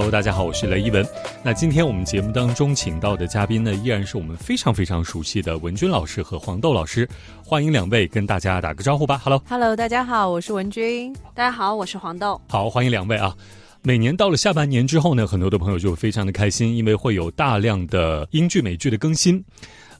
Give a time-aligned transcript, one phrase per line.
[0.00, 1.06] Hello，大家好，我是雷一文。
[1.44, 7.06] 那今天我们节目当中请到的嘉宾呢，依然是我们非常非常熟悉的文君老师和黄豆老师，
[7.44, 9.18] 欢迎两位跟大家打个招呼吧。
[9.18, 11.14] Hello，Hello，大家好，我是文君。
[11.34, 12.40] 大家好，我是黄豆。
[12.48, 13.36] 好，欢迎两位啊。
[13.82, 19.44] 每年到了下半年之后呢，很多的朋友就非常的开心，因为会有大量的英剧美剧的更新。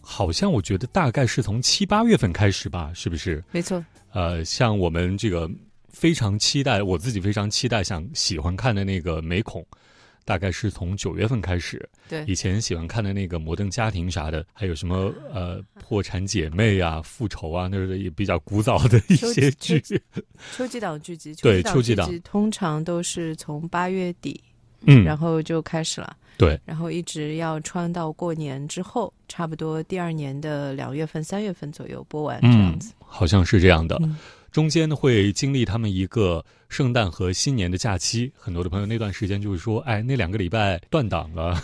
[0.01, 3.45] 好像我觉得大概是从七八月份开始吧，是不是？
[3.52, 3.85] 没错。
[4.15, 5.46] 呃，像我们这个
[5.91, 9.62] 非常期待，我自己非常期待，想喜欢看的那个美恐。
[10.30, 19.83] 大概是从九月份开始，对以前喜欢看的那个《摩登家庭》啥的，还有什么呃《破产姐妹》啊，《复仇》啊，那是也比较古早的一些剧。
[20.57, 24.41] 秋季档剧集，对秋季档通常都是从八月底，
[24.87, 34.01] 嗯，然后就开始了，对，然后一直要穿到过年之后，差不多第二年的两月份、三月份左右播完这样子，好像是这样的。
[34.51, 41.62] 中间呢会经历他们一个圣诞和新年的假期，很多的朋友那段时间就是说，哎，那两个礼拜断档了。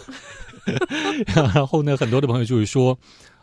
[1.34, 2.98] 然后呢，很多的朋友就是说，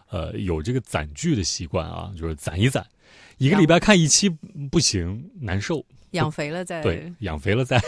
[0.09, 2.85] 呃，有这个攒剧的习惯啊，就是攒一攒，
[3.37, 4.29] 一个礼拜看一期
[4.69, 7.81] 不行，难受，养肥了再对，养肥了再。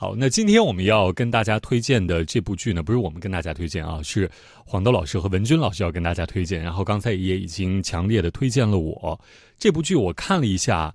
[0.00, 4.30] 好，那今天我们要跟大家推荐的这部剧呢，不是我们跟大家推荐啊，是
[4.64, 6.62] 黄豆老师和文君老师要跟大家推荐。
[6.62, 9.20] 然后刚才也已经强烈的推荐了我
[9.58, 10.94] 这部剧，我看了一下，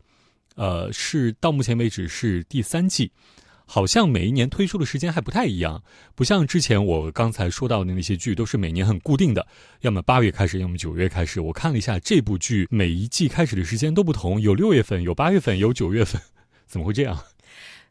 [0.56, 3.12] 呃，是到目前为止是第三季，
[3.66, 5.84] 好像每一年推出的时间还不太一样，
[6.16, 9.46] 不像之前我刚才说到的那些剧都是每年很固定的，
[9.82, 11.42] 要么八月开始，要么九月开始。
[11.42, 16.22] 我看了一下这部剧，每一季开始的时间都不同，有六月份，有八月份，有九月份，
[16.66, 17.22] 怎么会这样？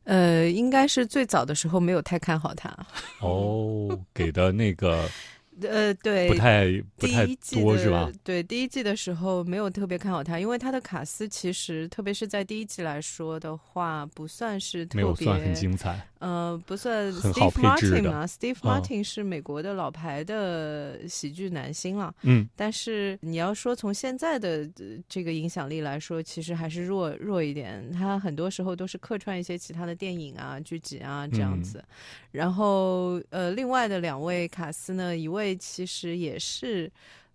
[0.05, 2.75] 呃，应该是最早的时候没有太看好他。
[3.21, 5.09] 哦，给的那个。
[5.61, 6.65] 呃，对，不太
[6.97, 8.11] 不太多是吧？
[8.25, 16.01] 对，第一季的时候没有特别看好他，因为他的卡斯其实，特别是在第一季来说的话，不算是特别，没有算很精彩。
[16.23, 17.13] 呃，不算。
[17.13, 22.15] Steve Martin 嘛，Steve Martin 是美国的老牌的喜剧男星了。
[22.23, 24.71] 嗯，但是你要说从现在的
[25.09, 27.91] 这个影响力来说，其实还是弱弱一点。
[27.91, 31.83] 他很多时候都是客串一些其他的电影啊、剧集啊这样子。
[32.31, 36.91] 然后，呃，另外的两位卡斯呢，一位其实也是，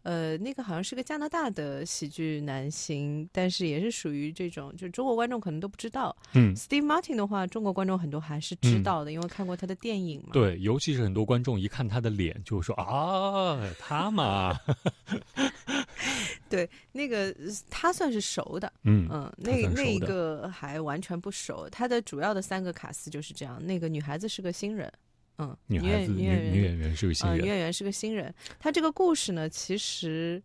[0.07, 6.15] 呃，那个好像是个加拿大的喜剧男星，但是也是属于这种，就中国观众可能都不知道。
[6.33, 10.29] 嗯，Steve Martin 的话，中国观众很多还是知道的，因为看过他的电影嘛。
[10.31, 14.57] 对，尤其是很多观众一看他的脸，就说啊，他嘛。
[16.47, 17.35] 对，那个
[17.69, 18.71] 他算是熟的。
[18.83, 21.67] 嗯嗯，那那个还完全不熟。
[21.69, 23.61] 他的主要的三个卡司就是这样。
[23.65, 24.89] 那个女孩子是个新人。
[25.39, 28.33] 嗯，女孩子女女演员是个新人，女演员是个新人。
[28.59, 30.41] 她这个故事呢，其实，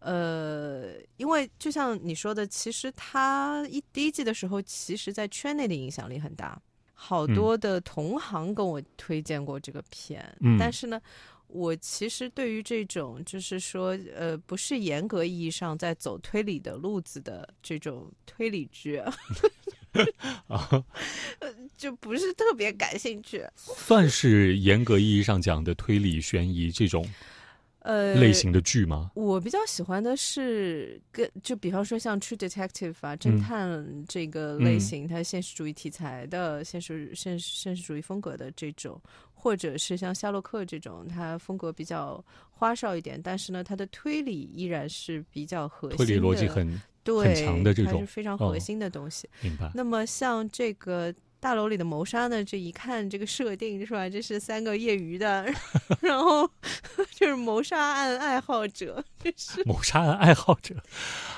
[0.00, 6.60] 呃，因为就像你说的，其实她一第一季的时候，其实在圈内的影响力很大，
[6.92, 10.22] 好多的同行跟我推荐过这个片。
[10.40, 11.00] 嗯，但是呢，
[11.46, 19.02] 我其实对于这种就是说，呃，不是严格意义上在走推理的路子的这种推理剧。
[20.48, 20.84] 啊，
[21.76, 23.44] 就不是特别感兴趣。
[23.56, 27.08] 算是严格意义上讲的推理悬疑这种，
[27.80, 29.10] 呃，类型的剧吗？
[29.14, 39.00] 我比较喜欢的是跟就比方说像 True Detective 啊，侦探这个类型，它现实主义题材的现实现实现实主义风格的这种，
[39.34, 46.80] 或者是像夏洛克这种，它风格比较花哨一点，但是呢，它的推理依然是比较核心，推理逻辑很。
[47.04, 49.28] 对，强的这种，是非常核心的东西。
[49.42, 49.70] 明白。
[49.74, 52.42] 那么像这个大楼里的谋杀呢？
[52.42, 54.08] 这一看这个设定是吧？
[54.08, 55.44] 这是三个业余的，
[56.00, 56.50] 然后
[57.14, 60.74] 就是谋杀案爱好者，这是谋杀案爱好者。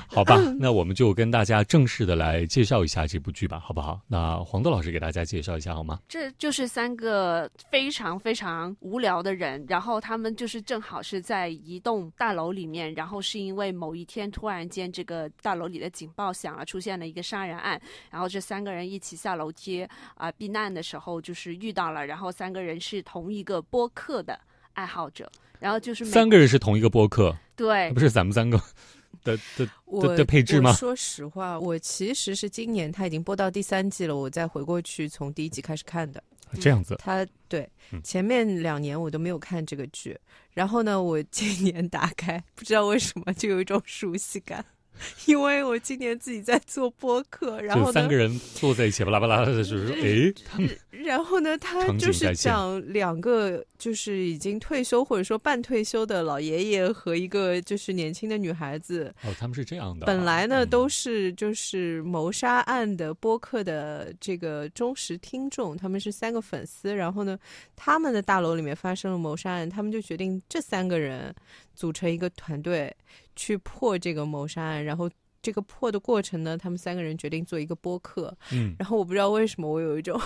[0.07, 4.01] 好吧， 那我们就跟大家正式的来介绍一下这部剧吧，好不好？
[4.07, 5.99] 那黄豆老师给大家介绍一下好吗？
[6.09, 19.85] 这就是三个非常非常无聊的人，然后他们就是正好是在一栋大楼里面，然后是因为某一天突然间这个大楼里的警报响了，出现了一个杀人案，然后这三个人一起下楼梯
[20.15, 24.39] 啊避难的时候就是遇到了，然后三个人是同一个播客的
[24.75, 28.61] 爱好者，然后就是三个人是同一个播客，对，不是咱们三个。
[29.25, 30.73] 的的的配置吗？
[30.75, 36.23] 说实话，我其实是今年他已经播到第三季了，我再回过去从第一集开始看的。
[36.61, 37.69] 这样子，他对
[38.05, 40.17] 前面两年我都没有看这个剧，
[40.53, 44.65] 然后呢，我 今年打开，不知道为什么就有一种熟悉感。
[45.27, 50.69] 因为我今年自己在做播客，然后三个人坐在一起巴拉巴拉的，就是说，哎，他们。
[51.05, 59.15] 然后呢，他就是讲两个就是已经退休或者说半退休的老爷爷和一个就是年轻的女孩子。
[59.23, 60.07] 哦，他们是这样的。
[60.07, 66.93] 本来呢都是就是谋杀案的播客的这个忠实听众，他们是三个粉丝。
[66.93, 67.39] 然后呢，
[67.77, 71.33] 他们的大楼里面发生了谋杀案，他们就决定这三个人
[71.75, 72.93] 组成一个团队
[73.37, 75.09] 去破这个谋杀案，然后。
[75.43, 78.37] 这个破的过程呢，他们三个人决定做一个播客。
[78.51, 80.21] 嗯，然后我不知道为什么我有一种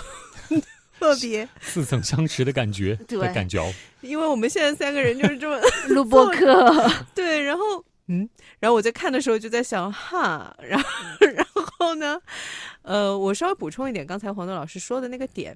[0.97, 3.71] 特别似曾相识的感觉， 对，感觉。
[4.01, 5.61] 因为我们现在三个人就是这么
[5.93, 7.39] 录播客，对。
[7.39, 8.27] 然后，嗯，
[8.59, 10.89] 然后我在看的时候就在想，哈，然后，
[11.35, 12.19] 然后呢，
[12.81, 15.55] 呃，我稍微补充一点，刚才黄豆老师说的那个点。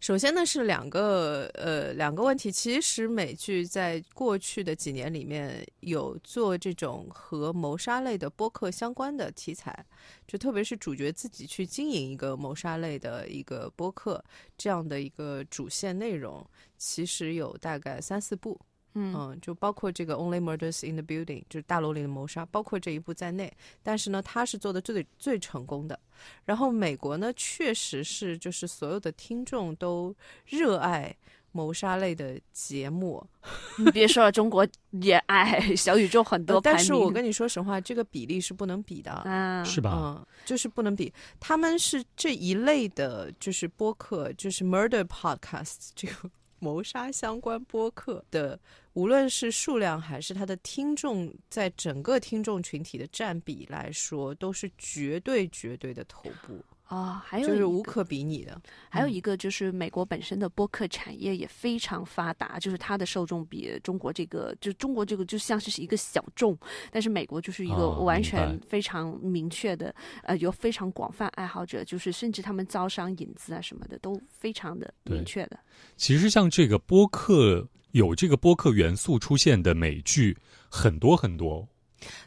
[0.00, 9.84] 首先呢是两个呃两个问题，其实美剧在过去的几年里面有做这种和谋杀类的播客相关的题材，
[10.26, 14.22] 就特别是主角自己去经营一个谋杀类的一个播客
[14.56, 16.44] 这样的一个主线内容，
[16.76, 18.60] 其实有大概三四部。
[18.94, 23.50] 嗯，就包括这个《Only Murders in the Building》，就是大楼里的谋杀，包括这一部在内。
[23.82, 25.98] 但是呢，他是做的最最成功的。
[26.44, 31.16] 然后美国呢，确实是就是所有的听众都热爱
[31.52, 33.26] 谋杀类的节目。
[33.78, 36.60] 你别说了，中国也爱小宇宙很多。
[36.60, 39.92] 但是我跟你说实话，这个比例是不能比的啊，是吧？
[39.96, 41.10] 嗯，就是不能比。
[41.40, 46.30] 他们是这一类的，就是播客，就是 Murder Podcast 这个。
[46.62, 48.56] 谋杀相关播客的，
[48.94, 56.62] 无论是数量还是它的听众，在整个听众群体的占比来说，都是绝对绝对的头部。
[56.92, 58.60] 啊，还有就是无可比拟的。
[58.90, 66.54] 还有一个就是美国本身的播客产业也非常发达，就是它的受众比中国这个，就中国这个就像是一个小众，
[66.90, 75.58] 但是美国就是一个完全非常明确的，呃，有非常广泛爱好者，就是甚至他们招商引资啊什么的都非常的明确的。
[75.96, 80.36] 其实像这个播客有这个播客元素出现的美剧
[80.68, 81.66] 很多很多。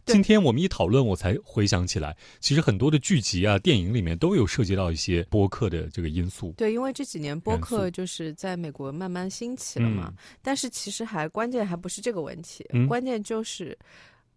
[0.05, 6.53] 今天我们一讨论，我才回想起来，其实很多的剧集啊、电影里面都有涉及到一些播客的这个因素。
[6.57, 10.13] 对，因为这几年播客就是在美国慢慢兴起了嘛。
[10.41, 13.77] 但是其实还关键还不是这个问题，关键就是。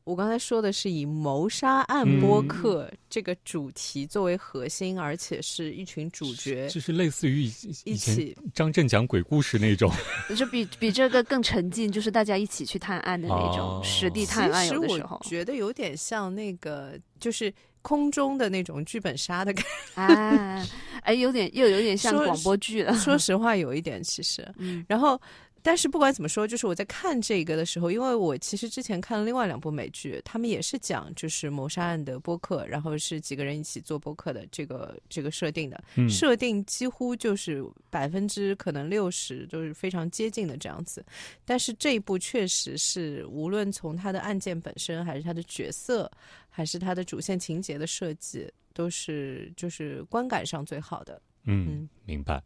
[0.08, 7.42] 我刚才说的是以谋杀案播客这个主题作为核心，而且是一群主角，就是类似于
[7.84, 9.92] 一起张震讲鬼故事那种，
[10.34, 14.66] 就比比这个更沉浸，就是大家一起去探案的那种实地探案。
[14.68, 17.52] 有的时候觉得有点像那个，就是
[17.82, 19.68] 空中的那种剧本杀的感觉。
[19.96, 20.66] 哎，
[21.02, 22.94] 哎，有点又有点像广播剧了。
[22.94, 25.20] 说实话，有一点其实，嗯，然后。
[25.62, 41.04] 但是不管怎么说，就是我在看这个的时候，因为我其实之前看了另外两部美剧，他们也是讲就是谋杀案的播客，然后是几个人一起做播客的这个这个设定的，设定几乎就是百分之可能六十都是非常接近的这样子。
[41.44, 46.10] 但是这一部确实是无论从他的案件本身，还是他的角色，
[46.48, 51.20] 还是他的主线情节的设计，都是就是观感上最好的。
[51.44, 52.42] 嗯，明白。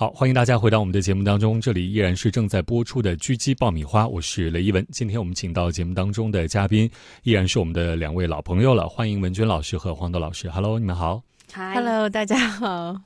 [0.00, 4.82] 好，欢迎大家回到我们的节目当中，这里依然是正在播出的《狙击爆米花》，我是雷一文。
[4.90, 6.90] 今天我们请到节目当中的嘉宾
[7.22, 10.48] 依然是我们的两位老朋友了，欢迎文娟老师和黄豆老师。
[10.48, 11.22] Hello，你们好。
[11.52, 12.96] Hello，大家好。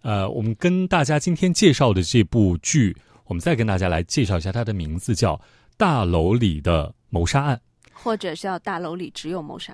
[0.00, 2.96] 呃，我们跟大家今天介绍的这部剧，
[3.26, 5.36] 我们再跟大家来介绍一下它的名字，叫
[5.76, 7.56] 《大楼里的谋杀案》，
[7.92, 9.72] 或者叫《大楼里只有谋杀》。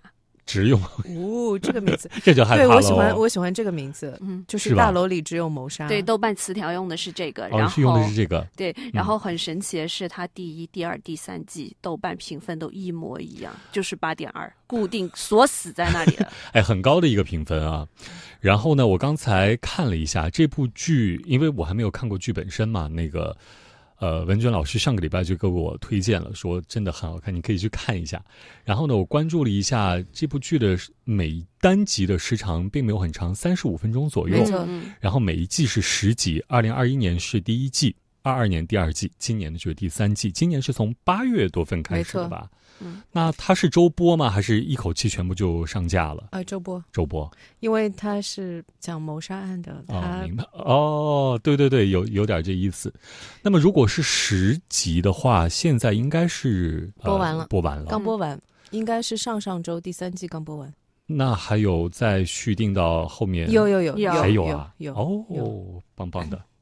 [0.49, 2.69] 只用哦，这个名字 这就害怕了。
[2.69, 5.87] 对我喜欢，我喜欢这个名字，嗯，就是大楼里只有谋杀。
[5.87, 8.49] 对，豆瓣词条用的是这个，然后用的是这个。
[8.57, 16.33] 对，然后很神奇的是，它第一、第二、第三季豆瓣评分都一模一样，就是八点二，固定锁死在那里了。
[16.53, 17.87] 哎，很高的一个评分啊。
[18.41, 23.37] 然后呢，我刚才看了一下这部剧，因为我还没有看过剧本身嘛，那个。
[23.99, 28.25] 呃，文娟老师上个礼拜就给我推荐了，说真的很好看，你可以去看一下。
[28.65, 34.45] 然后呢，我关注了一下这部剧的每单集的时长并没有很长，三十五分钟左右。
[35.01, 40.31] 然后每一季是十集，二零二一年是第一季，二二年第二季，今年的就是第三季。
[40.31, 42.51] 今年是从八月多份开始的吧？
[42.81, 44.31] 嗯，那它是周播吗？
[44.31, 46.29] 还是一口气全部就上架了？
[46.31, 49.85] 呃，周播，周播，因为它是讲谋杀案的。
[49.89, 50.45] 哦，明白。
[50.53, 52.93] 哦，对对对，有有点这意思。
[53.43, 60.73] 那么如果是十集的话，现在应该是播完了，播完了，刚播完，应该是上上周第三季刚播完。
[61.07, 63.51] 那还有再续订到后面？
[63.51, 64.73] 有有有有还有啊？
[64.77, 66.41] 有哦，棒棒的。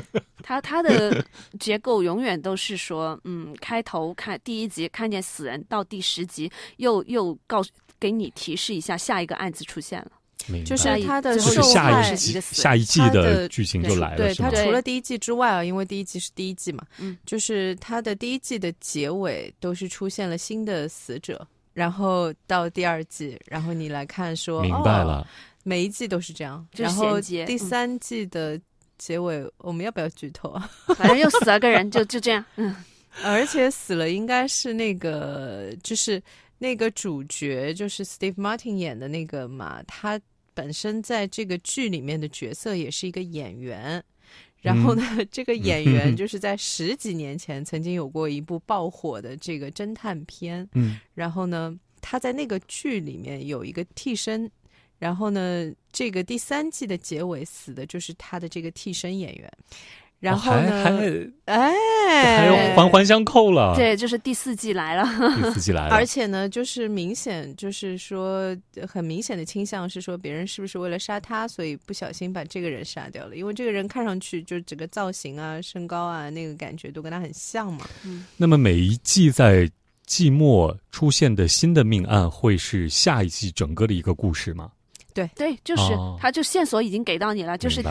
[0.42, 1.24] 它它的
[1.60, 7.70] 结构永远都是说，嗯，开头看第一集看见死人，到第十集又又告诉
[8.00, 10.10] 给你提示一下下一个案子出现了。
[10.66, 25.24] 就是他的受害下一季下一季的剧情就来了，对他除了第一季之外啊，因为第一季是第一季嘛，嗯，就是他的第一季的结尾都是出现了新的死者，然后到第二季，然后你来看说，明白了，
[25.62, 28.60] 每一季都是这样，然后第三季的
[29.06, 30.70] 结尾我们要不要剧透啊？
[30.96, 32.74] 反正又死了个人，就就这样，嗯，
[33.24, 36.22] 而且死了应该是那个就是
[36.58, 40.20] 那个主角就是 Steve Martin 演的那个嘛，他。
[40.54, 44.02] 本身在这个剧里面的角色也是一个演员，
[44.60, 54.50] 然后呢，这个演员就是在十几年前曾经有过一部爆火的这个侦探片，嗯，然后呢，他在那个剧里面有一个替身，
[55.02, 59.52] 然后呢，这个第三季的结尾死的就是他的这个替身演员。
[60.20, 61.26] 然后呢？
[61.46, 63.74] 哎，还有环环相扣了。
[63.74, 65.02] 对，就是第四季来了。
[65.34, 65.90] 第四季来了。
[65.98, 68.56] 而且呢，就是明显，就是说，
[68.86, 73.34] 很明显的倾向是说，别人是不是为了杀他，所以不小心把这个人杀掉了？
[73.34, 77.88] 因为这个人看上去就整个造型啊、身高啊，那个感觉都跟他很像嘛。
[78.04, 78.24] 嗯。
[78.36, 79.68] 那么每一季在
[80.06, 84.70] 季末出现的新的命案，会是下一季整个的一个故事吗？
[85.14, 85.82] 对对，就是，
[86.18, 87.88] 他就线索已经给到你了，就是第。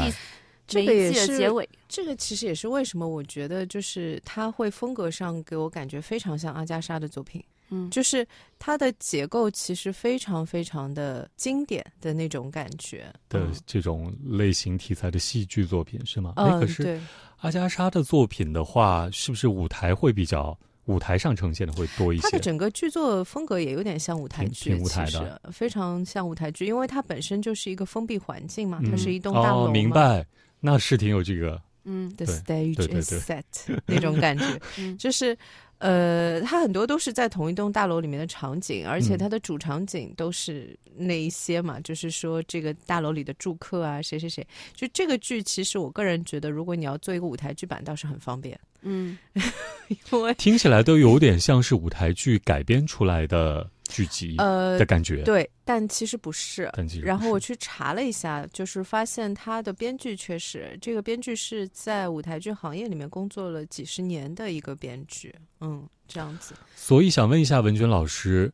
[0.67, 8.25] 这个也是结尾，这个其实也是为什么我觉得就是他会风格上给我感觉非常像阿加莎的作品，嗯，就是
[8.57, 13.11] 它的结构其实非常非常的经典的那种感觉。
[13.27, 16.31] 的这种类型题材的戏剧作品是吗？
[16.37, 17.01] 嗯，可是
[17.39, 22.23] 阿加莎的作品的话，是不是舞台会比较舞台上呈现的会多一些？
[22.23, 25.41] 它的整个剧作风格也有点像舞台剧，舞台的。
[25.51, 30.25] 非常像舞台剧，因为它本身就是一个封闭环境嘛，它是一栋大楼，明白。
[30.63, 33.43] 那是挺有这个，嗯，the stage is set
[33.87, 34.59] 那种感觉，
[34.95, 35.35] 就是，
[35.79, 44.45] 呃，它很多都是在同一栋大楼里面的场景，而且它的主场景都是那一些嘛，就是说这个大楼里的住客啊，谁谁谁，
[44.75, 49.17] 就这个剧，其实我个人觉得，如果你要做一个舞台剧版，倒是很方便，嗯，
[50.11, 53.69] 因为听起来都有点像是舞台剧改编出来的。
[53.91, 56.69] 剧集呃的感觉对，但其实不是。
[56.71, 65.35] 但其实然后我去查了一下，就是发现他的编剧确实，这个编剧是在舞台剧行业里面工作了几十年的一个编剧。
[65.59, 66.53] 嗯，这样子。
[66.73, 68.49] 所以想问一下文娟老师，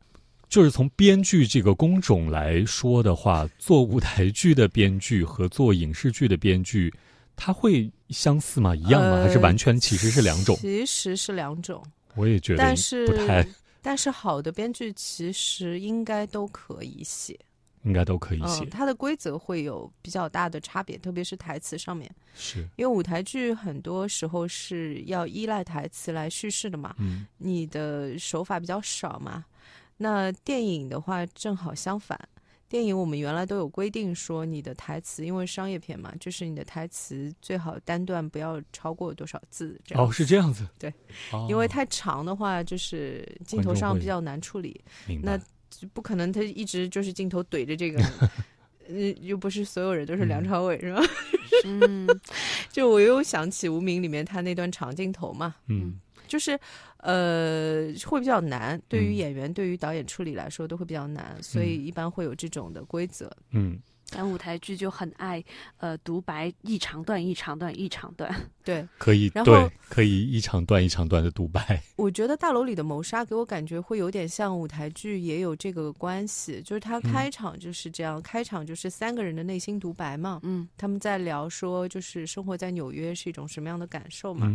[0.48, 6.92] 就是从编剧这个工种来说的话，做舞台剧的编剧和做影视剧的编剧，
[7.40, 8.74] 他会相似吗？
[8.74, 9.22] 一样吗？
[9.22, 10.56] 还是完全其实是两种？
[10.56, 11.82] 其实是两种。
[12.16, 13.46] 我也觉得，但是不太。
[13.80, 17.38] 但是好的编剧其实应该都可以写，
[17.84, 18.66] 应该都可以写。
[18.66, 22.10] 它的规则会有比较大的差别，特别是台词上面。
[22.34, 29.44] 是因为舞台剧很多时候是要依赖台词来叙事的嘛，嗯，你的手法比较少嘛。
[29.96, 32.18] 那电影的话正好相反。
[32.68, 39.80] 电影我们原来都有规定说，你的台词因为商业片嘛，就是你的台词最好单段不要超过多少字。
[39.84, 40.68] 这样哦，是这样子。
[40.78, 40.92] 对，
[41.48, 44.78] 因为太长的话，就是镜头上比较难处理。
[45.22, 45.40] 那
[45.94, 48.02] 不可能，他一直就是镜头怼着这个，
[48.88, 51.02] 嗯，又不是所有人都是梁朝伟，是吧？
[51.64, 52.06] 嗯，
[52.70, 55.54] 就我又想起《无名》里面他那段长镜头嘛。
[55.68, 55.98] 嗯。
[56.28, 56.56] 就是，
[56.98, 63.28] 呃，会比较难，对于演员、对于导演处理来说都会比较难，所以一般会有这种的规则。
[63.50, 63.80] 嗯。
[64.10, 65.42] 但舞台剧就很爱，
[65.78, 68.34] 呃，独白一长段一长段一长段，
[68.64, 71.82] 对，可以，对，可以一长段一长段的独白。
[71.96, 84.50] 我觉得大楼里的谋杀给我感觉会有点像舞台剧，也有这个关系，就是他开场就是这样，开场就是三个人的内心独白嘛，嗯，他们在聊说就是生活在纽约是一种什么样的感受嘛，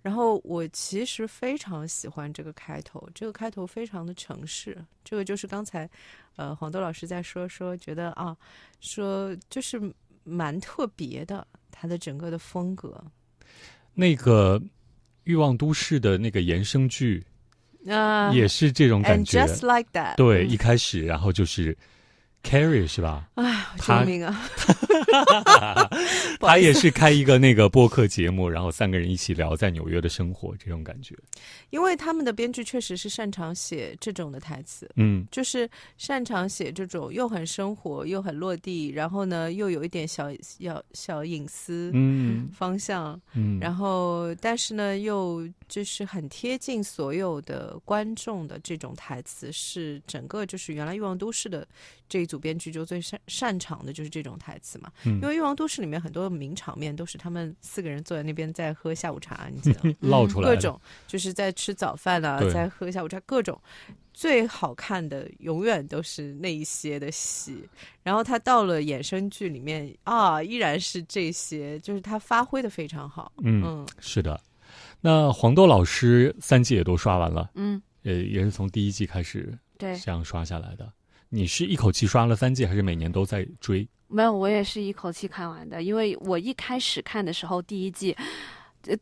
[0.00, 5.88] 然后我其实非常喜欢这个开头，这个开头非常的城市，这个就是刚才。
[6.36, 8.36] 呃，黄豆老师在说说，觉得啊，
[8.80, 9.80] 说就是
[10.24, 13.04] 蛮特别的，他的整个的风格。
[13.94, 14.58] 那个
[15.24, 17.24] 《欲望都市》的那个衍生剧，
[17.88, 19.44] 啊，也是这种感觉。
[19.44, 20.16] Just like that。
[20.16, 21.76] 对，一开始，然后就是。
[22.44, 23.28] Carrie 是吧？
[23.36, 24.48] 哎，救命啊！
[26.38, 31.16] 他也是开一个那个播客节目，然后三个人一起聊在纽约的生活，这种感觉。
[31.70, 51.66] 因为他们的编剧确实是擅长写这种的台词，嗯，就是擅长写这种又很生活又很落地，然后呢又有一点小小小隐私，嗯，方向，嗯，然后但是呢又就是很贴近所有的观众的这种台词，是整个就是原来欲望都市的
[52.06, 52.33] 这一组。
[52.34, 54.90] 组编剧就最擅擅长的就是这种台词嘛。
[55.04, 63.56] 因为《欲望都市》里面很多名场面都是他们四个人坐在那边在喝下午茶，你记得 唠出来各种就是在吃早饭啊，在喝下午茶，各种
[64.12, 67.68] 最好看的永远都是那一些的戏。
[68.02, 73.32] 然后他到了衍生剧里面啊，依然是这些，就是他发挥的非常好。
[73.44, 74.40] 嗯，是的。
[75.00, 79.56] 那黄豆老师三季也都刷完了，嗯，呃，也是从第一季开始。
[79.76, 80.90] 对，这样刷下来的，
[81.28, 83.86] 你是一口气刷了三季，还是每年都在追？
[84.08, 88.16] 没有，我也是一口气看完的，因为我一开始看的时候，第一季。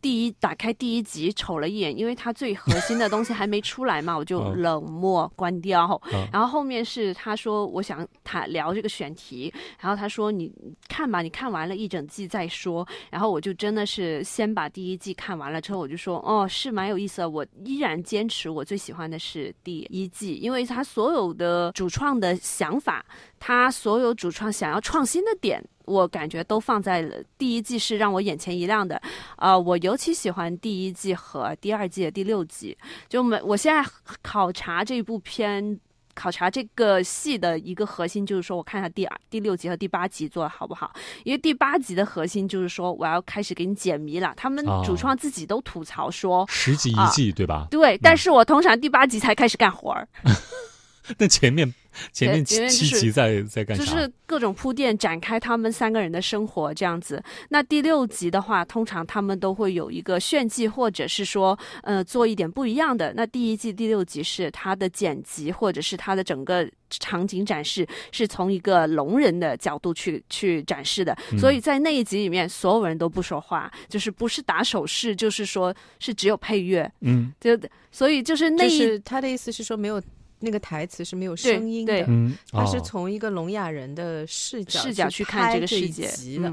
[0.01, 6.01] 第一打开第一集瞅了一眼，因为它最核心的东西还没出来嘛，我就冷漠关掉。
[6.33, 10.53] 然后后面是他说我想谈聊这个选题，然后他说你
[10.89, 12.87] 看吧，你看完了一整季再说。
[13.11, 17.31] 然后我就真的是先把第一季看完了之后，我就说哦是蛮有意思的。
[17.31, 23.05] 我依然坚持我最喜欢的是第一季，因为他所有的主创的想法，
[23.41, 25.63] 他所有主创想要创新的点。
[25.85, 29.01] 我感觉都放在了第一季是让我眼前一亮的，
[29.37, 32.77] 啊，我尤其喜欢第一季和第二季的第六集。
[33.09, 33.89] 就每，我现在
[34.23, 35.79] 考察这部片，
[36.15, 40.93] 考察这个戏的一个核心就是说，我看一下第二、第六集和第八集做的好不好。
[41.25, 44.33] 因为第八集的核心就是说，我要开始给你解谜了。
[44.37, 47.67] 他们主创自己都吐槽说，十集一季对吧？
[47.71, 50.09] 对，但是我通常第八集才开始干活儿。
[51.19, 51.73] 那前面。
[52.11, 53.85] 前面七集在在干啥？
[53.85, 57.23] 就是各种铺垫，展开他们三个人的生活这样子。
[57.51, 63.13] 那第六集的话，通常他们都会有一个炫技，或者是说，呃，做一点不一样的。
[63.15, 71.15] 那第一季第六集是他的剪辑，或者是他的整个场景展示，是从一个聋人的角度去去展示的。
[71.39, 76.91] 所以在那一集里面，所有人都不说话，就是不是打手势，就是说是只有配乐。
[77.03, 77.51] 嗯，就
[77.91, 80.03] 所以就是那是他的意思是说没有。
[80.43, 82.05] 那个台词是没有声音的，
[82.51, 86.07] 他是从一个聋哑人的视角视角去看这个世界
[86.41, 86.53] 的，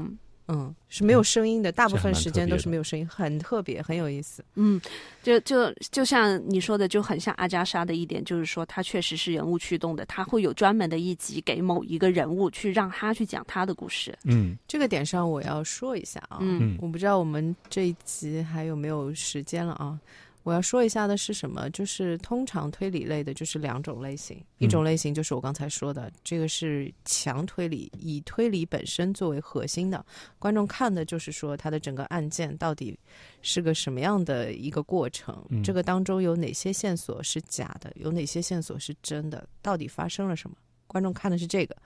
[0.52, 4.44] 嗯，是没有声音的，大部分时间都是没有声音，很特别，很有意思。
[4.54, 4.80] 嗯，
[5.22, 14.16] 就就就像你说的，就很像阿加莎的一点，就是说他确实是人物驱动的，他会有专门的一集给某一个人物去让他去讲他的故事。
[14.24, 19.98] 嗯，这个点上我要说一下啊，嗯，我不知道我们这一集还有没有时间了啊。
[20.42, 21.68] 我要说一下的是什么？
[21.70, 24.42] 就是通常推理类的，就是两种类型。
[24.58, 30.04] 一种类型就是我刚才说的，这个是强推理，以推理本身作为核心的。
[30.38, 32.98] 观众看的就是说，它的整个案件到底
[33.42, 35.44] 是个什么样的一个过程？
[35.62, 37.92] 这个当中有哪些线索是假的？
[37.96, 39.46] 有哪些线索是真的？
[39.60, 40.56] 到底发生了什么？
[40.86, 41.76] 观众看的是这个。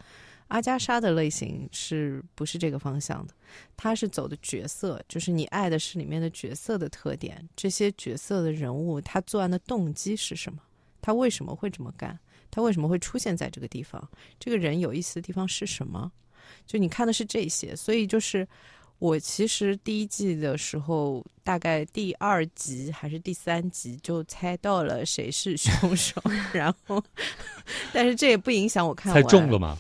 [0.49, 3.35] 阿加莎的类型是不是这个方向的？
[3.77, 10.59] 他是走的角色，就是你爱的是里面的角色的特点，这些角色的人物，他作案的动机是什么？
[11.01, 12.19] 他为什么会这么干？
[12.51, 14.09] 他为什么会出现在这个地方？
[14.39, 16.11] 这个人有意思的地方是什么？
[16.67, 18.47] 就你看的是这些，所以就是
[18.99, 27.03] 我其实第一季的时候，大概第二集还是第三集就猜到了谁是凶手， 然后，
[27.93, 29.77] 但是这也不影响我看猜中了吗？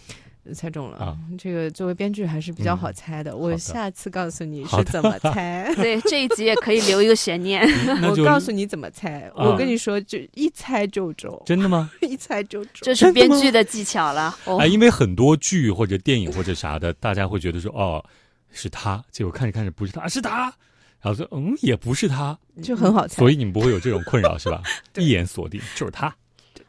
[0.52, 1.16] 猜中了啊！
[1.38, 3.36] 这个作为编剧还是比较好猜的。
[3.36, 5.72] 我下次告诉你是怎么猜。
[5.76, 7.66] 对，这一集也可以留一个悬念。
[8.02, 9.30] 我告诉你怎么猜。
[9.34, 11.42] 我跟你说，就一猜就中。
[11.46, 11.90] 真的吗？
[12.02, 14.36] 一猜就中，这是编剧的技巧了。
[14.58, 18.04] 哎，因为很多剧或者电影或者啥的，大家会觉得说，哦，
[18.50, 20.52] 是他，结果看着看着不是他，是他，
[21.00, 23.16] 然后说，嗯，也不是他，就很好猜。
[23.16, 24.62] 所以你们不会有这种困扰是吧？
[24.98, 26.14] 一眼锁定就是他。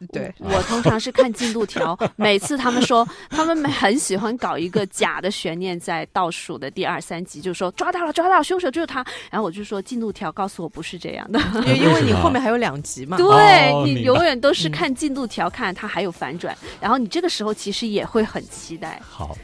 [0.08, 9.06] 对我通常是看进度条，每次他们说他们很喜欢搞一个假的悬念，在倒数的第二三集，就说抓到了，抓到了，凶手就是他。
[9.32, 11.40] 然后我就说进度条告诉我不是这样的，
[11.76, 13.18] 因为你后面还有两集嘛。
[13.18, 19.02] 对你永远都是看进度条，看他还有反转，然后你这个时候其实也会很期待。
[19.08, 19.36] 好。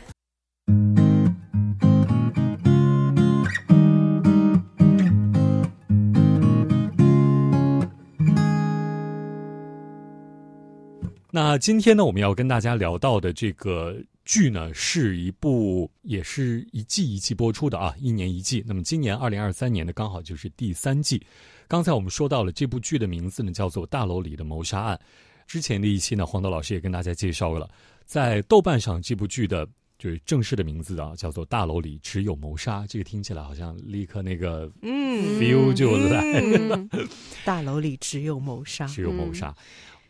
[11.52, 18.64] 那今天呢，我们要跟大家聊到的这个剧呢，是一部也是一季一季播出的啊，一年一季。
[18.66, 21.22] 那么今年二零二三年的刚好就是第三季。
[21.68, 24.98] 刚才我们说到了这部剧的名字呢，叫做《大楼里的谋杀案》。
[25.46, 27.70] 之前的一期呢，黄豆老师也跟大家介绍了，
[28.06, 29.68] 在豆瓣上这部剧的
[30.00, 32.80] 就是正式的名字啊，叫做《大楼里只有谋杀》。
[32.88, 36.88] 这个听起来好像立刻那个嗯 feel 就来了。
[37.44, 39.54] 大楼里只有谋杀，只有谋杀。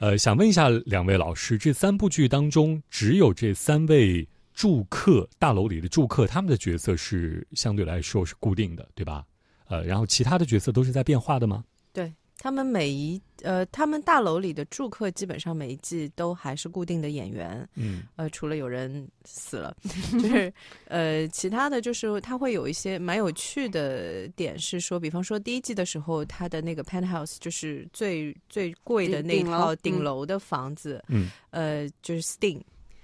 [0.01, 9.23] 呃，想问一下两位老师，这三部剧当中，只有这三位住客大楼里的住客，他们的角色是相对来说是固定的，对吧？
[9.67, 11.63] 呃，然后其他的角色都是在变化的吗？
[11.93, 12.11] 对，
[12.41, 19.77] 他们每一呃，他们大楼里的住客基本上每一季都还是固定的演员，嗯，呃，除了有人死了，
[20.19, 20.51] 就是
[20.85, 32.59] 呃，其他的就是他会有一些蛮有趣的点，是说，比方说第一季的时候，他的那个 penthouse 就是最最贵的那套顶楼的房子，嗯，呃，就是 Sting。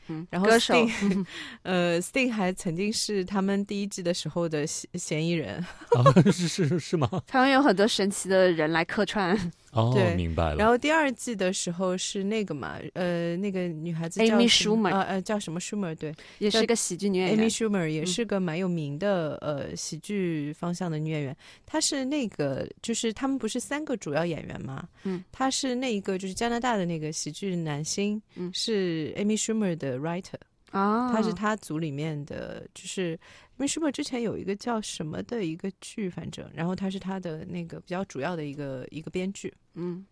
[0.08, 1.26] 嗯，然后 Sting，
[1.63, 5.58] 呃，Sting 还曾经是他们第一季的时候的嫌嫌疑人
[5.96, 7.10] 啊，是是是吗？
[7.28, 9.38] 他们有很多神奇的人来客串。
[9.77, 10.55] 哦，明白了。
[10.55, 15.93] 然后第二季的时候是那个嘛，呃，那个女孩子 Amy Schumer，呃呃，叫什么 Schumer？
[15.95, 17.37] 对，也是一个喜剧女演员。
[17.37, 21.35] Amy Schumer 也是个蛮有名的呃喜剧方向的女演员。
[21.65, 24.87] 她是那个，就是他们不是三个主要演员嘛？
[25.03, 30.33] 嗯，她是那一个，就是加拿大的那个喜剧男星，嗯，是 Amy Schumer 的 writer。
[30.71, 33.17] 啊，他是他组里面的，就是
[33.58, 40.06] 因为舒默之前有一个叫什么的一个剧，反正，然后他是他的那个比较主要的一个一个编剧，嗯，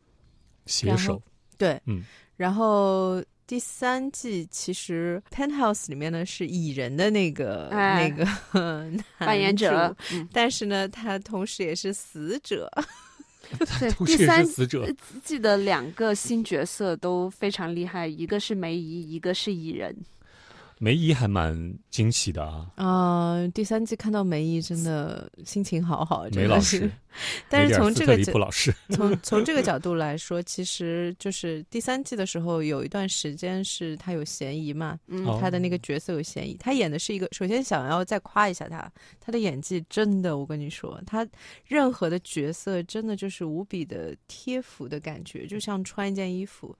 [0.66, 1.22] 写手，
[1.56, 2.04] 对，嗯，
[2.38, 8.26] 然后第三季其实 Penthouse 里面呢是蚁人的那个那个
[9.20, 9.96] 扮演者，
[10.34, 12.68] 但是呢，他同时也是死者。
[13.80, 14.44] 对，第三
[15.24, 19.96] 季的两个新角色都非常厉害，一个是梅姨，一个是蚁人。
[20.78, 22.70] 梅姨还蛮惊喜的啊！
[22.76, 26.26] 啊，第三季看到梅姨真的心情好好。
[26.34, 26.92] 梅老师，
[27.48, 36.56] 但是从这个老师， 从从这个角度来说，其实就是第三季的时候有一段时间是他有嫌疑嘛，嗯，他的那个角色有嫌疑。
[36.56, 41.26] 他演的是一个，首先想要再夸一下他，他的演技真的，我跟你说，他
[41.66, 46.76] 任何的角色真的就是无比的贴服的感觉，就像穿一件衣服。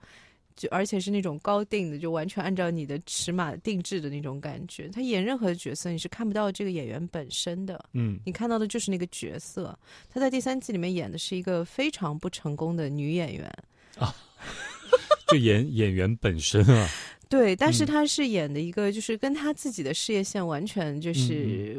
[0.56, 4.88] 就而且是那种高定的，就完全按照你的尺码定制的那种感觉。
[4.88, 9.78] 他演任何的角色，你是看不到这个演员本身的，嗯，你看到的就是那个角色。
[10.10, 13.44] 他在第三季里面演的是一个非常不成功的女演员
[13.98, 14.14] 啊，
[15.28, 16.88] 就演演员本身啊，
[17.28, 21.78] 对，但是他是演的一个，就是跟他自己的事业线完全就是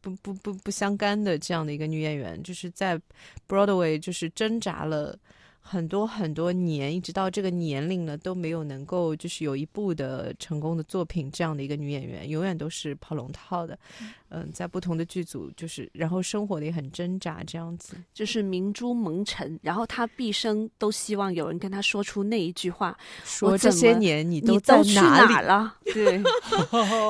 [0.00, 3.00] 不不不不相干的这样的一个女演员，就是在
[3.46, 5.16] Broadway 就是挣扎了。
[5.70, 13.78] 很多很多年，一直到这个年龄了，都没有能够就是有一部的成功的作品，这样的一个女演员，永远都是跑龙套的。
[14.52, 19.58] 在不同的剧组，就是然后生活的也很挣扎，这样子，就是明珠蒙尘。
[19.62, 25.74] 然后他毕生都希望有人跟他说出那一句话：说这些年你都在哪里了？
[25.94, 26.22] 对，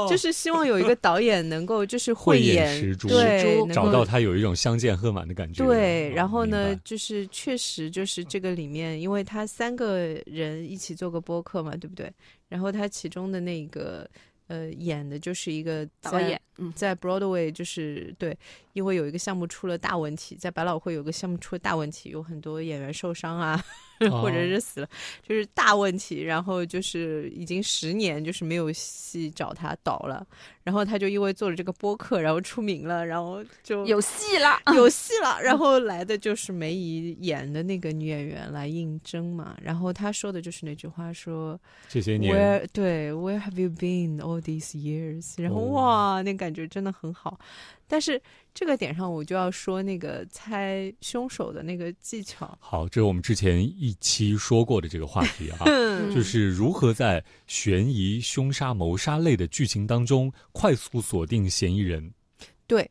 [0.09, 5.65] 就 是希望有一个导演能够就是慧眼识珠，对，找到他有一种相见恨晚的感觉。
[5.65, 12.13] 对，然后呢，就是确实就是这个里面，因为他三个人一起做个播客嘛，对不对？
[12.49, 14.09] 然后他其中的那个。
[14.49, 18.37] 呃，演的就是一个导演，嗯在 Broadway 就是对，
[18.73, 23.65] 因为有一个项目出了大问题，在百老汇有个项目出了大问题，有很多演员受伤啊。
[24.11, 24.89] 或者是死了，
[25.27, 26.23] 就是大问题。
[26.23, 30.27] 然后就是已经十年就是没有戏找他导了，
[30.63, 35.41] 然后他就因为做了这个播客，然后出名了，然后就有戏了，有 戏了。
[35.41, 39.57] 然后来的就是梅姨演的那个女演员来应征嘛。
[39.63, 41.59] 然后他说的就是那句话，说
[41.89, 45.41] 这些年，Where 对，Where have you been all these years？
[45.43, 47.39] 然后哇，那感觉真的很好。
[47.89, 48.21] 但是
[48.55, 52.57] 这个点上，我就要说那个猜凶手的那个技巧。
[52.61, 55.65] 好，这是我们之前一期说过的这个话题啊，
[56.15, 62.13] 就是如何在悬疑、凶杀、谋杀类的剧情当中快速锁定嫌疑人。
[62.67, 62.89] 对，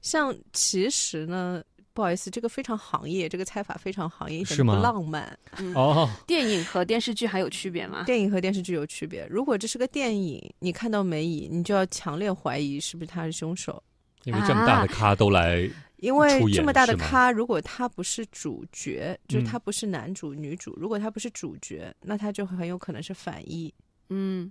[0.00, 1.62] 像其实呢，
[1.94, 5.38] 不好意思，这个非常行业，这个猜法非常行业，一点不浪漫。
[5.76, 8.02] 哦， 电影和电视剧还有区别吗？
[8.02, 9.24] 电影和电视剧有区别。
[9.30, 13.80] 如果这是个电影，你看到梅姨，你就要强烈怀疑是不是他是凶手。
[14.24, 23.72] 因为这么大的咖都来，因为这么大的咖，如果他不是主角，就是他不是男主女主，如果他不是主角，那他就很有可能是反一，
[24.10, 24.50] 嗯，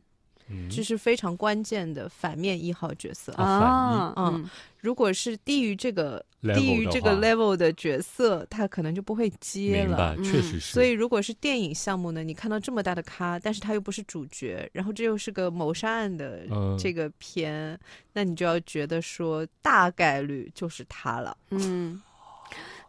[0.70, 4.50] 这是非常关键的反面一号角色啊，嗯。
[4.80, 10.18] 如果是低于这个低于这个 level 的角色，他可能就不会接了。
[10.24, 10.74] 确实是。
[10.74, 16.48] 所以，如果是电影项目呢，你看到这么大的咖，但是他又不是主角，然后这又是个谋杀案的
[16.80, 17.80] 这个片，
[18.12, 21.38] 那你就要觉得说大概率就是他了。
[21.52, 22.02] 嗯，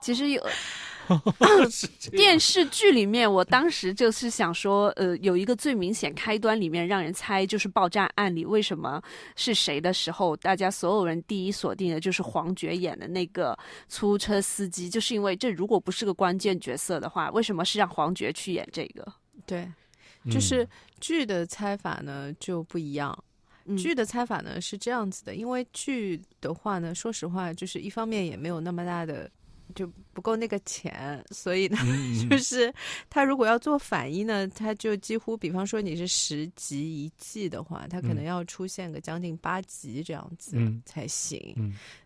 [0.00, 0.42] 其实有。
[2.12, 9.02] 电视剧里面，我当时就是想说，呃，有一个最明显开端，里面让人猜就是爆炸案里为什么
[9.36, 19.06] 是谁的时候，大家所有人第一锁定的就是黄觉演的那个出租车司机，就是因为这如果不是个关键角色的话，为什么是让黄觉去演这个？
[19.46, 19.68] 对，
[20.30, 20.68] 就是
[21.00, 23.16] 剧的猜法呢就不一样。
[23.76, 29.30] 剧的猜法呢是这样子的，因为剧的话呢，说实话，就是一方面也没有那么大的。
[29.72, 31.78] 就不够那个钱，所以呢，
[32.30, 32.72] 就是
[33.10, 41.54] 他如果要做反一呢，他就几乎，比方说你是十集一季的话，他可能要出现个将近八集这样子才行。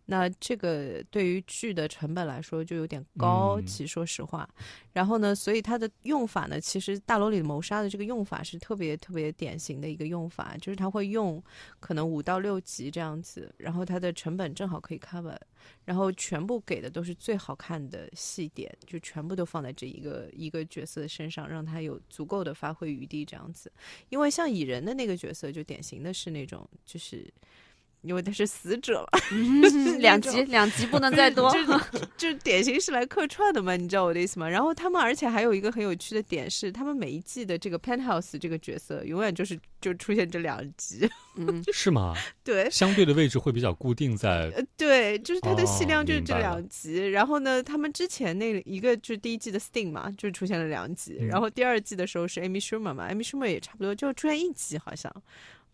[0.09, 4.49] 那这个对于剧的成本来说就有点高，其实说实话。
[4.93, 11.43] 然后呢，所以它的用法呢，其实大楼里的谋杀的这个用法是特别特别典型的一个用法，就是他会用
[11.81, 15.37] 可能五到六集这样子，然后它的成本正好可以 cover，
[15.85, 23.71] 然后全部给的都是最好看的细点，就全部都放在这一个一个角色身上，让他有足够的发挥余地这样子。
[24.09, 27.29] 因为像蚁人的那个角色，就典型的是那种就是。
[28.03, 29.09] 因为他是死者了，
[29.99, 34.49] 两集两集不能再多，就就典型是来客串的嘛，你知道我的意思吗？
[34.49, 42.15] 然后他们而且还有一个很有趣的点是，他们每一季的这个 Penthouse 这个角色永远就是就出现这两集，嗯， 是吗？
[42.45, 47.09] 对，相对的位置会比较固定在，对，就是他的戏量就是这两集。
[47.09, 55.13] 然后呢，他们之前那一个就是第一季的 Sting 嘛，就出现了两集，然后第二季的时候是 Amy Schumer 嘛，Amy Schumer 也差不多就出现一集好像。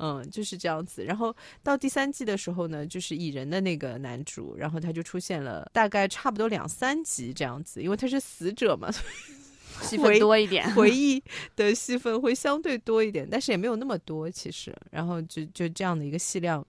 [0.04, 1.04] 嗯，就是这样子。
[1.04, 8.90] 然后到第三季的时候呢，就是蚁人的那个男主，然后他就出现了大概差不多两三集这样子，因为他是死者嘛，
[9.80, 11.22] 戏份多一点，回忆
[11.54, 14.76] 的戏份会相对多一点，但是也没有那么多其实。
[14.90, 16.66] 然后就就这样的一个戏量。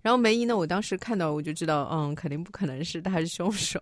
[0.00, 3.78] 然后梅姨呢，我当时看到我就知道，嗯，肯定不可能是他是凶手，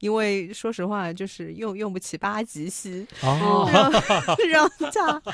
[0.00, 3.70] 因为说实话就是用用不起八集戏，哦，
[4.50, 5.22] 让他。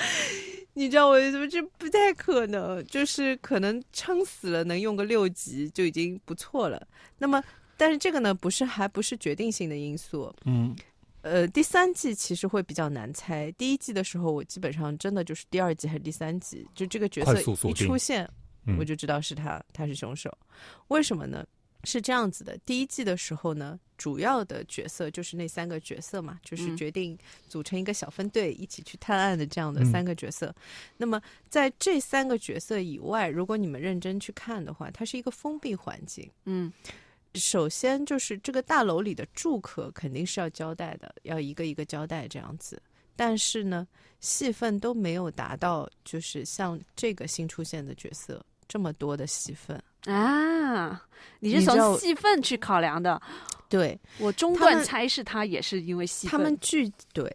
[0.74, 1.48] 你知道我为什么？
[1.48, 6.87] 这不太可能，就是可能撑死了能用个六集就已经不错了。
[7.18, 7.42] 那么，
[7.76, 10.33] 但是这个呢，不是还不是决定性的因素。
[10.44, 10.74] 嗯，
[11.22, 13.50] 呃，第三季其实会比较难猜。
[13.52, 18.28] 第一季的时候，我基本上真的就是第二季还是第三季，就这个角色一出现，
[18.78, 20.33] 我就知道是他，他是凶手。
[20.88, 21.44] 为什么呢？
[21.85, 27.16] 是这样子的，第一季的时候呢，主要的角色就是那三个角色嘛，就是决定
[27.49, 30.55] 组成一个小分队一起去探案的这样的三个角色。
[30.97, 36.31] 那么在这三个角色以外，如果你们认真去看的话，它是一个封闭环境。
[36.45, 36.73] 嗯，
[37.35, 42.83] 首先就是这个大楼里的住客肯定是要交代的，要一个一个交代这样子。
[43.16, 43.87] 但是呢，
[44.21, 49.83] 戏份都没有达到，就是像这个新出现的角色这么多的戏份。
[50.06, 51.02] 啊，
[51.40, 53.20] 你是从戏份去考量的？
[53.68, 56.30] 对我中断猜是他也是因为戏份。
[56.30, 57.28] 他们剧对，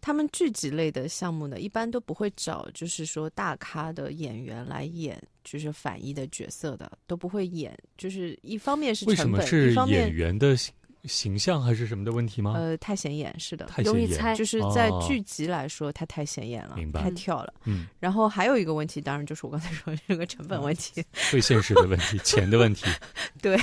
[0.00, 7.78] 他们剧集类的项目呢，一般都不会找就是说大咖的演员来演，就是反一的角色的，都不会演。
[7.96, 10.56] 就是一方面是成本，一方面演员的。
[11.04, 12.52] 形象还是什么的问题吗？
[12.56, 14.36] 呃，太显眼，是的，太容易猜。
[14.36, 17.02] 就是在剧集来说，它太显眼了，明白？
[17.02, 17.52] 太跳了。
[17.64, 17.88] 嗯。
[17.98, 22.86] 然后还有一个问题，当然就是我刚才说这个成本问题，最现实的问题，钱的问题。
[23.42, 23.58] 对，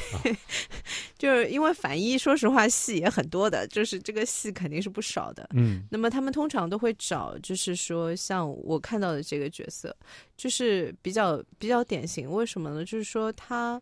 [1.18, 5.50] 就是因为反一，说实话，戏也很多的，就是这个戏肯定是不少的。
[5.54, 5.86] 嗯。
[5.90, 9.96] 那么他们通常都会找，就是说像我看到的这个角色，
[10.36, 12.30] 就是比较比较典型。
[12.30, 12.84] 为什么呢？
[12.84, 13.82] 就是说他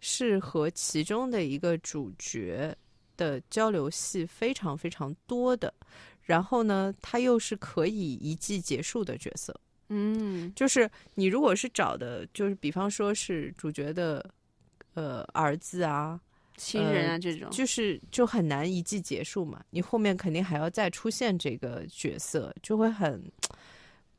[0.00, 2.76] 是和其中的一个主角。
[3.22, 5.72] 的交流戏非常非常多的，
[6.22, 9.54] 然后呢，他又是可以一季结束的角色，
[9.88, 14.28] 嗯，就是你如果是找的，就是比方说是主角的
[14.94, 16.20] 呃儿子啊、
[16.56, 23.22] 亲人啊这种，就是就很难一季结束嘛，你后面肯定还要再出现这个角色，就会很。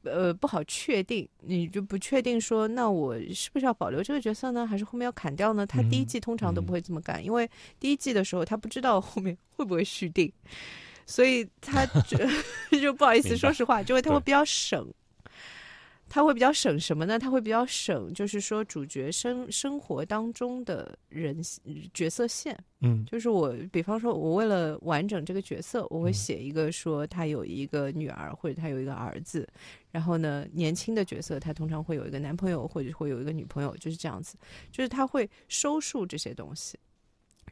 [0.03, 4.67] 呃，不好确定，你就不确定说，那我是不是要保留这个角色呢？
[4.67, 5.65] 还是后面要砍掉呢？
[5.65, 10.31] 他第一季通常都不会这么干，因为第一季的时候他不知道后面会不会续订，
[11.05, 12.17] 所以他就
[12.79, 14.85] 就不好意思，说实话，就会他会比较省。
[16.13, 17.17] 他会比较省什么呢？
[17.17, 21.41] 他会比较省，就是说主角生生活当中的人
[21.91, 22.55] 角色线。
[22.81, 29.49] 嗯，就是我，比方说，我为了完整这个角色，我会写一个说他有一个女儿或者他有一个儿子，
[29.89, 34.37] 然后呢，年轻的角色他通常会有一个男朋友或者会有一个女朋友，就是这样子。
[34.71, 36.77] 就是他会收束这些东西，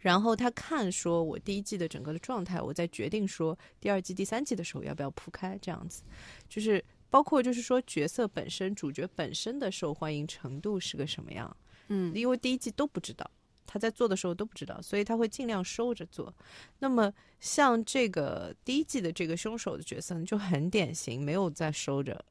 [0.02, 6.04] 然后他看说我第一季的整个的状态，我再决定说第二季、第三季的时候要不要铺开这样子，
[6.48, 6.86] 就是。
[7.12, 11.56] 包括就是说角色本身、主角本身的受欢迎程度是个什么样？
[11.90, 13.30] 嗯，因为第一季都不知道，
[13.68, 16.34] 他在做的时候都不知道，所以他会尽量收着做。
[16.80, 22.24] 那么像这个第一季的这个凶手的角色就很典型，没有在收着，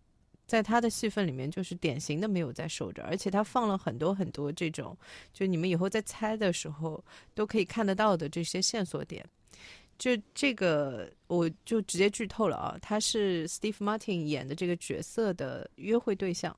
[0.46, 4.96] 在他的戏份里面就是典型的没有在收着，而且他放了很多很多这种，
[5.30, 9.22] 就你们以后在猜的时候都可以看得到的这些线索点。
[10.00, 12.78] 就这个，我就直接剧透了啊！
[12.80, 16.56] 他是 Steve Martin 演的这个角色的约会对象。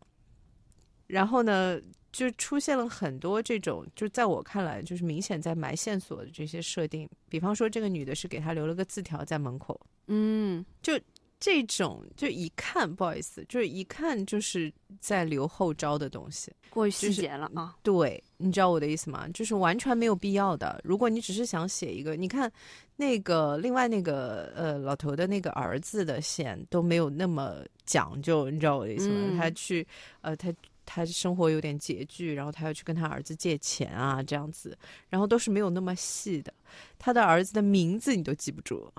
[1.08, 1.80] 然后呢，
[2.12, 7.06] 就出现了很多这种，就在我看来，就是明显在埋线索的这些设定。
[7.28, 10.98] 比方说，这个女的是给他留了个字条在门口，嗯，就
[11.42, 17.74] 这种，就一看不好意思，就是一看就是在留后招的东西，过于细节了啊。
[17.82, 19.26] 对，你知道我的意思吗？
[19.34, 20.80] 就是完全没有必要的。
[20.84, 22.50] 如果你只是想写一个，你看
[22.94, 29.36] 那个另外那个呃老头的那个儿子的线都没有那么讲究，你知道我的意思吗？
[29.36, 29.84] 他去
[30.20, 30.54] 呃他。
[30.84, 34.76] 他生活有点拮据，然后他要去跟他儿子借钱啊，这样子，
[35.08, 36.52] 然后都是没有那么细的。
[36.98, 38.92] 他的儿子的名字你都记不住，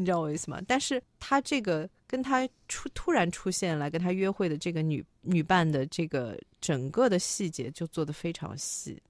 [0.00, 0.58] 你知道我意思吗？
[0.66, 9.00] 但是他这个跟他出突然出现来跟他约会的这个女女伴的这个整个的细节就做的非常细。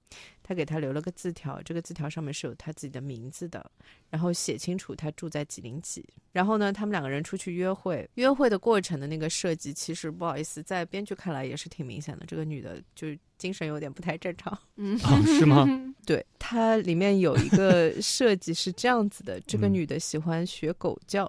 [0.43, 3.71] 他给他留了个字条，这个字条上面是有他自己的名字的，
[4.09, 6.05] 然后写清楚他住在几零几。
[6.31, 12.25] 然后呢，他们两个人出去约会，约会的过程的那个设计，其实不好意思，在编剧看来也是挺明显的。
[12.27, 15.65] 这个女的就精神有点不太正常，嗯，是吗？
[16.05, 21.23] 对，它里面有一个设计是这样子的：这个女的喜欢学狗叫，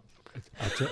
[0.59, 0.85] 啊这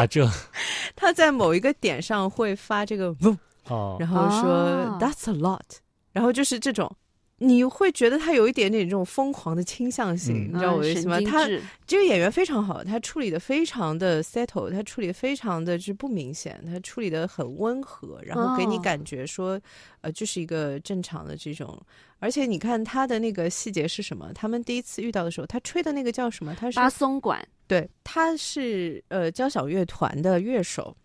[0.00, 0.28] 啊这，
[0.96, 5.60] 他在某一个点上会发这个嗡，哦，然后说 That's a lot，
[6.12, 6.90] 然后就是这种。
[7.42, 11.18] 你会觉得他有一点点这种疯狂的倾向性，你知道我的意思吗？
[11.22, 11.46] 他
[11.86, 19.58] 这个演员非常好，他处理的非常的 settle，他处理的非常的就不明显，他处理的很温和，然后给你感觉说，
[20.02, 21.80] 呃，就是一个正常的这种。
[22.18, 24.30] 而且你看他的那个细节是什么？
[24.34, 26.54] 他们第一次遇到的时候，他吹的那个叫什么？
[26.54, 30.96] 他是巴松管，对，他是呃交响乐团的乐手。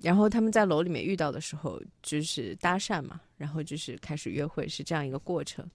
[0.00, 5.70] 然后他们在楼里面遇到的时候，就是搭讪嘛，然后就是开始约会，是这样一个过程。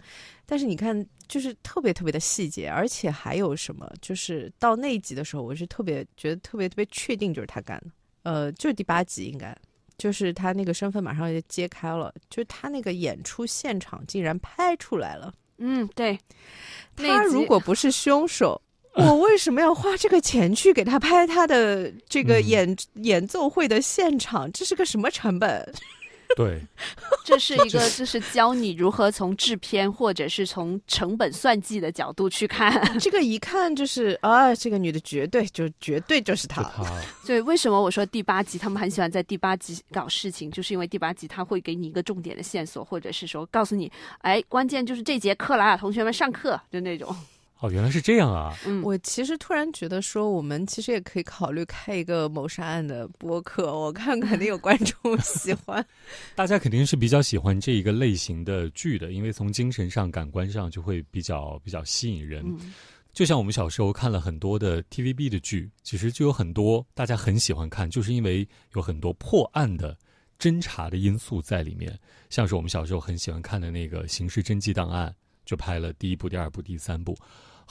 [0.47, 3.88] 但是你看，就是特别特别的细节，而且还有什么？
[4.01, 7.91] 就是到那一集的时候，我是特别觉得特别特别确定，就是他干的。
[8.23, 9.55] 呃，就是第八集应该，
[9.99, 15.31] 就是他那个身份马上就揭开了，就是他那个演出现场竟然拍出来了。
[15.59, 16.17] 嗯，对，
[16.95, 18.59] 他如果不是凶手。
[19.07, 24.51] 我为什么要花这个钱去给他拍他的这个演演奏会的现场？
[24.51, 25.73] 这是个什么成本？
[26.35, 26.62] 对，
[27.25, 32.71] 这是一个，就是教你如何从制片或者是从成本算计的角度去看。
[33.01, 36.63] 这个一看就是啊，这个女的绝对就绝对就是她。
[37.25, 40.51] 对，为什么我说第八集他们很喜欢在第八集搞事情？
[40.51, 47.13] 就是因为第八集他会给你一个重点的线索，或者是说告诉你，哎，关键就是这节课了，同学们上课就那种。
[47.62, 48.56] 哦，原来是这样啊！
[48.65, 55.86] 嗯，我其实突然觉得说，我们其实也可以考虑开一个谋杀案的播客，我看肯定有观众喜欢。
[56.36, 62.45] 大家肯定是比较喜欢这一个类型的剧的，因为从精神上、感官上就会比较比较吸引人。
[63.12, 69.98] 就像我们小时候看了很多的 TVB 的剧，其实就有很多大家很喜欢看，就是因为有很多破案的
[70.39, 72.00] 侦查的因素在里面。
[72.30, 75.10] 像是我们小时候很喜欢看的那个《刑事侦缉档案》，
[75.43, 77.17] 就拍了第一部、第二部、第三部。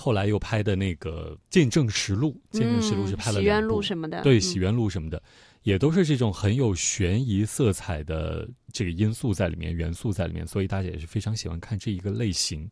[0.01, 5.21] 后来又拍的那个《见证实录》，《见证实录》是拍了喜冤录什么的，对，《洗冤录》什么的，
[5.65, 12.71] 也都是这种很有悬疑色彩的这个因素在里面、元素在里面，所以大家也是非常喜欢看这一个类型，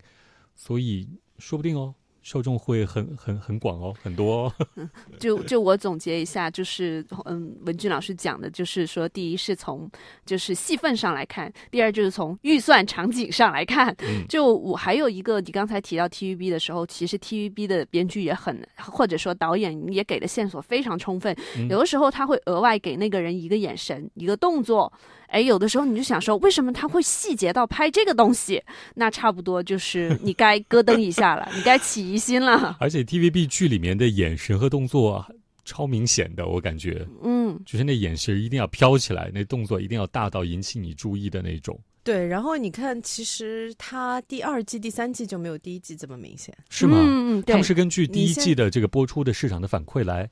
[0.55, 1.09] 所以
[1.41, 1.93] 说不定哦。
[2.27, 4.53] 受众会很很很广哦，很多。
[5.21, 9.89] 就就我总结一下，就是嗯，文俊老师讲的，就是说，第一是从
[10.25, 13.97] 就是戏份上来看，第二就是从预算场景上来看。
[14.29, 21.33] 就我还有一个，你刚才提到 TVB 的时候，其实 TVB 的编剧也很，或者说导演也给的线索非常充分。
[21.71, 24.93] 有的时候他会额外给那个人一个眼神，一个动作。
[25.29, 28.63] 哎，有的时候你就想说，为什么他会细节到拍这个东西？
[28.95, 32.77] 那差不多就是你该咯噔一下了，你该起疑心了。
[32.81, 35.25] 而且 TVB 剧里面的眼神和动作
[35.65, 41.79] 超明显的，我感觉，嗯，就是那眼神一定要飘起来，那动作一定要大到引起你注意的那种。
[42.05, 46.97] 对，然后你看，其实他第二季、第三季就没有第一季这么明显，是吗？
[47.01, 50.31] 嗯，他们是根据第一季的这个播出的市场的反馈来。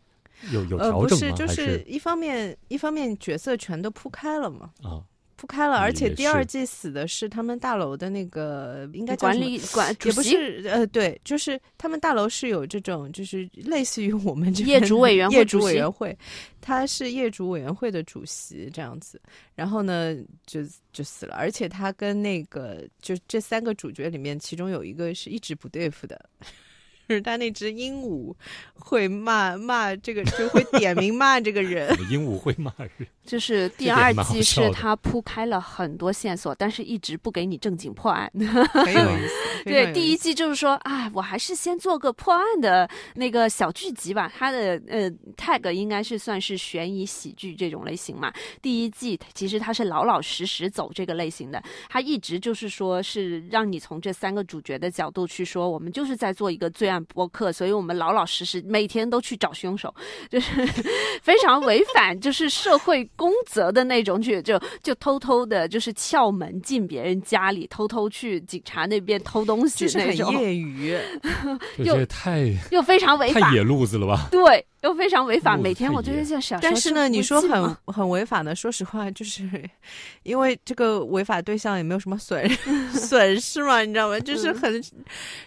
[0.53, 1.37] 有有调整吗？
[1.39, 4.71] 还是一方面，一方面角色全都铺开了嘛？
[4.83, 5.03] 啊，
[5.37, 16.17] 铺开了，而且第二季死的是他们大楼的那个，应该管理管也不是呃，对，就是他们大楼是有这种，就是类似于我们这业主委员会，业主委员会，
[16.61, 19.21] 他是业主委员会的主席这样子，
[19.55, 20.17] 然后呢，
[20.47, 20.61] 就
[20.93, 26.19] 就死了，而且他跟那个就这三个主角里面，其中有一个是一直不对付的。
[27.09, 28.35] 就是他那只鹦鹉
[28.75, 31.95] 会骂骂这个，就会点名骂这个人。
[32.11, 38.31] 鹦鹉会骂人，就是第二季是他铺开了很多线索，但是一直不给你正经破案，
[38.73, 39.35] 很有意思。
[39.65, 44.31] 对，第一季就是说，哎，我还是先做个破案的那个小剧集吧。
[44.37, 48.33] 他的呃 tag 应该是算是悬疑喜剧这种类型嘛。
[48.61, 59.95] 第一季其实他是老老实实走这个类型的，他一直就是说是让你从这三个主角的角度去说，我们就是在做一个罪案播客，所以我们老老实实每天都去找凶手，
[60.31, 60.65] 就是
[61.23, 69.55] 非常违反就是社会公则的那种，去就就偷偷的，就是撬门进别人家里，偷偷去警察那边偷东。
[69.69, 70.95] 西，就是很业余，
[71.83, 74.29] 又太又非常违法，太野路子了吧？
[74.31, 74.65] 对。
[74.85, 76.61] 又非常违法，每天我就是在想。
[76.61, 78.55] 但是呢，你说很很违法呢？
[78.55, 79.43] 说实话，就是
[80.23, 82.47] 因为这个违法对象也没有什么损
[82.93, 84.21] 损失嘛，你知道吗？
[84.21, 84.83] 就是很，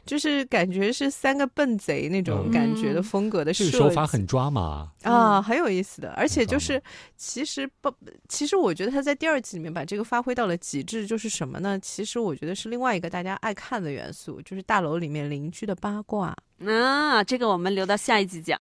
[0.06, 6.10] 就是感觉是三个笨贼那种感觉的风格的设计，手法很抓马啊，很有意思的。
[6.18, 6.82] 而且就是
[7.16, 7.94] 其实不，
[8.28, 11.78] 其实我觉得他在第二季里面把这个发挥到了极致，就是什么呢？
[11.80, 16.36] 其实我觉得是另外一个大家爱看的元素，就是大楼里面邻居的八卦。
[16.66, 18.60] 啊，这个我们留到下一集讲。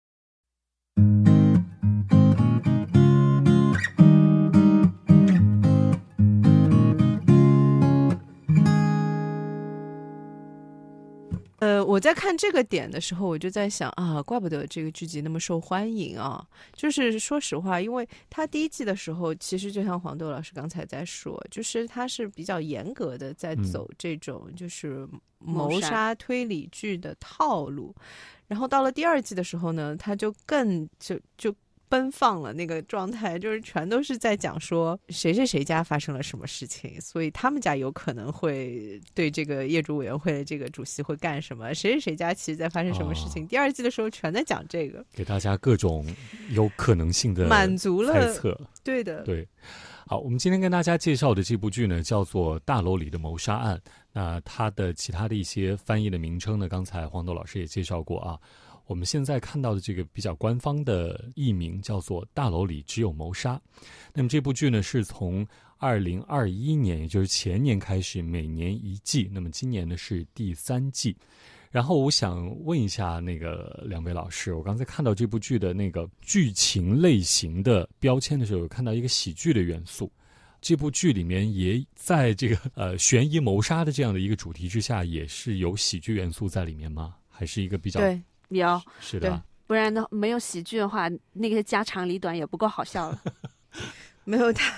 [11.59, 16.45] 呃，我在看这个点的时候，我就在想啊，怪不得这个剧集那么受欢迎啊！
[16.73, 25.07] 就是说实话，因为它第一季的时候，其实就像黄豆老师刚才在说，就是它是比较严格的在走这种就是
[25.39, 27.95] 谋杀推理剧的套路，
[28.47, 31.53] 然后到了第二季的时候呢，它就更就就。
[31.89, 43.47] 奔放了那个状态，就是全都是在讲说谁谁谁家发生了什么事情，所以他们家有可能会对这个业主委员会的这个主席会干什么，谁谁谁家其实在发生什么事情。
[43.47, 46.05] 第二季的时候全在讲这个，给大家各种
[46.49, 48.59] 有可能性的满足了猜测。
[48.83, 49.47] 对的，对。
[50.09, 53.75] 好，我们今天跟大家介绍的这部剧呢，叫做《大楼里的谋杀案》。
[54.13, 58.39] 那它的其他的一些翻译的名称呢，刚才黄豆老师也介绍过啊。
[58.87, 63.55] 我们现在看到的这个比较官方的译名叫做《大楼里只有谋杀》。
[64.13, 65.45] 那么这部剧呢，是从
[65.77, 69.29] 二零二一年，也就是前年开始，每年一季。
[69.31, 71.15] 那么今年呢是第三季。
[71.69, 80.09] 然后我想问一下那个两位老师，我刚才看到这部剧的那个剧情类型的标签的时候，有看到一个喜剧的元素。
[80.61, 87.15] 这部剧里面也在这个呃悬疑谋杀的这样的一个主题之下，也是有喜剧元素在里面吗？
[87.27, 87.99] 还是一个比较？
[88.49, 90.05] 有是的，不然呢？
[90.09, 93.21] 没有喜剧的话，那个家长里短也不够好笑了。
[94.23, 94.73] 没有他，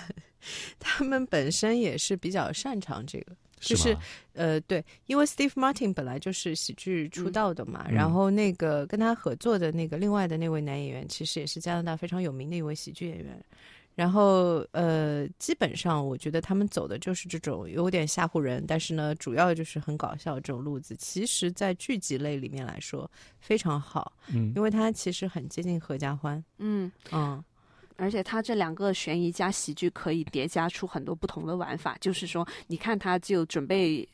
[0.80, 3.96] 他们本身也是比较擅长这个，就是
[4.34, 13.44] 呃，对，因为 Steve Martin 本来就是喜剧出道的嘛，然后那个跟他合作的那个另外的那位男演员，其实也是加拿大非常有名的一位喜剧演员。
[14.00, 20.96] 然后，呃，基本上我觉得他们走的就是这种有点吓唬人，但是呢，主要就是很搞笑这种路子。
[20.96, 27.44] 其实，在剧集类里面来说非常好，嗯，因为它其实很接近合家欢，嗯嗯，
[27.98, 34.08] 而且它这两个悬疑加喜剧可以叠加出很多不同的玩法，就是说，你看它就准备。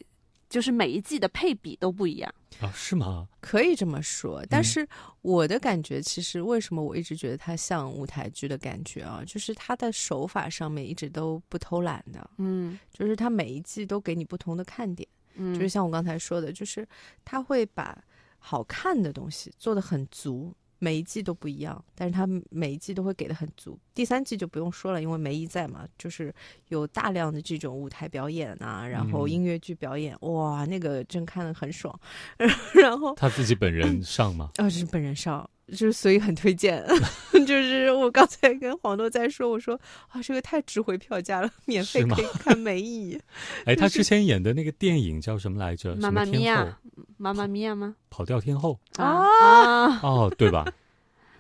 [0.56, 2.72] 就是每一季的配比都不一样啊？
[2.74, 3.28] 是吗？
[3.42, 4.88] 可以这么说，但是
[5.22, 9.22] 我的感觉其实为什么我一直觉得它像舞台剧的感觉啊？
[9.28, 16.88] 就是它的手法上面一直都不偷懒的，嗯，就是它每一季都给你不同的看点，嗯，就是像我刚才说的，就是
[17.26, 18.02] 它会把
[18.40, 20.56] 好看的东西做的很足。
[20.80, 23.80] 每一季都不一样，但是他每一季都会给的很足。
[23.94, 26.34] 第三季就不用说了，因为梅姨在嘛，就是
[26.68, 31.98] 有大量的这种舞台表演啊，然后音乐剧表演，哇，那个真看的很爽。
[32.76, 34.52] 然后他自己本人上吗？
[34.58, 35.50] 啊，是本人上。
[35.70, 36.86] 就是所以很推荐，
[37.48, 43.20] 就是我刚才跟黄豆在说，我说啊，这个太值回票价了，免费可以看梅姨。
[43.66, 45.96] 哎， 他之前演的那个电影叫什么来着？
[45.96, 46.78] 妈妈咪呀，
[47.18, 47.96] 妈妈咪呀吗？
[48.10, 50.66] 跑调天后啊，哦，对吧？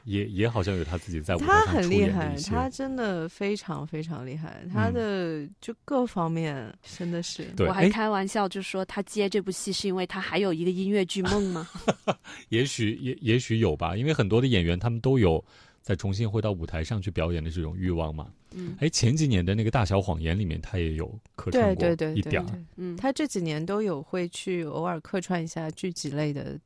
[0.06, 7.48] 也也好像有他自己在舞台上他很厉害，他真的非常非常厉害，他的就各方面真的是。
[7.58, 11.68] 我还开玩笑就说他接这部戏是因为他还有一个音乐剧梦吗？
[12.50, 15.44] 也许也也许有吧，因为很多的演员他们都有
[15.82, 18.32] 再重新回到舞台上去表演的这种欲望嘛。
[18.54, 22.64] 嗯，哎，前几年的那个《大小谎言》里面他也有客串过一点儿。
[22.78, 26.58] 嗯，他这几年都有会去偶尔客串一下剧集类的。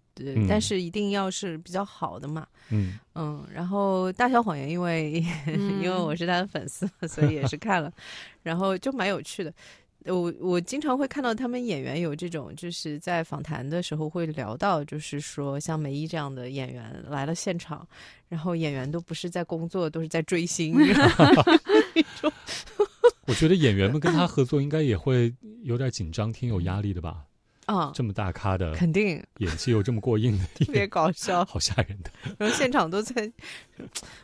[0.47, 7.91] 但是一定要是比较好的嘛，嗯嗯，然后《大小谎言》，因为 因为我是他的粉丝，所以也是看了，
[8.43, 9.53] 然后就蛮有趣的。
[10.05, 17.85] 我我经常会看到他们演员有这种，就是在访谈的时候会聊到，就是说像梅姨这样的演员来了现场，
[18.29, 20.73] 然后演员都不是在工作，都是在追星。
[23.27, 25.31] 我觉得演员们跟他 合作应该也会
[25.63, 27.25] 有点紧张，挺有压力的吧。
[27.69, 32.09] 啊，这么大咖的，肯定演技又这么过硬的，特别搞笑， 好吓人的。
[32.39, 33.31] 然后现场都在，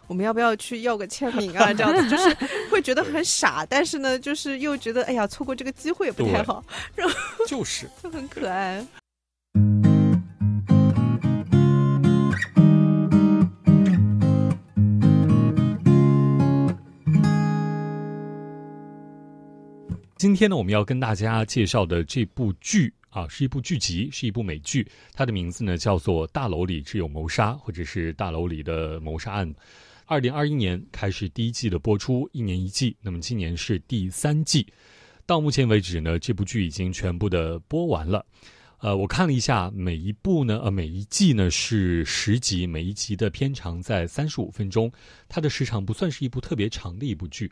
[0.08, 1.70] 我们要不要去要个签名啊？
[1.76, 2.36] 这样子就是
[2.72, 6.66] 会觉得很傻，但是呢，就是又觉得哎呀，错过这个机会也不太好。
[6.96, 7.16] 然后
[7.46, 8.84] 就是就很可爱。
[20.18, 24.86] 今天呢，我们要跟大家介绍的这部剧啊，是一部剧集，是一部美剧。
[25.14, 29.50] 它的名字呢叫做《大楼里只有谋杀》，或者是《大楼里的谋杀案》。
[30.06, 32.94] 二零二一年开始第一季的播出，一年一季。
[33.02, 34.68] 那么今年是第三季。
[35.26, 38.26] 到目前为止呢，这部剧已经全部的播完了。
[38.80, 44.92] 呃，我看了一下，每一部呢，呃，每一季呢是十集，每一集的片长在三十五分钟。
[45.30, 47.50] 它的时长不算是一部特别长的一部剧。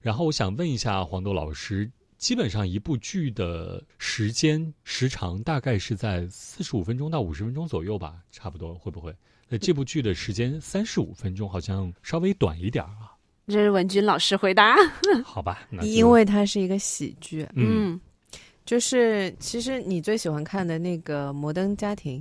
[0.00, 1.88] 然后我想问一下黄豆老师。
[2.18, 9.14] 基本上一部剧的时间时长大概是在四十五分钟到五十分钟左右吧，差不多会不会？
[9.48, 13.12] 那这部剧的时间三十五分钟，好像稍微短一点啊。
[13.46, 14.74] 这是文君老师回答。
[15.24, 17.46] 好吧，因为它是一个喜剧。
[17.54, 18.00] 嗯，
[18.64, 22.20] 就是其实你最喜欢看的那个《摩登家庭》，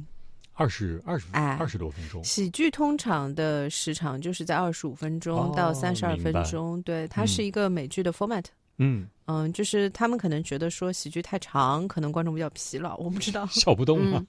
[0.53, 2.23] 二十二十哎二十多分钟。
[2.23, 8.45] 喜剧通常的时长就是在二十五分钟到三十二分钟，对，它是一个美剧的 format。
[8.77, 9.07] 嗯。
[9.25, 14.23] 嗯，就是他们可能觉得说喜剧太长，可能观众比较疲劳，我不知道笑不动了，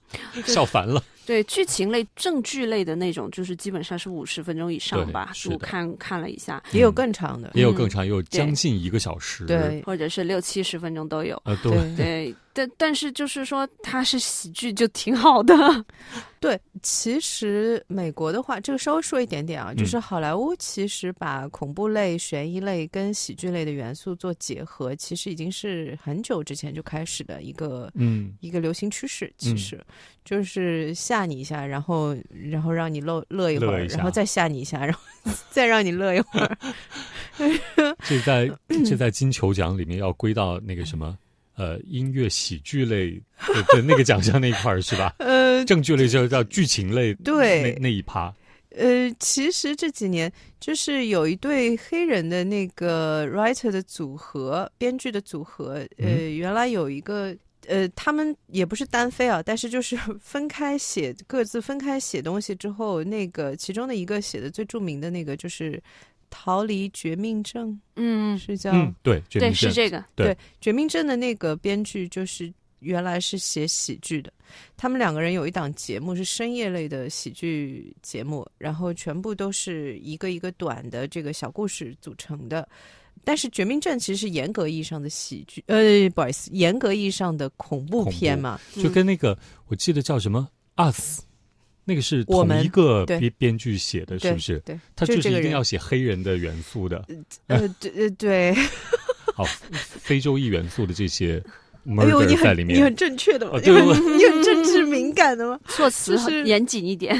[0.46, 1.02] 笑烦了。
[1.26, 5.32] 对剧情类、正剧类的那种，就是基本上是五十分钟以上吧。
[5.50, 11.36] 我看看了一下，也有更长的，也有更长，也有将近一个小时，对，或者是六七十分钟都有。
[11.44, 15.54] 啊，对对，但但是就是说它是喜剧就挺好的。
[16.40, 24.94] 对，其实美国的话，这个稍微说一点点啊，就是好莱坞其实把恐怖类、悬疑类跟喜剧类的元素做结合。
[24.96, 29.32] 其实已经是很久之前就开始的一个，嗯，一个流行趋势。
[29.36, 29.84] 其实
[30.24, 32.16] 就是吓你一下，然后
[32.50, 35.00] 然后让你乐乐一会儿，然后再吓你一下，然后
[35.50, 36.58] 再让你乐一会儿。
[38.04, 38.50] 这在
[38.84, 41.16] 这在金球奖里面要归到那个什么
[41.56, 43.20] 呃音乐喜剧类
[43.72, 45.14] 的那个奖项那一块儿是吧？
[45.20, 48.32] 呃，正剧类就叫剧情类，对那那一趴。
[48.78, 50.30] 呃，其实这几年
[50.60, 55.82] 就是有一对黑人的那个 writer 的组合，编剧的组合。
[55.96, 57.34] 呃，原来有一个，
[57.68, 65.72] 呃，他们也不是单飞啊，但是就是分开写，各自分开写东西之后，那个其中的一个写的最著名的那个就是
[66.30, 68.72] 《逃离绝命镇》，嗯，是叫
[69.02, 70.28] 对对是这个对
[70.60, 72.52] 《绝命镇》的那个编剧就是。
[72.80, 74.30] 原来是写喜剧的，
[74.76, 82.68] 他们两个人有一档节目是深夜类的喜剧节目，然后全部都是一个一个短的这个小故事组成的。
[83.24, 89.36] 但是《绝命镇》其实是严格意义上的喜剧，呃，不好意思，严格意义上的恐怖片嘛，就跟那个
[89.68, 90.46] 我记得叫什么
[90.92, 91.20] 《Us》，
[91.86, 94.58] 那个是同一个编编剧写的，是不是？
[94.58, 97.02] 对，他就是一定要写黑人的元素的，
[97.46, 98.54] 呃，对呃对，
[99.34, 101.42] 好，非洲裔元素的这些。
[101.98, 103.58] 哎呦，你很你很正确的吗？
[103.62, 103.70] 你
[104.26, 105.58] 很政治敏感的吗？
[105.68, 107.16] 措辞是严谨一点。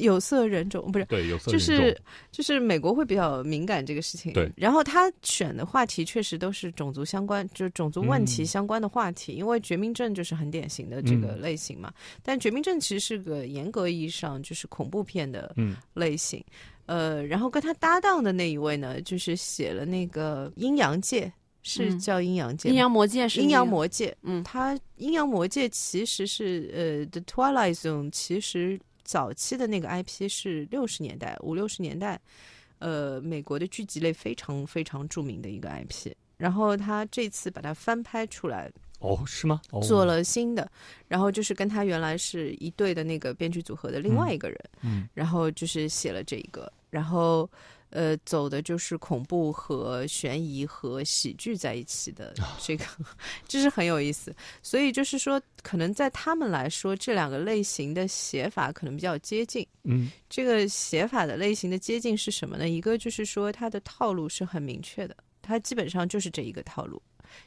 [0.00, 2.00] 有色人种不是对有色人种，就是
[2.32, 4.32] 就是美国会比较敏感这个事情。
[4.32, 9.32] 对，然后他选的话题确实都是种族相关，就是种族问题相关的话题。
[9.32, 11.92] 因为《绝命镇》就是很典型的这个类型嘛。
[12.22, 15.54] 但《绝命镇》其实是个严格意义上就是恐怖片的
[15.94, 16.44] 类型。
[16.86, 21.26] 呃，然后跟他搭档的那一位呢，就是写了那个《阴阳界》。
[21.64, 24.14] 是叫阴阳界，阴阳魔界是阴阳魔界。
[24.22, 32.20] 嗯，它阴阳魔界其实是呃，The Twilight Zone，其实早期的那个 IP 是六十年代五六十年代，
[32.80, 36.12] 呃，美国的剧集类非常非常著名的一个 IP。
[36.36, 39.62] 然后他这次把它翻拍出来，哦，是吗？
[39.82, 40.70] 做了新的，
[41.08, 47.50] 然后就是跟他原来是一对的那个编剧组合的另外一个人，嗯，然后就是写了这一个，然后。
[47.94, 52.84] 呃，走的就是恐怖和悬疑和喜剧在一起的这个，
[53.46, 54.34] 就是很有意思。
[54.64, 59.64] 所以就是说，可能在他们来说，这两个类型的写法可能比较接近。
[59.84, 62.68] 嗯，这个写法的类型的接近是什么呢？
[62.68, 67.00] 一个就是说，它的套路是很明确的，它基本上就是这一个套路。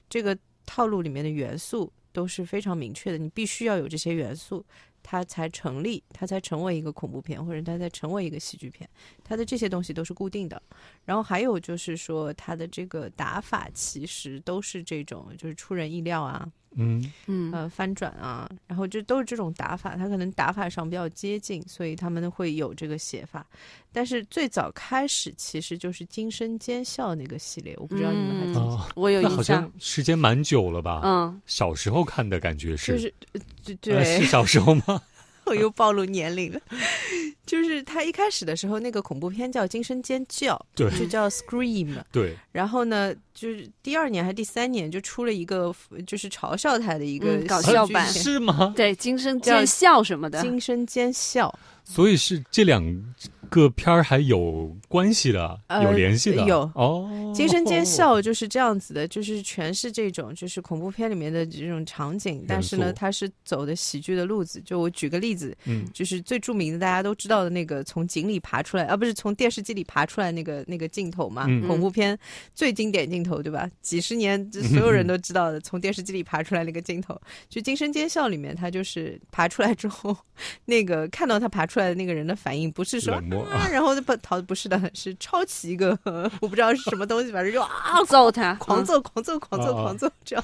[0.10, 4.66] 这个套路里面的元素都是非常明确的，你必须要有这些元素。
[5.10, 8.90] 它才成立，它才成为一个恐怖片，或者它才成为一个喜剧片。
[9.24, 10.62] 它的这些东西都是固定的。
[11.06, 16.46] 然后还有就是说，它的这个打法其实都是这种，就是出人意料啊。
[16.76, 23.46] 嗯嗯呃翻转啊，然后就都是这种打法，他可能打法上比较接近，所以他们会有这个写法。
[23.92, 28.92] 但是最早开始其实就是《惊声尖笑》那个系列，我不知道你们还记不记得？
[28.96, 31.02] 我有印象，好像时间蛮久了吧？
[31.04, 35.02] 嗯，小时候看的感觉是，就是对，是小时候吗？
[35.48, 36.60] 我 又暴露年龄了。
[37.46, 41.96] 就是他一开始的时候，那个恐怖片叫《惊声尖叫》，对，就叫 Scream。
[42.12, 42.36] 对。
[42.52, 45.74] 然后呢，就是第二年还是第三年，就出了一个
[46.06, 48.74] 就是嘲笑他的一个搞笑版，是吗？
[48.76, 51.58] 对，惊声尖笑什么的，惊声尖笑。
[51.86, 52.84] 所以是这两
[53.50, 56.46] 个片儿还有关系的，有联系的。
[56.46, 64.60] 有哦，惊声尖笑就是这样子的，就是全是这种就是恐怖片里面的这种场景，但是呢，它是走的喜剧的路子。
[64.62, 72.18] 就我举个例子，嗯，就是最著名的大家都知道的那个从井里爬出来，啊，不是从电视机里爬出来那个那个镜头嘛，恐怖片
[72.56, 73.70] 最经典镜头，对吧？
[73.82, 77.16] 几十年所有人都知道的，从电视机里爬出来那个镜头，
[77.48, 80.18] 就惊声尖笑里面，他就是爬出来之后，
[80.66, 81.68] 那个看到他爬。
[81.68, 85.98] 出来的那个人的反应不是说啊， 然后就不逃，不是的，是抄起一个
[86.42, 90.44] 我不知道是什么东西，反正就啊 揍他，狂揍，狂揍，狂揍，狂揍，这样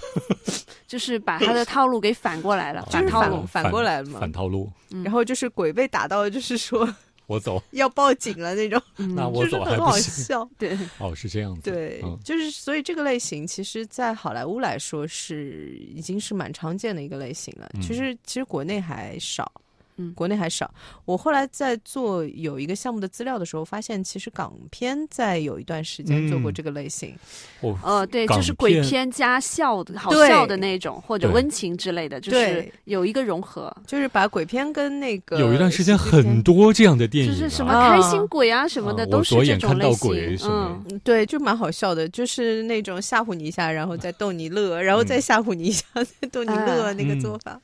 [0.87, 4.71] 就是把他的套路给反过来了，反套路反过来了嘛，反套路。
[5.03, 6.87] 然后就是鬼被打到，就是说
[7.25, 8.79] 我走要报警了那种，
[9.15, 19.51] 那我走很好笑，对，哦是这样子，对，就是所以这个类型其实，在好莱坞来说是已经是蛮常见的一个类型了，其实其实国内还少。
[19.97, 20.69] 嗯，国内还少。
[21.05, 27.15] 我后来在做有一个项目的资料的时候，发现其实港片在有一段时间做过这个类型。
[27.61, 40.37] 哦，呃，对，就是鬼片加笑的好笑的那种，或者温情之类的，就是有一个融合，就是把鬼片跟那个有一段时间很多这样的电影，就是什么开心鬼啊什么的，都是这种类型。
[40.43, 47.59] 嗯，对，就蛮好笑的，就是那种吓唬你一下，然后再逗你乐，然后再吓唬你一下， 再逗你乐那个做法。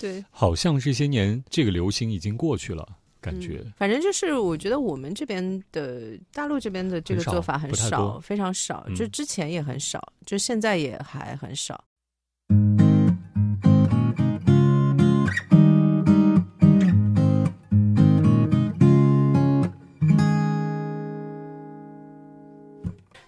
[0.00, 2.88] 对，好像这些年这个流行已经过去了，
[3.20, 3.62] 感觉。
[3.76, 8.86] 反正就是，我觉得我们这边的大陆这边的这个做法很少，非常少。
[8.96, 11.84] 就之前也很少，就现在也还很少。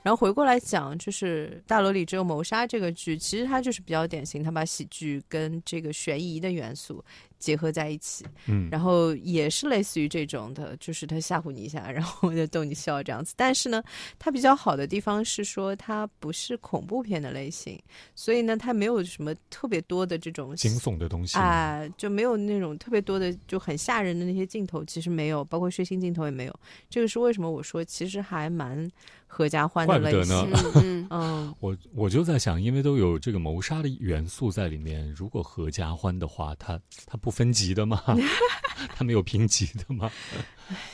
[0.02, 7.04] 然后回过来讲，就是《大楼里只有谋杀》这个剧，其实它就是比较典型，它把喜剧跟这个悬疑的元素。
[7.42, 13.34] 结合在一起，嗯，然后也是类似于这种的，就是他吓唬你一下， 然后就逗你笑这样子。
[13.36, 13.82] 但是呢，
[14.16, 17.76] 它比较好的地方是说它不是恐怖片的类型，
[18.14, 26.54] 所以呢，它没有什么特别多的这种惊悚的东西啊，就没有那种特别多的就很吓人的那些镜头，其实没有，包括血腥镜头也没有。
[26.88, 27.50] 这个是为什么？
[27.50, 28.88] 我说其实还蛮
[29.26, 30.48] 合家欢的类型。
[30.80, 37.31] 嗯 嗯，我我就在想，因为都有这个谋杀的元素在里面，如果合家欢的话，它它不。
[37.32, 38.00] 分级的吗？
[38.94, 40.10] 他没有评级的吗？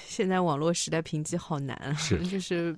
[0.07, 1.95] 现在网络时代评级好难啊！
[1.95, 2.77] 是，就是，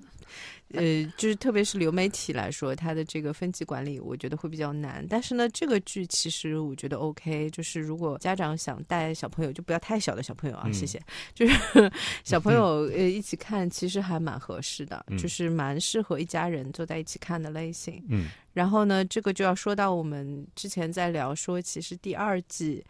[0.73, 5.03] 呃，就是特别是流媒体来说，它的这个分级管理，我觉得会比较难。
[5.09, 11.01] 但是呢，这个剧其实我觉得 OK，就是如果家长想带小朋友，就不要太小的小朋友啊，谢谢。
[11.33, 11.91] 就是
[12.23, 18.03] 小朋友呃一起看，其实还蛮合适的，就是蛮适合一家人坐在一起看的类型。
[18.09, 22.85] 嗯，然后呢，这个就要说到我们之前在聊说，其实第二季。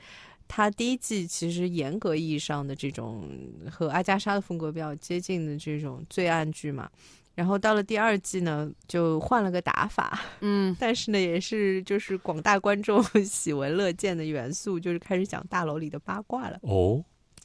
[0.54, 3.26] 它第一季其实严格意义上的这种
[3.72, 6.89] 和阿加莎的风格比较接近的这种罪案剧嘛，
[7.34, 16.60] 然后到了第二季呢，就换了个打法，嗯， 但是呢，也是就是广大观众 喜闻乐见的元素，就是开始讲大楼里的八卦了。
[16.64, 17.02] 哦，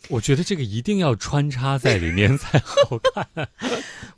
[0.09, 3.49] 我觉得这个一定要穿插在里面 才好看。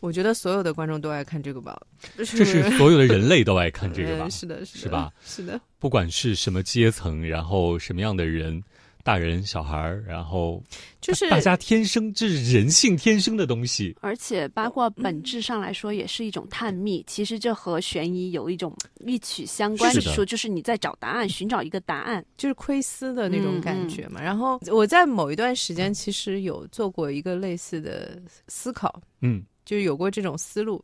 [0.00, 1.78] 我觉得所有的观众都爱看这个吧，
[2.16, 4.30] 这是所有的人类都爱看这个吧？
[4.30, 5.12] 是的，是是吧？
[5.22, 8.64] 是的，不管是什么阶层，然后什么样的人。
[9.08, 10.62] 大人、小孩儿，然后
[11.00, 13.96] 就是大家天生这是人性天生的东西。
[14.02, 24.20] 而且八卦本质上来说也是一种探秘，其实这和悬疑有一种异曲相关的说，就是你在找答案，寻找一个答案，就是窥私的那种感觉嘛。
[24.20, 29.42] 然后我在某一段时间其实有做过一个类似的思考，嗯。
[29.64, 30.82] 就有过这种思路，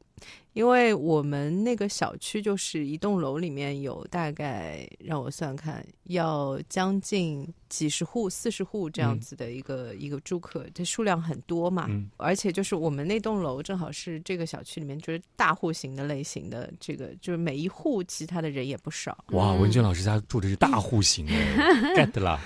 [0.55, 11.89] 因为我们那个小区就是一栋楼里面有大概让我算看，要将近几十户、四十户这样子的一个一个住客，这数量很多嘛。
[12.17, 19.25] 而且就是我们那栋楼正好是这个小区里面就是大户型的类型的，这个就是每一户其他的人也不少。
[19.33, 21.27] 哇，文娟老师家住的是大户型，
[21.97, 22.41] get 了。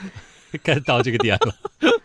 [0.62, 1.54] 该到这个点了。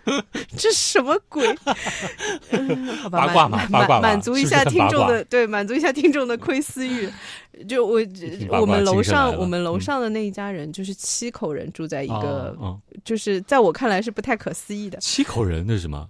[0.57, 1.47] 这什么鬼？
[3.11, 7.09] 八卦嘛，八卦满足一下听众的对，满足一下听众的窥私欲。
[7.67, 8.01] 就我
[8.49, 12.55] 我们楼上我们楼上的那一家人，就是七口人住在一个，
[13.03, 14.97] 就是在我看来是不太可思议的。
[14.99, 16.07] 七口人那是什么？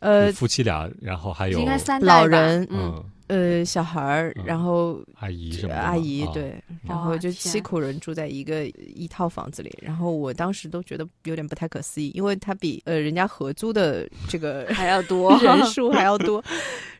[0.00, 3.02] 呃，夫妻俩，然后还有应该三老人，嗯。
[3.28, 16.42] 呃，小孩儿，然后阿姨什么阿姨对，然后就七口人住在一个一套房子里，然后我当时都觉得有点不太可思议，因为他比呃人家合租的这个还要多人数还要多。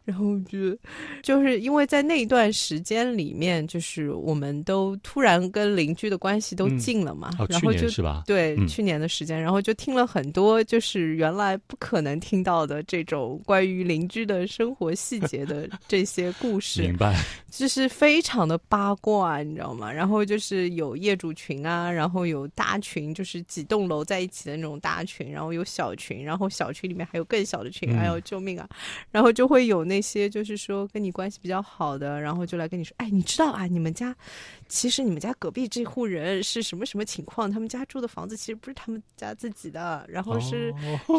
[0.06, 0.58] 然后就
[1.20, 8.22] 就是因为在那一段时间里面，就是我们都突然跟邻居的关系都近了嘛，然后就是吧？
[8.24, 17.20] 对，去年的时间，然后就听了很多就是原来不可能听到的这种关于邻居的生活细节的 这些故事，明白？
[17.50, 19.92] 就是非常的八卦，你知道吗？
[19.92, 28.68] 然后就是有业主群啊，然后有大群，就是几栋楼在一起的那种大群，然后有小群，然后小群里面还有更小的群，哎呦救命啊！
[29.10, 29.95] 然后就会有那。
[29.96, 34.14] 那些就是说跟你关系比较好的，然后就来跟你说，哎，你知道啊，你们家
[34.68, 37.50] 其实你们家隔壁这户人是什么什么情况？
[37.50, 40.70] 他们家住的房子其实不是他们家自己的，然后是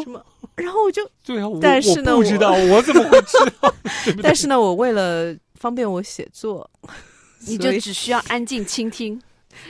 [0.04, 0.24] 什么？
[0.54, 3.74] 然后我就对啊，但是呢，我不知道，我怎么会知道？
[4.22, 6.70] 但是呢，我为了方便我写作，
[7.48, 9.20] 你就只需要安静倾听。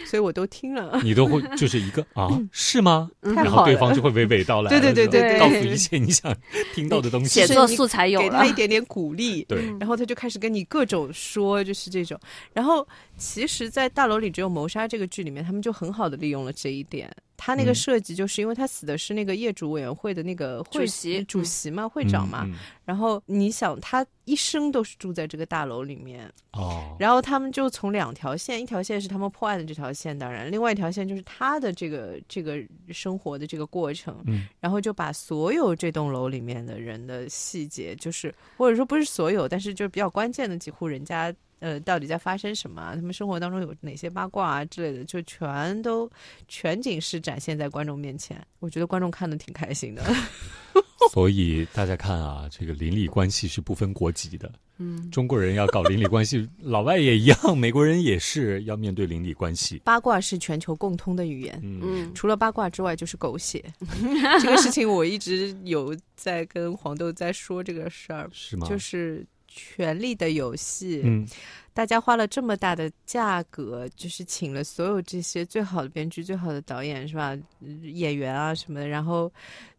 [0.07, 3.11] 所以我都听了，你都会就是一个啊，是吗？
[3.20, 6.34] 然后对方就会娓娓道来， 对对对对，告诉一切你想
[6.74, 7.28] 听到的东西。
[7.28, 12.18] 写作素材有给他一点点鼓励， 对，然后他就开始跟你各种说，就是这种。
[12.53, 12.86] 然后
[13.16, 17.11] 其实，在大楼里只有谋杀这个剧里面，他们就很好的利用了这一点。
[17.39, 22.45] 他那个设计就是因为他死的是那个业主委员会的那个会席主席嘛，会长嘛。
[22.84, 26.97] 然后你想，他一生都是住在这个大楼里面哦。
[26.99, 32.59] 然后他们就从两条线，一条线是他们破案的这条线，当然，另外一条线就是他的这个这个
[32.91, 34.20] 生活的这个过程。
[34.26, 34.49] 嗯。
[34.59, 41.32] 然后就把所有这栋楼里面的人的细节，就是或者说不是所有，但是就是比较关键的几户人家。
[41.61, 42.95] 呃，到底在发生什么？
[42.95, 46.11] 他们生活当中有哪些八卦啊之类的，就全都
[46.47, 48.41] 全景式展现在观众面前。
[48.61, 50.03] 我觉得观众看的挺开心的。
[51.13, 54.53] 所以大家看啊，这个邻里关系是不分国籍的。
[54.81, 59.81] 嗯，中国人要搞邻里关系，老外也一样，美国人也是要面对邻里关系。
[59.85, 61.59] 八卦是全球共通的语言。
[61.65, 63.65] 嗯，除了八卦之外，就是狗血。
[64.41, 68.29] 这个事情我一直有在跟黄豆在说这个事儿。
[68.33, 68.69] 是吗？
[68.69, 69.27] 就是。
[69.59, 71.27] 权力的游戏，嗯，
[71.75, 77.37] 大家花了这么大的价格，就是请了所有这些最好的编剧、最好的导演，是吧？
[77.83, 79.33] 演员啊什么的，然后。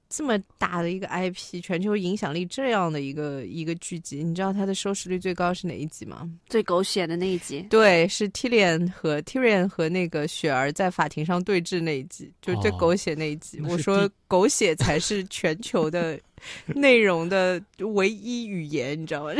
[0.09, 6.27] 这么大的一个 IP，全球影响力这样的一个一个剧集，你知道它的收视率最高是哪一集吗？
[6.47, 7.61] 最狗血的那一集。
[7.69, 13.61] 对，是 Tyrion 和 Tyrion 和那个雪儿在法庭上对峙那一集，就是最狗血那一集。
[13.61, 16.19] 我说狗血才是全球的
[16.73, 19.31] 内容的唯一语言，你知道吗？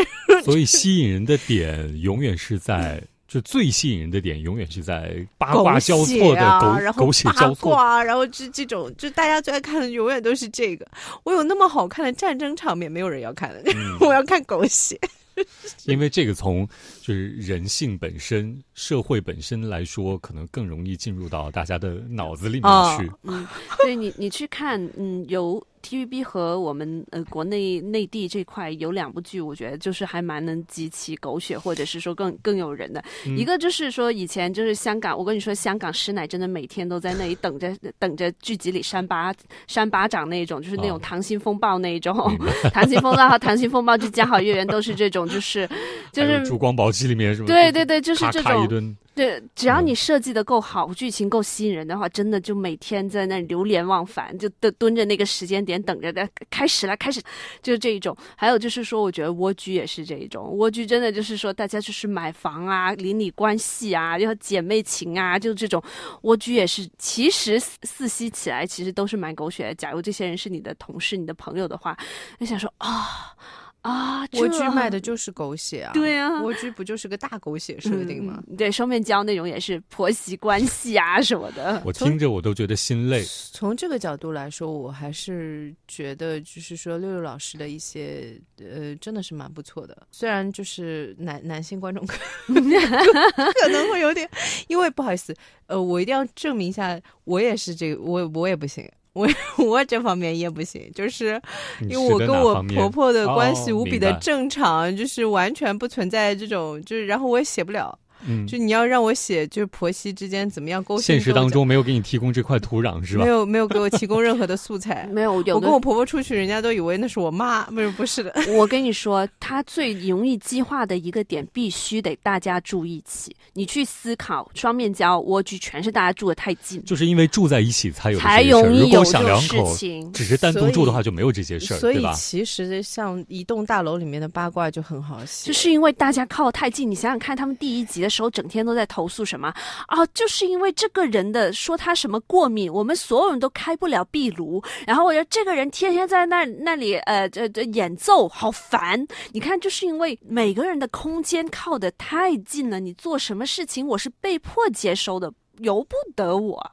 [0.45, 3.03] 所以吸引人的点永远是在。
[3.29, 10.85] 就最吸引人的点，永远是在八卦交错的狗狗血交错，然后这这种，就大家最爱看的，永远都是这个。
[11.23, 13.71] 我有那么好看的战争场面，没有人要看的，
[14.01, 14.99] 我要看狗血。
[15.85, 16.67] 因为这个从
[17.01, 23.09] 就是人性本身、社会本身来说，可能更容易进入到大家的脑子里面去。
[23.23, 25.63] 嗯，对你，你去看，嗯，有。
[25.83, 33.03] TVB 和我们呃国内内地这块有两部剧，我觉得就是还蛮能激起狗血，或者是说更更有人的。
[33.37, 39.33] 一个就是说以前就是香港，我跟你说香港师奶真的每天都在那里等着等着剧集里扇巴
[39.67, 42.15] 扇巴掌那种，就是那种《溏 心风暴》那一种，
[42.71, 45.67] 《溏心风暴》和《溏心风暴之家好月圆》都是这种，就是
[46.11, 47.47] 就是《烛光宝气》里面是吗？
[47.47, 48.63] 对对对，就是这种。
[48.63, 48.95] 一顿。
[49.19, 57.21] 对，只要你设计的够好，剧情够吸引人的话，真的就每天在那流连忘返，就蹲蹲着那个时间点等着的开始了，开始
[57.61, 58.15] 就是这一种。
[58.37, 65.83] 还有就是说，我觉得蜗居也是这一种，蜗居真的就是说，大家就是买房啊、邻里关系啊、要姐妹情啊，就这种
[66.21, 66.89] 蜗居也是。
[66.97, 69.75] 其实四吸起来其实都是蛮狗血的。
[69.75, 71.97] 假如这些人是你的同事、你的朋友的话，
[72.39, 73.35] 就想说啊。
[73.81, 75.93] 啊，蜗居卖的就是狗血啊！
[75.93, 78.43] 对啊，蜗居不就是个大狗血设定吗？
[78.57, 81.81] 对，双面胶那种也是婆媳关系啊什么的。
[81.85, 83.23] 我听着我都觉得心累。
[83.53, 90.05] 从这个角度来说，我还是觉得就是说六六老师的一些呃，真的是蛮不错的。
[90.11, 94.29] 虽然就是男男性观众 可能会有点，
[94.67, 95.33] 因为不好意思，
[95.67, 98.85] 呃，我一定要证明一下，我也是这个，我我也不行。
[99.19, 99.27] 我
[99.65, 101.41] 我这方面也不行，就是
[101.81, 103.25] 因为我跟我婆婆的？
[103.35, 111.01] 关系无比的正常，就是完全不存在这种，就是然后我也写不了，嗯，就你要让我写，就是婆媳之间怎么样沟通。
[111.01, 113.23] 现实当中没有给你提供这块土壤是吧？
[113.23, 115.07] 没有，没有给我提供任何的素材。
[115.11, 118.33] 没有，我跟我婆婆出去，人家都以为那是我妈，不是不是的。
[118.55, 123.35] 我跟你说，她最容易激化的一个点，必须得大家住一起。
[123.53, 130.11] 你去思考，双面胶蜗居全是大家住的太近，就是因为住在一起才有才容易有这种事情。
[130.13, 136.89] 只是单独住的话就没有这些事儿，所以其实像一栋大楼里面的八卦就很好写，就是因为大家靠太近。
[136.89, 139.53] 你想想看，他们第一集的时候整天都在投诉什么
[139.87, 140.05] 啊？
[140.13, 144.61] 就是因为这个人的说他什么过敏，我们所有人都开不了壁炉。
[144.87, 149.05] 然后我觉得这个人天天在那那里呃这这演奏，好烦。
[149.31, 156.71] 你看，就是因为每个人的空间靠得太近了，你做什么事情我是被迫接收的，由不得我。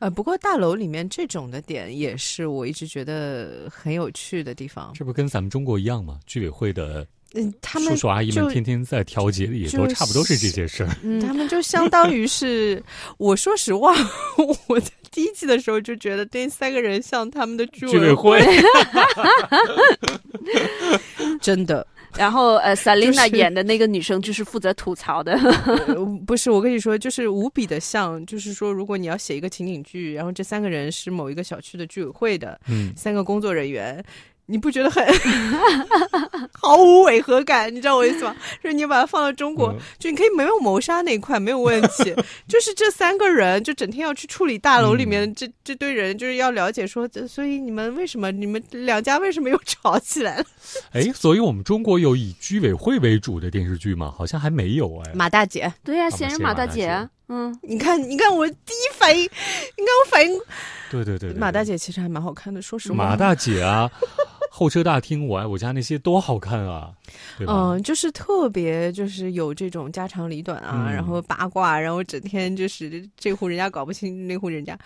[0.00, 4.92] 呃，不过大楼里面这种的点也是我一直觉得很有趣的地方。
[4.94, 6.20] 这不跟咱们中国一样吗？
[6.24, 7.04] 居委会的
[7.34, 10.88] 嗯，他们叔叔阿姨们天天在调节，也都差不多是这些事儿。
[11.20, 12.82] 他们就相当于是，
[13.18, 13.94] 我说实话，
[14.66, 18.40] 我在第一季的时候就觉得这三个人像他们的居委会，
[21.40, 21.86] 真的。
[22.16, 25.38] 然后呃，Selina 演的那个女生就是负责吐槽的，
[26.26, 34.02] 不是我跟你说，就是无比的像，就是说，如果你要写一个情景剧，然后这三个人是某一个小区的居委会的，嗯，三个工作人员。
[34.50, 35.06] 你不觉得很
[36.52, 37.72] 毫无违和感？
[37.72, 38.34] 你知道我意思吗？
[38.64, 42.14] 就是你把它放到中国，就你可以没有谋杀那一块没有问题，
[42.48, 50.44] 就是这三个人就整天要去处理大楼里面这这堆人，就是要了解说，所以你们为什么你们两家为什么又吵起来了？
[50.92, 54.12] 哎，所以我们中国有以居委会为主的电视剧吗？
[54.16, 55.12] 好像还没有哎。
[55.14, 60.40] 马大姐，对呀，闲人马大姐，嗯，你看，你看我第一反应，你看我反应，
[60.90, 63.90] 对对对，马大姐其实还蛮好看的，说实话，马大姐啊。
[64.58, 66.92] 候车大厅，我爱我家那些多好看啊！
[67.46, 74.76] 嗯，就是特别就是有这种家长里短啊，然后八卦，然后整天就是这户人家搞不清那户人家。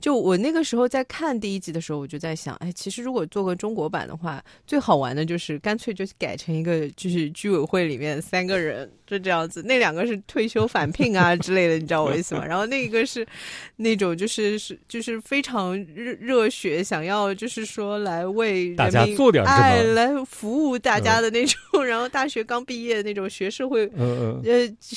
[0.00, 12.44] 就我那个时候在看第一集的时候，我就在想，哎，其实如果做个中国版的话，最好玩的就是干脆就改成一个就是居委会里面三个人就这样子，那两个是退休返聘啊之类的，你知道我意思吗？
[12.46, 13.26] 然后那一个是
[13.74, 19.04] 那种就是是就是非常热热血，想要就是说来为大家。
[19.16, 24.40] 做点哎，来服务大家的那种，然后大学刚毕业的那种学社会，呃，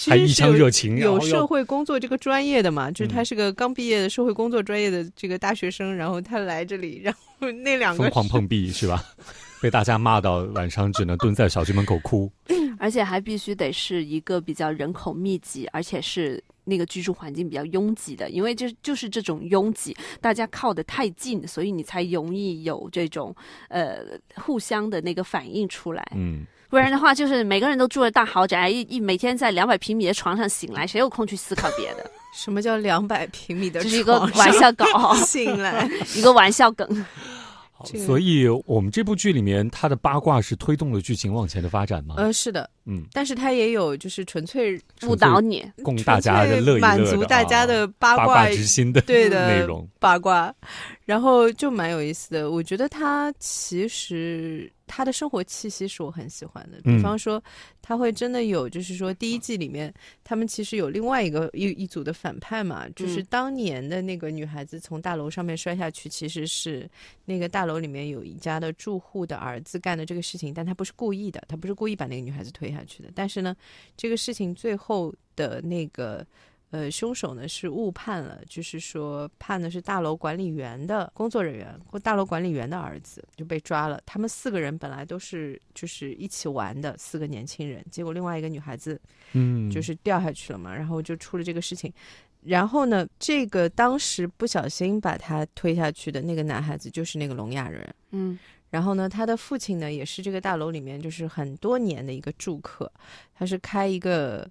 [0.07, 9.03] 还一腔热情，有社会工作这个专业的嘛，就是他是个刚毕业的社会工作专业的这个大学生，然后他来这里，然后那两个疯狂碰壁是吧？
[9.61, 12.30] 被大家骂到晚上只能蹲在小区门口哭，
[12.84, 16.43] 而且还必须得是一个比较人口密集，而且是。
[16.65, 23.36] 那个居住环境比较拥挤的，因为就就是这种拥挤，大家靠得太近，所以你才容易有这种
[23.67, 23.97] 呃
[24.36, 26.01] 互相的那个反应出来。
[26.15, 32.09] 嗯，不然的话，就是每个人都住着大豪宅，一一每天在两百平米的床上醒来，谁有空去思考别的？
[32.34, 33.84] 什么叫两百平米的？
[33.84, 37.05] 这是 一个玩笑梗，醒来一个玩笑梗。
[37.84, 42.15] 所以，我们这部剧里面，它的八卦是推动了剧情往前的发展吗？
[42.17, 50.53] 呃，是的，嗯，但是它也有就是纯粹误导你，供大家的乐，满足大家的八卦之心的 对的内容八卦。
[51.05, 56.79] 然后就蛮有意思的，我觉得他其实他的生活气息是我很喜欢的。
[56.83, 57.43] 比方说，
[57.81, 59.91] 他会真的有，就是说第一季里面，
[60.23, 66.87] 他们其实有另外一个一一组的反派嘛，就是当年的那个女孩子从大楼上面摔下去，其实是
[67.25, 73.09] 那个大楼里面有一家的住户的儿子干的这个事情，但他不是故意的，他不是故意把那个女孩子推下去的。
[73.15, 73.55] 但是呢，
[73.97, 76.23] 这个事情最后的那个。
[76.74, 84.01] 呃，凶手呢是误判了，就是说判的是大楼管理员的工作人员或大楼管理员的儿子就被抓了。
[84.07, 88.99] 他们四个人本来都是就是一起玩的四个年轻人，结果另外一个女孩子，
[89.34, 91.93] 嗯，就是掉下去了嘛，然后就出了这个事情。
[92.41, 98.39] 然后呢，这个当时不小心把他推下去的那个男孩子就是那个聋哑人，嗯，
[98.71, 102.91] 然后呢，他的父亲呢也是这个大楼里面就是很多年的一个住客，
[103.36, 104.49] 他是开一个。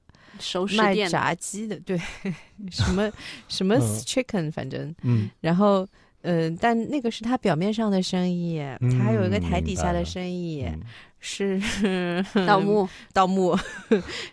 [0.77, 2.01] 卖炸鸡的，对，
[2.71, 3.11] 什么
[3.49, 5.87] 什么 chicken，反正，嗯，然后，
[6.23, 10.67] 嗯，但那个是他表面上的生意，他还有一个台底下的生意，
[11.21, 11.61] 是
[12.47, 13.57] 盗墓，盗墓，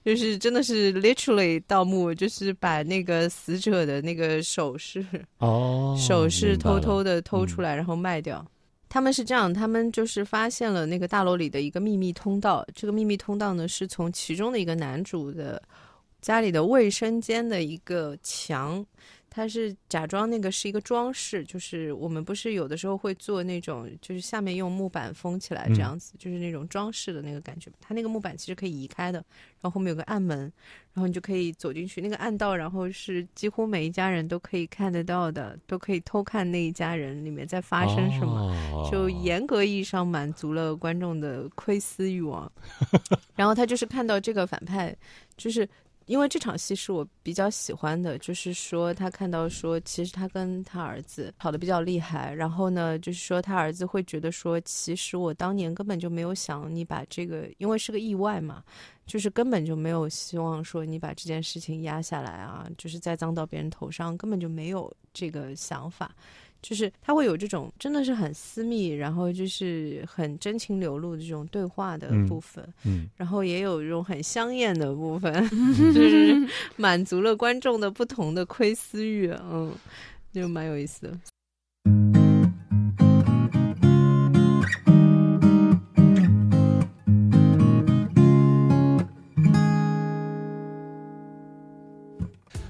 [0.04, 5.06] 就是真的是 literally 盗墓，就是把那个死者的那个首饰，
[5.38, 8.45] 哦，首饰偷偷的偷出来，然后卖掉。
[8.88, 15.62] 他们是这样，他们就是发现了那个大楼里的一个秘密通道，这个秘密通道呢，是从其中的一个男主的。
[16.22, 18.86] 家里的卫生间的一个墙，
[19.30, 27.72] 它是假装那个是一个装饰，就是我们不是有的时候会做那种，就是下面用木板封起来这样子，就是那种装饰的那个感觉。
[27.80, 29.20] 它那个木板其实可以移开的，
[29.62, 30.40] 然后后面有个暗门，
[30.94, 32.02] 然后你就可以走进去。
[32.02, 42.52] 那个暗道，然后是几乎每一家人都可以看得到的，都可以偷看那一家人里面在发生什么，就严格意义上满足了观众的窥私欲望。
[43.38, 44.94] 然后他就是看到这个反派，
[45.38, 45.70] 就是。
[46.10, 58.64] 因为这场戏是我比较喜欢的，就是说他看到说，其实他跟他儿子吵得比较厉害，然后呢，就是说他儿子会觉得说，其实我当年根本就没有想你把这个，因为是个意外嘛，
[59.05, 66.12] 就是根本就没有希望说你把这件事情压下来啊，就是栽赃到别人头上，根本就没有这个想法。
[66.62, 75.34] 就是他会有这种真的是很私密，然后就是很真情流露的这种对话的部分，嗯，然后也有这种很香艳的部分，
[75.93, 76.36] 就是
[76.76, 79.74] 满足了观众的不同的窥私欲，嗯，
[80.34, 82.19] 就蛮有意思的。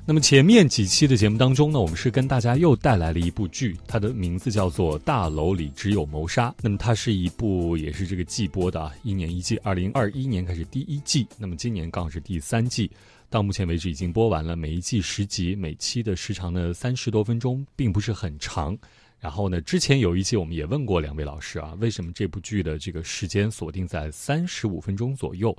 [0.10, 6.50] 那么前面几期的节目当中呢，我们是跟大家又带来了一部剧，它的名字叫做《大楼里只有谋杀》。
[6.64, 12.90] 那么它是一部也是这个季播的啊，一年一季，二零二一年开始第一季，那么今年刚好是第三季，
[13.30, 18.76] 到目前为止已经播完了，每一季十集，每期的时长呢三十多分钟，并不是很长。
[19.20, 25.56] 然后呢，之前有一期我们也问过两位老师啊，为什么这部剧的这个时间锁定在三十五分钟左右？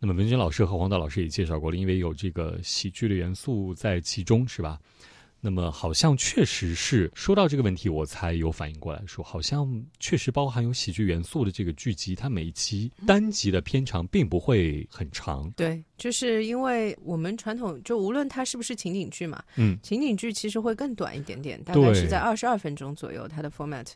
[0.00, 4.78] 那么文军老师和黄导老师也介绍过了，因为有这个喜剧的元素在其中，是吧？
[5.40, 15.50] 那么好像确实是说到这个问题，我才有反应过来，说好像确实包含有喜剧元素的这个剧集，它每一集单集的片长并不会很长。
[15.50, 23.28] 对，就是因为我们传统就无论它是不是情景剧嘛，嗯，情景剧其实会更短一点点，大概是在二十二分钟左右。
[23.28, 23.86] 它的 format，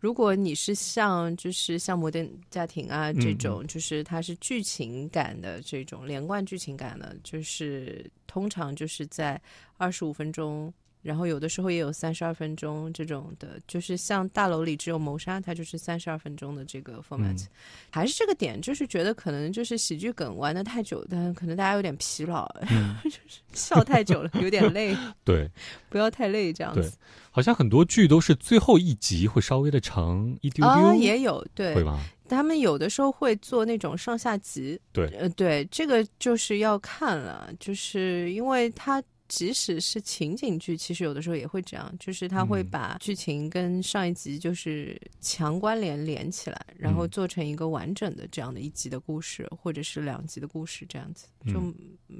[0.00, 9.40] 如果你是像就是像摩登家庭啊这种，就是它是剧情感的这种连贯剧情感的，就是通常就是在
[9.76, 10.72] 二十五分钟。
[11.04, 17.44] 然后有的时候也有三十二分钟这种的，就是像大楼里只有谋杀，它就是三十二分钟的这个 format，
[17.90, 22.50] 还是这个点，就是觉得可能就是喜剧梗玩的太久，但可能大家有点疲劳，
[23.04, 24.96] 就是笑太久了，有点累。
[25.22, 25.46] 对，
[25.90, 26.90] 不要太累这样子。
[27.30, 32.00] 好像很多剧都是最后一集会稍微的长一丢丢，也有对，会吗？
[32.26, 39.02] 他们有的时候会做那种上下集，对，呃，对，这个就是要看了，就是因为它。
[39.34, 51.60] 即使是情景剧，其实有的时候也会这样，就是他会把剧情跟上一集就是强关联连起来，然后做成一个完整的这样的一集的故事，或者是两集的故事，这样子就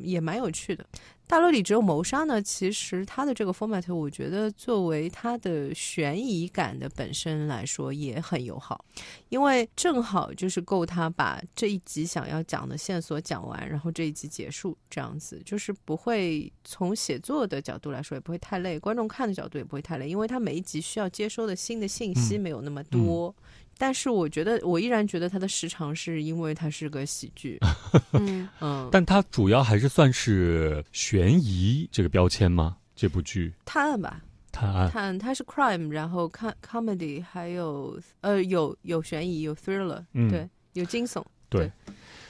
[0.02, 0.84] 也蛮有趣的。
[1.26, 8.84] 大楼里只有谋杀呢，其实它的这个 format，我觉得作为它的悬疑感的本身来说也很友好，
[9.30, 23.34] 因为正好就是够他把这一集想要讲的线索讲完，然后这一集结束这样子，就是不会从写作的角度来说也不会太累，观众看的角度也不会太累，因为他每一集需要接收的新的信息没有那么多。
[23.76, 27.58] 但是我觉得，我依然觉得它的时长是因为它是个喜剧，
[28.12, 28.48] 嗯。
[28.60, 32.76] 嗯，但它主要还是算是悬疑这个标签吗？
[32.94, 33.52] 这部剧？
[33.64, 34.22] 探案吧，
[34.52, 41.70] 探案，探案，它是 crime，然后看 comedy，还有呃有有悬疑，有 thriller，对，有惊悚，对，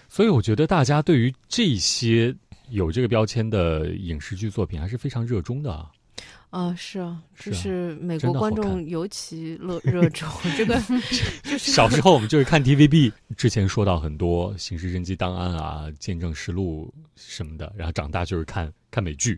[0.09, 2.35] 所以我觉得大家对于这些
[2.71, 5.91] 有这个标签的影视剧作品还是非常热衷的啊。
[6.55, 10.81] 啊，是啊，就是美国观众尤其热热衷这个。
[11.59, 19.37] 小时候我们就是看 TVB，之前说到很多刑事侦缉档案啊、见证实录什么的，然后长大就是看看美剧。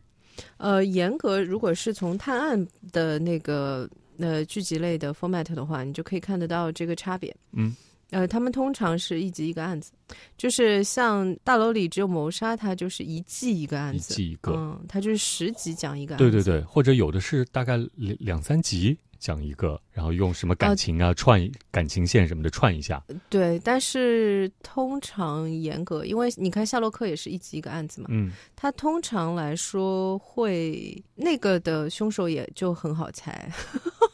[0.59, 3.89] 呃，严格如果是从探案的那个
[4.19, 7.35] 呃剧集类的 format 的话，你就可以看得到这个差别。
[7.53, 7.75] 嗯。
[8.11, 9.91] 呃，他们通常是一集一个案子，
[10.39, 33.51] 就是像大楼里只有谋杀，它就是一季一个案子，一季一个，嗯，它就是十集讲一个案子，对对对，或者有的是大概两两三集讲一个，然后用什么感情啊串感情线什么的串一下，对，但是通常严格，因为你看夏洛克也是一集一个案子嘛，嗯，他通常来说会那个的凶手也就很好猜。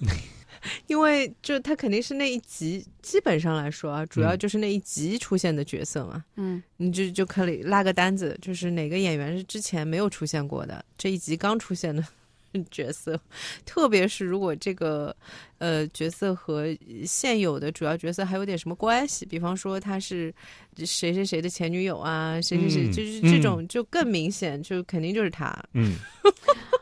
[0.86, 6.24] 因为就他肯定是那一集，基本上来说啊，主要就是那一集出现的角色嘛。
[6.36, 12.04] 嗯，你就就可以拉个单子，就是哪个演员是之前没有出现过的，这一集刚出现的
[12.70, 13.18] 角色。
[13.64, 15.14] 特别是如果这个
[15.58, 16.66] 呃角色和
[17.06, 20.34] 现有的主要角色还有点什么关系，比方说他是
[20.78, 25.56] 谁谁谁的前女友啊，谁谁谁，就是这种就更明显，就肯定就是他。
[25.74, 25.96] 嗯。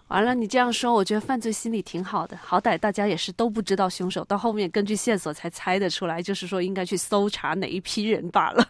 [0.08, 2.36] 完了，你这样说，我觉得犯罪心理挺好的。
[2.36, 8.68] 好歹大家也是都不知道凶手，到后面根据线索才猜得出来，就是说应该去搜查哪一批人罢了。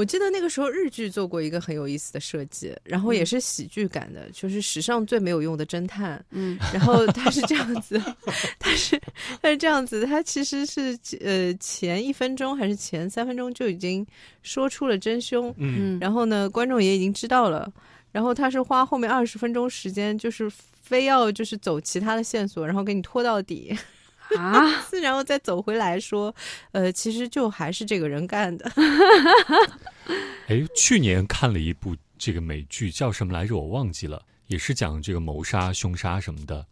[0.00, 6.24] 我记得那个时候日剧做过一个很有意思的设计，然后也是喜剧感的，就是史上最没有用的侦探。
[6.30, 8.02] 嗯，然后他是这样子，
[8.58, 8.98] 他是
[9.42, 14.06] 他是这样子，他其实是呃前一分钟还是前三分钟就已经
[14.42, 15.54] 说出了真凶。
[15.58, 17.70] 嗯，然后呢，观众也已经知道了。
[18.10, 23.76] 然后他是花后面二十分钟时间，就是非要就是走其他的线索，然后给你拖到底
[24.36, 26.34] 啊， 然后再走回来说，
[26.72, 28.70] 呃，其实就还是这个人干的。
[30.48, 33.56] 哎，去年看了一部这个美剧，叫什么来着？
[33.56, 36.66] 我忘记了，也是讲这个谋杀、凶杀什么的，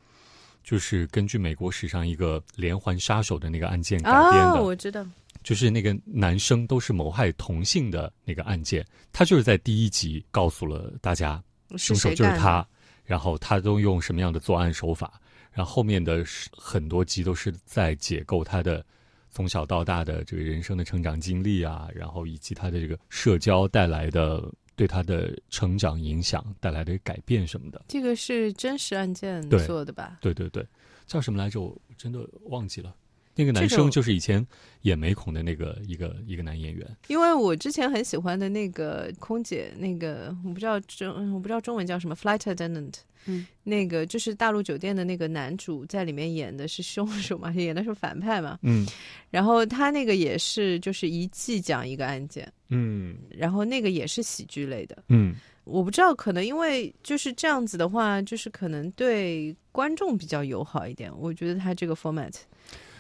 [0.64, 4.60] 就是根据美国史上一个连环杀手的那个案件改编的。
[4.60, 5.06] 哦我知道。
[5.44, 11.42] 就是那个男生都是谋害同性的那个案件，他就是在第一集告诉了大家
[11.76, 12.66] 凶手就是他，
[13.04, 15.18] 然后他都用什么样的作案手法，
[15.52, 18.84] 然后后面的很多集都是在解构他的
[19.30, 24.42] 从小到大的这个人生的成长经历啊，然后以及他的这个社交带来的
[24.76, 27.84] 对他的成长影响带来的改变什么的。
[27.88, 30.18] 这个是真实案件做的吧？
[30.20, 30.64] 对对对，
[31.06, 31.60] 叫什么来着？
[31.60, 32.94] 我真的忘记了。
[33.38, 34.44] 那个男生就是以前
[34.82, 42.94] 演美恐的那个一个一个男演员，因为我之前很喜欢的那个空姐，那个我不知道中我不知道中文叫什么，flight attendant，
[43.26, 48.84] 嗯，那个就是大陆酒店的那个男主在里面演的是凶手嘛，演的是反派嘛，嗯，
[49.30, 62.34] 然后他那个也是就是一季讲一个案件，嗯，然后那个也是喜剧类的，嗯，我不知道可能因为就是这样子的话，就是可能对观众比较友好一点，我觉得他这个 format。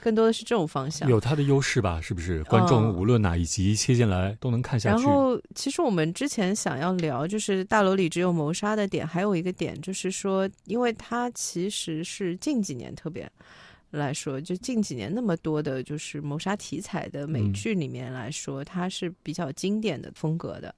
[0.00, 2.00] 更多的是这种方向，有它的优势吧？
[2.00, 2.42] 是不是？
[2.44, 5.04] 观众无论哪一集切进来都能看下去。
[5.04, 13.30] 然后，其实我们之前想要聊，就是大楼里只有谋杀的点，还有一个点就是说，因为它其实是近几年特别
[13.90, 20.74] 来说，就近几年那么多的，就是谋杀题材的美剧里面来说，它是比较经典的风格的。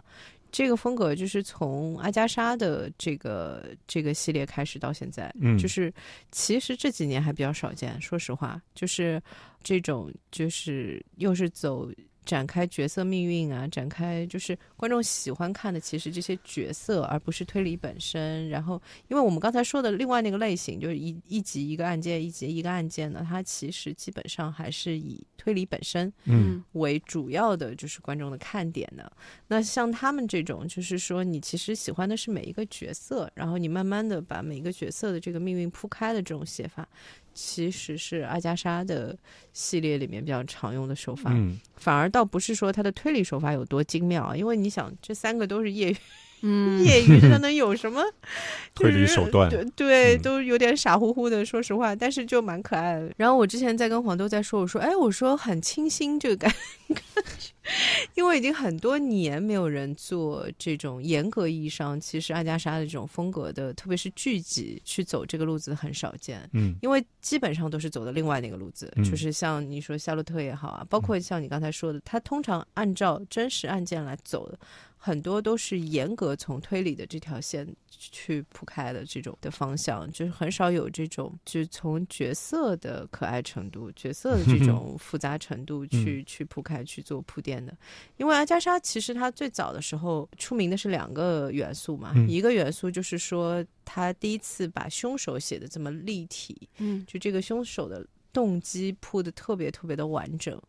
[0.51, 5.93] 这个风格就是从阿加莎的这个这个系列开始到现在，嗯，就是
[6.31, 9.23] 其实这几年还比较少见，说实话，就是
[9.63, 11.91] 这种就是又是走。
[12.31, 18.49] 展开角色命运啊，展开就是观众喜欢看的，其实这些角色，而不是推理本身。
[18.49, 29.11] 然后，因为我们刚才说的另外那个类型，就是一一集一个案件，一集一个案件呢，它其实基本上还是以推理本身嗯为主要的就是观众的看点的。
[29.49, 36.89] 那像他们这种，就是说你其实喜欢的是每一个角色，然后你慢慢的把每一个角色的这个命运铺开的这种写法。
[37.33, 39.17] 其实是阿加莎的
[39.53, 41.33] 系列里面比较常用的手法，
[41.77, 45.97] 反而倒不是说他的推理手法有多精妙，因为你想，这三个都是业余，
[46.43, 48.03] 嗯，业余的能有什么
[48.75, 49.51] 推理手段？
[49.77, 53.13] 对，都有点傻乎乎的，说实话，但是就蛮可爱的。
[53.17, 56.57] 然后我之前在跟黄豆在说，我说，哎，我说很清新这个感觉。
[58.15, 66.49] 因为已经很多年没有人做这种严格意义上，其实阿加莎的这种风格的，特别是剧集去走这个路子很少见。
[66.53, 74.59] 嗯，因为基本上都是走的另外那个路子，就是像你说夏洛特也好啊，包括像你刚才说的，他通常按照真实案件来走的。
[75.03, 87.75] 很多都是严格从推理的这条线去铺开的这种的方向，就是很少有这种，就是从角色的可爱程度、角色的这种 复杂程度去去铺开去做铺垫的。
[88.19, 100.61] 因为阿加莎其实她最早的时候出名的是两个元素嘛，一个元素就是说她第一次把凶手写的这么立体，嗯，就这个凶手的动机铺的特别特别的完整。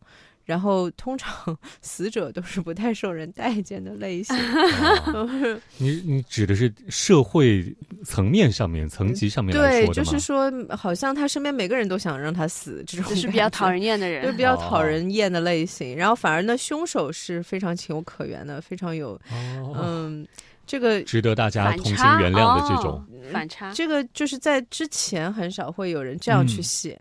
[0.44, 4.36] 然后通常 死者都是不太受人待见的类型。
[5.78, 7.74] 你你指的是社会
[8.04, 15.96] 层面上面、层级上面对，就是说，好像他身边每个人都想让他死，这种是比较讨人厌的人，就比较讨人厌的类型。
[15.96, 19.20] 然后反而呢，凶手是非常情有可原的，非常有
[19.76, 20.26] 嗯，
[20.66, 23.72] 这个值得大家同情原谅的这种反差。
[23.72, 27.00] 这个就是在之前很少会有人这样去写。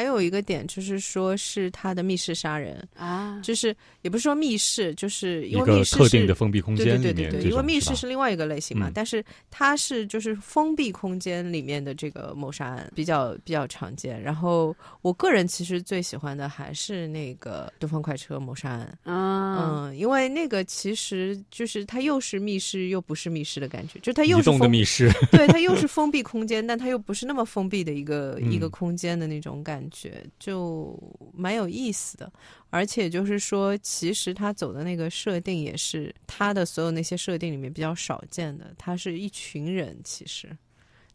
[0.00, 14.18] 还有一个点就是说，是他的密室杀人啊，就是也不是说密室，就是因为密室特定的封闭空间对对对对，因为密室是另外一个类型嘛，但是它是就是封闭空间里面的这个谋杀案比较比较常见。
[14.22, 18.98] 然后我个人其实最喜欢的还是那个东方快车谋杀案。
[19.02, 19.84] 啊。
[19.84, 29.86] 嗯，因为那个其实就是它又是密室又不是密室的感觉，就它又是封密室，对它又是封闭空间，但它又不是那么封闭的一个一个空间的那种感。
[29.90, 30.98] 觉，就
[31.34, 32.32] 蛮有意思的。
[32.70, 38.72] 而且就是说，其实他走的那个设定也是他的所有那些设定里面比较少见的。
[38.78, 40.56] 他是一群人，其实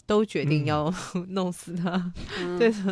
[0.06, 0.94] 都决定要
[1.30, 2.14] 弄死他，
[2.60, 2.84] 对的。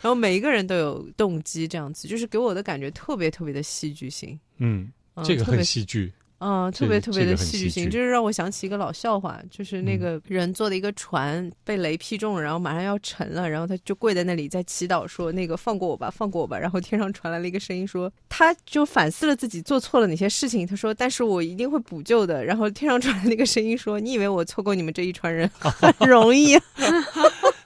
[0.00, 4.38] 然后每一个人都有动机，这样子就是给我的感觉特别特别的戏剧性。
[4.58, 4.92] 嗯，
[5.24, 6.12] 这个很戏剧。
[6.40, 26.56] 嗯，特别特别的戏剧性，就是让我想起一个老笑话，就是那个人坐的一个船被雷劈中了，然后马上要沉了，然后他就跪在那里在祈祷说：“那个放过我吧，放过我吧。”然后天上传来了一个声音说：“他就反思了自己做错了哪些事情。”他说：“但是我一定会补救的。”然后天上传来那个声音说：“你以为我错过你们这一船人很容易？”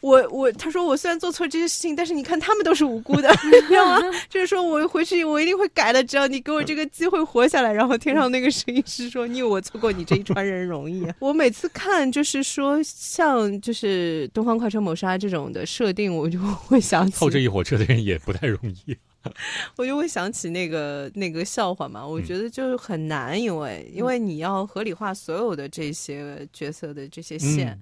[0.00, 4.00] 我我他说我虽然做错这些事情，但是你看他们都是无辜的， 你知道吗？
[4.28, 7.72] 就是说我回去我一定会改的，只要你给我这个机会活下来。
[7.72, 11.06] 然后天上那个声音是说，你以为我错过你这一船人容易？
[11.20, 18.96] 我每次看就是说像就是《东方快车谋杀》这种的设定，我就会想起凑这一火车的人也不太容易。
[19.76, 27.78] 我就会想起那个那个笑话嘛，我觉得就是很难，因为因为你要合理化所有的这些角色的这些线，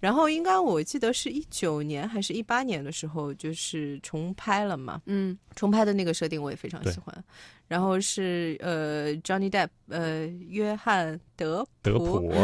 [0.00, 7.24] 然后应该我记得是一九年还是一八年的时候，就是重拍了嘛，嗯，重拍的那个设定我也非常喜欢，
[7.68, 12.30] 然后是呃 Johnny Depp 呃约翰德德普。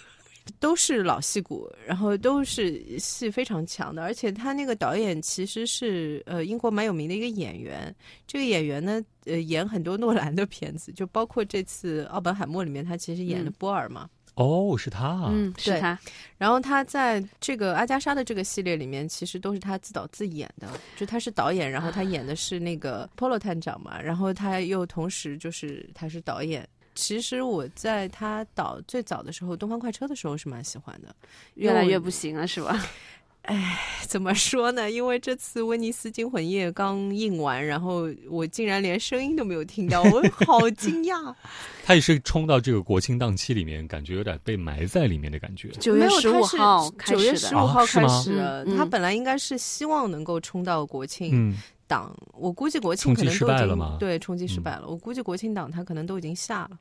[0.58, 7.94] 都是老戏骨，然后都是戏非常强的，而且他那个导演其实是呃英国蛮有名的一个演员。
[8.26, 14.08] 这个演员呢，呃演很多诺兰的片子，就包括这次《奥本海默》里面，他其实演的波尔嘛。
[14.36, 15.98] 哦，是他，嗯，是他。
[16.38, 26.66] 然后他在这个阿加莎的这个系列里面，其实都是他自导自演的，就他是导演，然后他演的是那个 Polo 探长嘛，然后他又同时就是他是导演。
[27.00, 31.16] 其实我在他导最早的时候，《东方快车》的时候是蛮喜欢的，
[31.54, 32.78] 越来越不行了，是吧？
[33.44, 34.90] 哎，怎么说呢？
[34.90, 41.34] 因为这次《威尼斯惊魂夜》刚映完，然后我竟然连声音都没有听到，我 好惊讶。
[41.82, 45.68] 他也是冲到这个国庆档期里面，感觉有点被埋在里面的感觉。
[45.80, 48.36] 九月十五号九月十五号开始，
[48.76, 51.56] 他本来应该是希望能够冲到国庆。
[51.86, 54.86] 档，我估计国庆可能都已经对冲击失败了。
[54.86, 56.78] 我估计国庆档他可能都已经下了。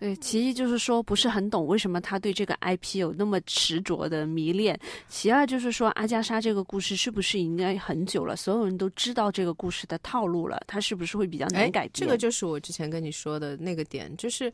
[0.00, 4.80] 对，其一就是说不是很懂为什么他对这个 IP 有那么执着的迷恋。
[5.10, 11.90] 其二就是说阿加莎这个故事是不是应该很久了，所有人都知道这个故事的套路了，他是不是会比较难改变？
[11.92, 14.50] 这个就是我之前跟你说的那个点，就是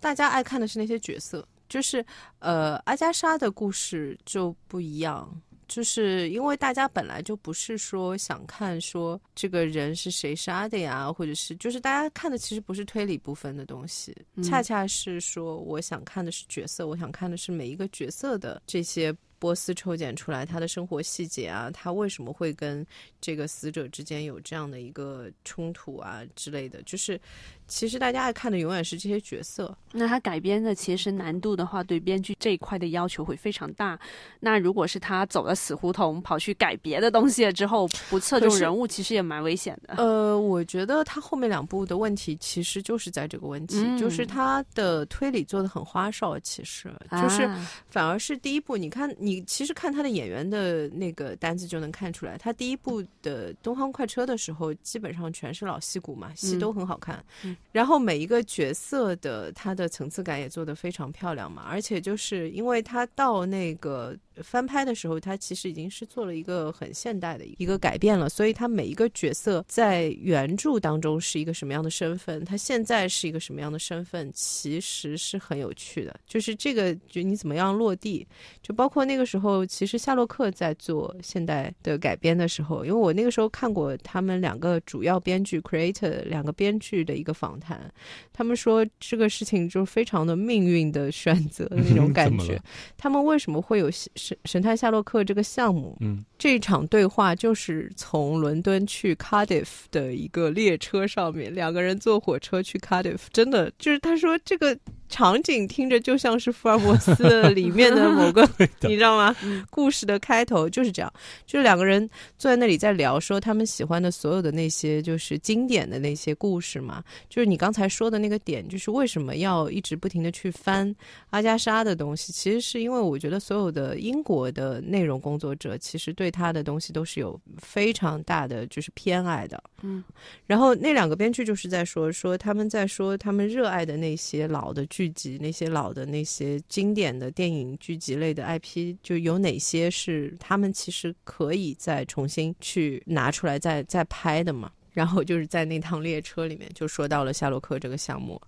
[0.00, 2.02] 大家爱看的是那些角色，就是
[2.38, 5.30] 呃阿加莎的故事就不一样。
[5.68, 22.86] 就是因为大家本来就不是说想看说这个人是谁杀的呀，或者是就是大家看的其实不是推理部分的东西，恰恰是说我想看的是角色，我想看的是每一个角色的这些波斯抽检出来他的生活细节啊，他为什么会跟
[23.20, 27.20] 这个死者之间有这样的一个冲突啊之类的，就是。
[27.66, 29.76] 其实大家爱看的永远是这些角色。
[29.92, 33.98] 那他改编的其实难度的话，对编剧这一块的要求会非常大。
[34.40, 39.94] 那如果是他走了死胡同，跑去改别的东西了之后，不侧重人物，其实也蛮危险的。
[39.96, 46.38] 呃，我觉得他后面两部的问题其实就是在这个问题，就是他的推理做的很花哨。
[46.40, 47.48] 其实就是
[47.88, 57.24] 反而是第一部，你看你其实看他的演员的那个单子就能看出来，他第一部的《东方快车》的时候，基本上全是老戏骨嘛，戏都很好看。
[57.72, 64.16] 然后每一个角色的他的层次感也做得非常漂亮嘛，而且就是因为他到那个。
[64.42, 76.14] 翻拍的时候，他其实已经是做了一个很现代的一个改变了，所以他每一个角色在原著当中是一个什么样的身份，他现在是一个什么样的身份，其实是很有趣的。
[76.26, 78.26] 就是这个，就你怎么样落地，
[78.62, 87.92] 就包括那个时候，其实夏洛克在做现代的改编的时候，因为我那个时候看过他们两个主要编剧 creator 两个编剧的一个访谈，
[88.32, 92.60] 他们说这个事情就非常的命运的选择的那种感觉，
[92.96, 93.90] 他们为什么会有？
[94.26, 104.76] 神神探夏洛克这个项目，嗯，这场对话就是从伦敦去 Cardiff 的一个列车上面，两个人坐火车去 Cardiff，真的就是他说这个。
[105.08, 108.48] 场景听着就像是福尔摩斯里面的某个，
[108.82, 109.34] 你知道吗？
[109.70, 111.12] 故事的开头就是这样，
[111.46, 117.04] 就是两个人坐在那里在聊，说他们喜欢的所有的那些就是经典的那些故事嘛。
[117.28, 120.92] 就是你刚才说的那个点，就是为什么要一直不停的去翻
[121.30, 122.32] 阿加莎的东西？
[122.32, 129.62] 其实是因为我觉得所有的英国的内容工作者其实对他的东西都是有非常大的就是偏爱的。
[129.82, 130.02] 嗯，
[130.46, 134.84] 然后那两个编剧就是在说说他们在说他们热爱的那些老的。
[134.96, 144.72] 剧集，那些老的那些经典的电影剧集类的 IP，就有哪些是他们其实可以再重新去拿出来再再拍的嘛？
[144.96, 148.40] 然后就是在那趟列车里面就说到了夏洛克这个项目，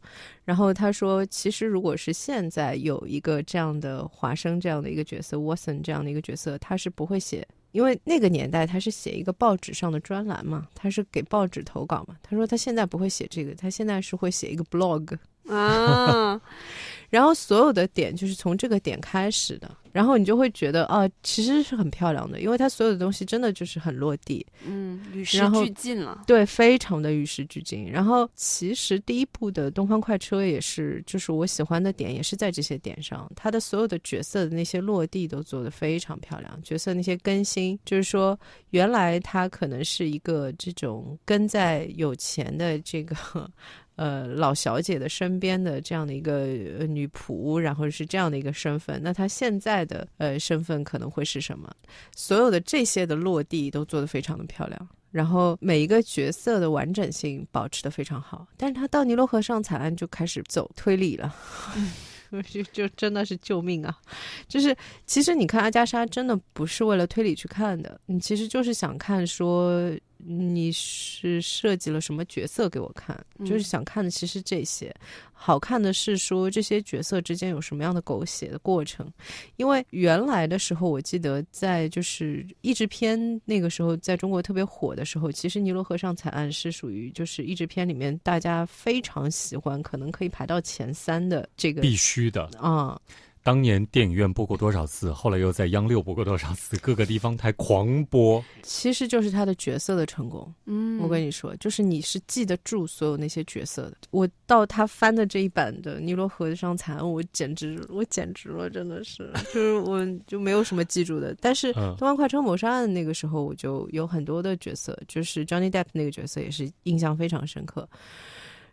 [0.46, 12.16] 然后他说，其实如果是现在有一个这样的华生这样的一个角色，Watson 这样的一个角色，他是不会写，因为那个年代他是写一个报纸上的专栏嘛，他是给报纸投稿嘛。
[12.22, 15.18] 他说他现在不会写这个，他现在是会写一个 blog
[15.54, 16.40] 啊。
[17.10, 27.90] 然后所有的点就是从这个点开始的，然后你就会觉得啊，其实是很漂亮的，因为它所有的东西真的就是很落地，嗯，与时俱进了，对，非常的与时俱进。
[27.90, 38.38] 然后其实第一部的《东方快车》也是，就是我喜欢的点也是在这些点上，它的所有的角色的那些落地都做得非常漂亮，角色那些更新，就是说
[38.68, 43.16] 原来他可能是一个这种跟在有钱的这个。
[43.98, 46.46] 呃，老小姐的身边的这样的一个
[46.86, 51.68] 女仆，然后是这样的一个身份，那她现在的呃身份可能会是什么？
[52.14, 58.46] 所有的这些的落地都做得非常的漂亮，然后每一个角色的完整性保持的非常好。
[58.56, 61.34] 但是他到尼罗河上惨案就开始走推理了，
[62.48, 63.98] 就就真的是救命啊！
[64.46, 64.76] 就是
[65.06, 69.92] 其实你看阿加莎真的不是为了推理去看的，你其实就是想看说。
[70.18, 73.18] 你是设计了什么角色给我看？
[73.40, 74.94] 就是想看的，其实这些
[75.32, 79.10] 好看的是说这些角色之间有什么样的狗血的过程。
[79.56, 93.00] 因为原来的时候，我记得在就是译制片那个时候，在中国特别火的时候，其实《尼罗河上惨案》是属于就是译制片里面大家非常喜欢，可能可以排到前三的这个必须的啊。
[93.48, 95.10] 当年电影院播过多少次？
[95.10, 96.76] 后来又在央六播过多少次？
[96.82, 98.44] 各个地方台狂播。
[98.62, 100.52] 其实就是他的角色的成功。
[100.66, 103.96] 嗯，我跟你说，就是你是记得住所有那些角色的。
[104.10, 111.34] 我到他翻的这一版的《尼罗河上残》，我简直，我简直了，真的是， 就是我就没有什么记住的。
[111.40, 117.88] 但是《东方快车谋杀案》那个时候，我就有很多的角色，就是 Johnny Depp 那个角色也是印象非常深刻。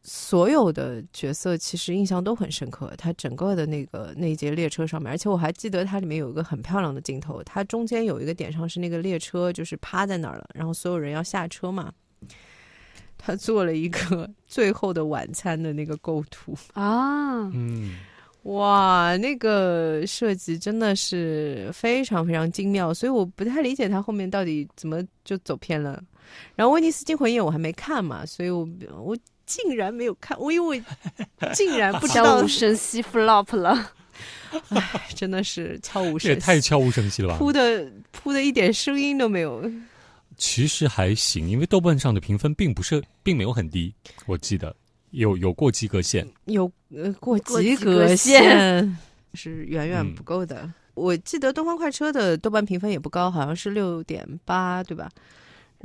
[0.07, 11.91] 所有的角色其实印象都很深刻，他整个的那个那一节列车上面，而且我还记得它里面有一个很漂亮的镜头，它中间有一个点上是那个列车就是趴在那儿了，然后所有人要下车嘛，
[13.17, 17.95] 他做了一个 最后的晚餐的那个构图 啊，嗯，
[18.43, 25.99] 哇，那个设计真的是非常非常精妙，所以我不太理解他后面到底怎么就走偏了。
[26.55, 28.69] 然后《威尼斯惊魂夜》我还没看嘛，所以我
[28.99, 29.17] 我。
[29.45, 30.83] 竟然没有看，我以为
[31.53, 33.91] 竟然不知道悄无声息 flop 了，
[34.69, 37.37] 唉，真的是悄无声息，也太悄无声息了吧？
[37.37, 39.69] 扑的扑的一点声音都没有。
[40.37, 43.93] 其实还行，因为豆瓣上的评分并不是，并没有很低，
[44.25, 44.75] 我记得
[45.11, 48.97] 有有过及格线，有呃过及格线
[49.33, 50.69] 是远远不够的。
[50.93, 55.09] 我记得《东方快车》的豆瓣评分也不高，好像是六点八，对吧？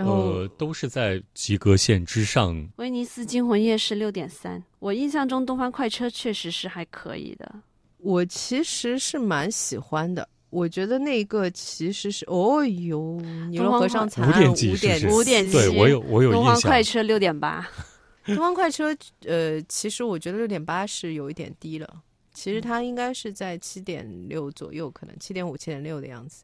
[0.07, 2.69] 呃，都是在及格线之上。
[2.77, 7.53] 威尼斯惊魂夜是六点三，我印象中东方快车确实是还可以的。
[7.99, 13.21] 我其实是蛮喜欢的，我觉得那个其实是哦哟，
[13.51, 16.45] 尼罗河上惨案五点五点七，对我有我有印象。
[16.45, 17.69] 东方快车六点八，
[18.25, 18.97] 东方快车
[19.27, 22.03] 呃，其实我觉得六点八是有一点低了。
[22.41, 26.43] 其实它应该是在七点六左右，可能七点五、七点六的样子。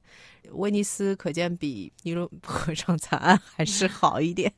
[0.51, 4.53] 威尼斯可见比尼罗河上 惨案还是好一点。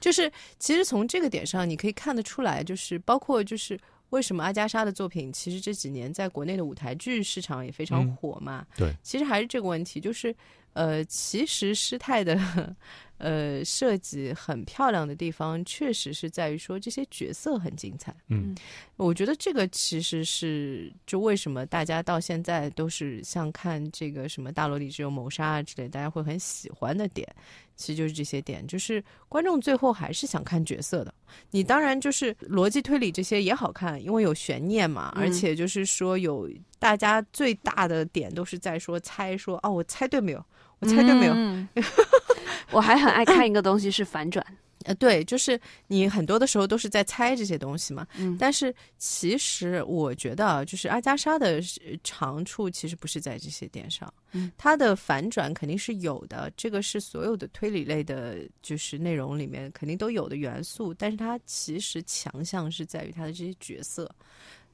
[0.00, 3.78] 就是其实从这个点上，你可以看得出来，就是包括就是
[4.08, 8.66] 为什么阿加莎的作品，其实这几年在国内的舞台剧市场也非常火嘛。
[8.74, 10.34] 对，其实还是这个问题，就是
[10.72, 12.74] 呃，其实师太的。
[13.18, 18.14] 呃，设计很漂亮的地方，确实是在于说这些角色很精彩。
[18.28, 18.54] 嗯，
[18.96, 27.28] 我觉得这个其实是就为什么大家到现在都是像看这个什么大罗里只有谋杀啊之类，大家会很喜欢的点，
[27.74, 31.12] 其实就是这些点，就是观众最后还是想看角色的。
[31.50, 40.44] 你当然就是逻辑推理这些也好看，因为有悬念嘛，而且就是说有大家最大的点都是在说猜说哦，我猜对没有？
[40.80, 41.34] 我猜对没有？
[42.70, 44.44] 我还很爱看一个东西是反转，
[44.84, 48.06] 呃，对，就是你很多的时候都是在猜这些东西嘛。
[48.16, 51.60] 嗯，但是其实我觉得啊，就是阿加莎的
[52.04, 60.94] 长处其实不是在这些点上，嗯，它的反转肯定是有的，这个是所有的推理类的，就是内容里面肯定都有的元素。
[60.94, 64.10] 但是它其实强项是在于它的这些角色。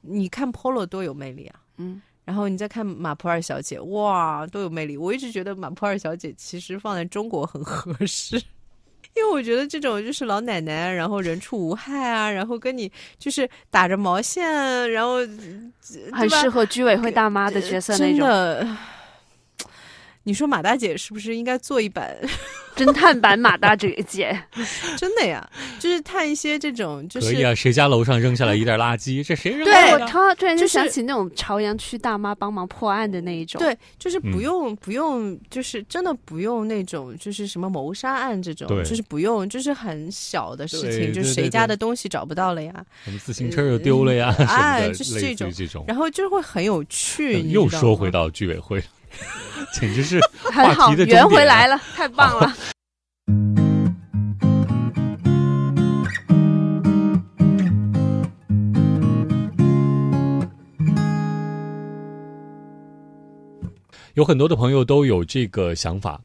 [0.01, 2.01] 你看 Polo 多有魅力啊，嗯。
[2.25, 4.97] 然后你再看马普尔小姐，哇，多有魅力！
[4.97, 8.35] 我一直觉得马普尔小姐其实放在中国很合适。
[9.15, 14.43] 因为我觉得这种就是老奶奶，然后人畜无害啊，然后跟你就是打着毛线，
[14.91, 15.19] 然后
[16.11, 18.77] 很适合居委会大妈的角色那种。
[20.27, 22.17] 你说马大姐是不是应该做一版
[22.75, 24.37] 侦探版马大姐姐？
[24.97, 25.47] 真的呀，
[25.79, 27.53] 就是探一些这种，就是可以啊。
[27.55, 29.23] 谁家楼上扔下来一袋垃圾？
[29.23, 29.65] 这谁扔的？
[29.65, 33.59] 对我突突然就想起那种朝阳区大妈帮忙破案的那一种。
[33.59, 42.73] 对，就是不用不用，就是真的不用那种，就是什么谋杀案这种，就是不用，就是很小的事情，就是谁家的东西找不到了呀？
[43.05, 44.35] 什么自行车又丢了呀？
[44.49, 47.39] 哎，就是这种这种，然后就会很有趣。
[47.41, 48.83] 又说回到居委会。
[49.73, 52.55] 简直是 很好，圆回来了，太棒了。
[64.15, 66.21] 有很多的朋友都有这个想法，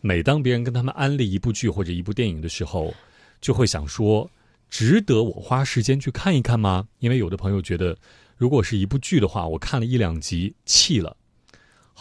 [0.00, 2.92] 每当别人跟他们安利一部剧或者一部电影的时候，
[3.40, 4.28] 就会想说：
[4.68, 6.84] 值得我花时间去看一看吗？
[6.98, 7.96] 因为有的朋友觉得，
[8.36, 11.16] 如果是一部剧的话，我看了一两集弃了。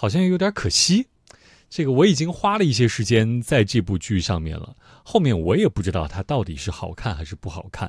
[0.02, 1.06] 好像有点可惜，
[1.70, 7.88] 这个我已经花了一些时间在这部剧上面了，后面我也不知道它到底是好看还是不好看。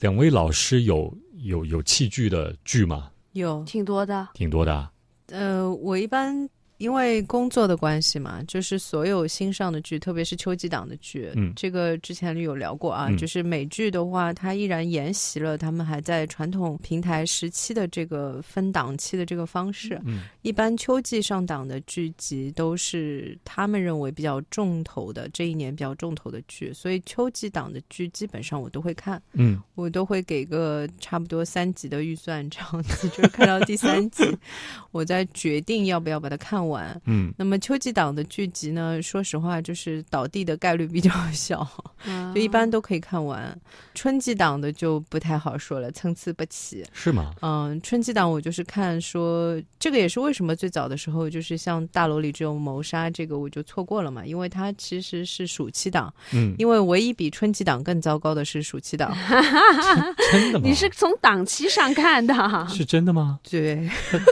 [0.00, 3.12] 两位老师有有有弃剧的剧吗？
[3.34, 4.90] 有，挺多的，挺多的。
[5.28, 6.50] 呃，我一般。
[6.82, 13.08] 因为工作的关系嘛，就是所有新上的剧，特别是秋季档的剧，嗯，这个之前有聊过啊。
[13.16, 20.00] 就是美剧的话，它依然沿袭了他们还在传统平台时期的这个分档期的这个方式。
[20.04, 29.22] 嗯，一般秋季上档的剧集都是他们认为比较重头的这一年比较重头的剧，所以秋季档的剧基本上我都会看。
[29.34, 34.24] 嗯，我都会给个差不多三集的预算，这样子就是看到第三集，
[34.90, 36.71] 我再决定要不要把它看完。
[36.72, 39.00] 完，嗯，那么秋季档的剧集呢？
[39.02, 41.66] 说实话，就是倒地的概率比较小，
[42.34, 43.56] 就一般都可以看完。
[43.94, 47.32] 春季档的就不太好说了，参差不齐，是吗？
[47.42, 59.14] 嗯，春季档我就是看说，这个也是为什么最早的时候就是像大楼里只有谋杀这个我就错过了嘛，因为它其实是暑期档，嗯，因为唯一比春季档更糟糕的是暑期档，
[60.32, 60.64] 真的吗？
[60.64, 62.32] 你是从档期上看的？
[62.68, 63.40] 是真的吗？
[63.48, 63.86] 对，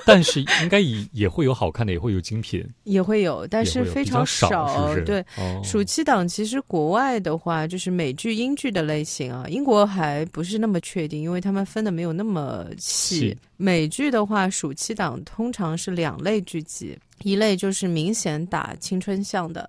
[0.06, 2.19] 但是应该也也会有好看的，也会有。
[2.20, 4.94] 精品也会有，但是非常少。
[5.04, 5.24] 对，
[5.64, 13.36] 暑期档其实国外的话，就是美剧、英剧的类型啊，英国还不是那么确定，因为他们分的没有那么细。
[13.56, 19.68] 美剧的话，暑期档通常是两类剧集，一类就是明显打青春向的。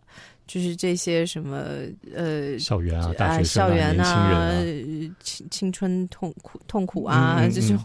[0.52, 1.64] 就是这些什么
[2.14, 7.80] 呃，校园啊，大学生啊，年轻人啊，青青春痛苦痛苦啊， 这种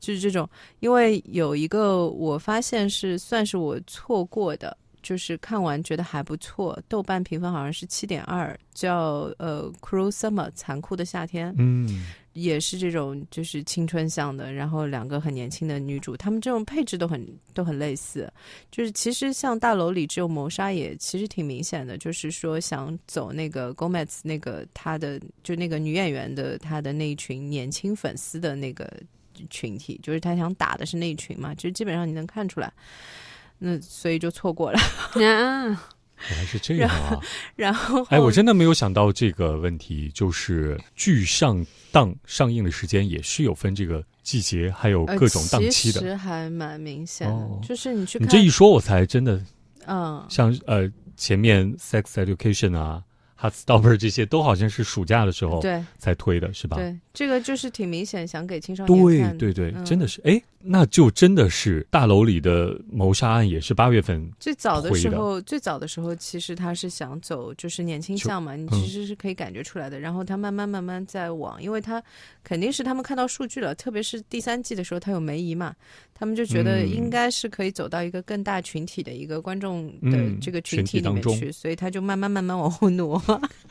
[0.00, 0.48] 就是这种。
[0.80, 11.54] 因为有一个我发现是算是我错过的，就是看完觉得还不错，豆瓣评分好像是七点二，叫呃《Cruel Summer》残酷的夏天。
[11.58, 12.06] 嗯。
[12.32, 18.32] 也是这种，就是青春向的，然后两个很年轻的女主，她们这种配置都很都很类似。
[18.70, 28.88] 就是其实像大楼里只有谋杀，也其实挺明显的，就是说想走那个 Gomez 那个她的就那个女演员的她的那一群年轻粉丝的那个
[29.48, 32.70] 群体，就是他想打的是那一群嘛，就基本上你能看出来，
[33.58, 34.78] 那所以就错过了。
[36.28, 37.18] 原来是这样啊！
[37.56, 47.48] 然后，哎，我真的没有想到这个问题，就是剧上档上映的时间也是有分这个季节，还有各种档期的，其实还蛮明显的。
[47.66, 49.42] 就是你去，你这一说，我才真的，
[49.86, 53.02] 嗯，像呃前面《Sex Education》啊。
[53.42, 56.76] 《Hot Stopper》这些都好像是暑假的时候对才推的，是吧？
[56.76, 59.36] 对，这个就是挺明显想给青少年看。
[59.36, 69.98] 对对对，真的是，哎，那就真的是大楼里的谋杀案也是八月份最早的时候，最早的时候其实他是想走就是年轻向嘛，你其实是可以感觉出来的。
[69.98, 72.02] 然后他慢慢慢慢在往，因为他
[72.44, 75.74] 肯定是他们看到数据了，特别是第三季的时候他有梅姨嘛，
[76.14, 83.20] 他们就觉得应该是可以走到一个更大群体的一个观众的这个群体里面去，所以他就慢慢慢慢往后挪。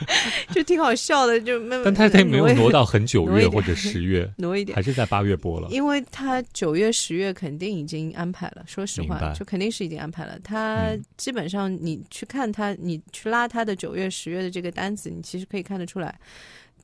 [0.54, 1.84] 就挺好笑的，就慢慢。
[1.86, 5.68] 但他他没有挪 到很九月或者十月， 挪一点，还是在八月播了。
[5.70, 10.38] 因为他九月、十月肯定已经安排了，说实话，就肯定是已经安排了。
[10.44, 16.20] 他基本上你去看他，你去拉他的九月、十月的这个单子，你其实可以看得出来。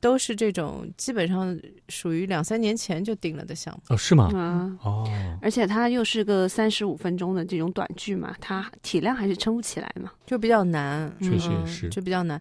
[0.00, 1.58] 都是这种基本上
[1.88, 3.94] 属于两三年前就定了的项目。
[3.94, 4.30] 哦，是吗？
[4.34, 5.08] 啊，哦，
[5.40, 12.40] 而且它又是个三十五分钟的这种短剧嘛，它体量还是撑不起来嘛，就比较难，确实也是，就比较难。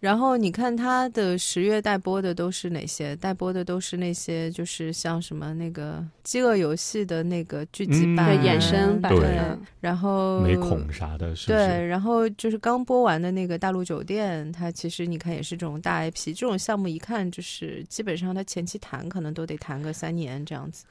[0.00, 3.16] 然后你看它的十月待播的都是哪些？
[3.16, 9.38] 待播的都是那些就是像什么那个《饥饿游戏》的那个剧集版、衍生版，对，
[9.80, 20.86] 然后美恐啥的，是对，然后就是刚播完的那个《大陆酒店》，它其实你看也是这种大 IP，这种项目一看就是基本上他前期谈可能都得谈个三年这样子，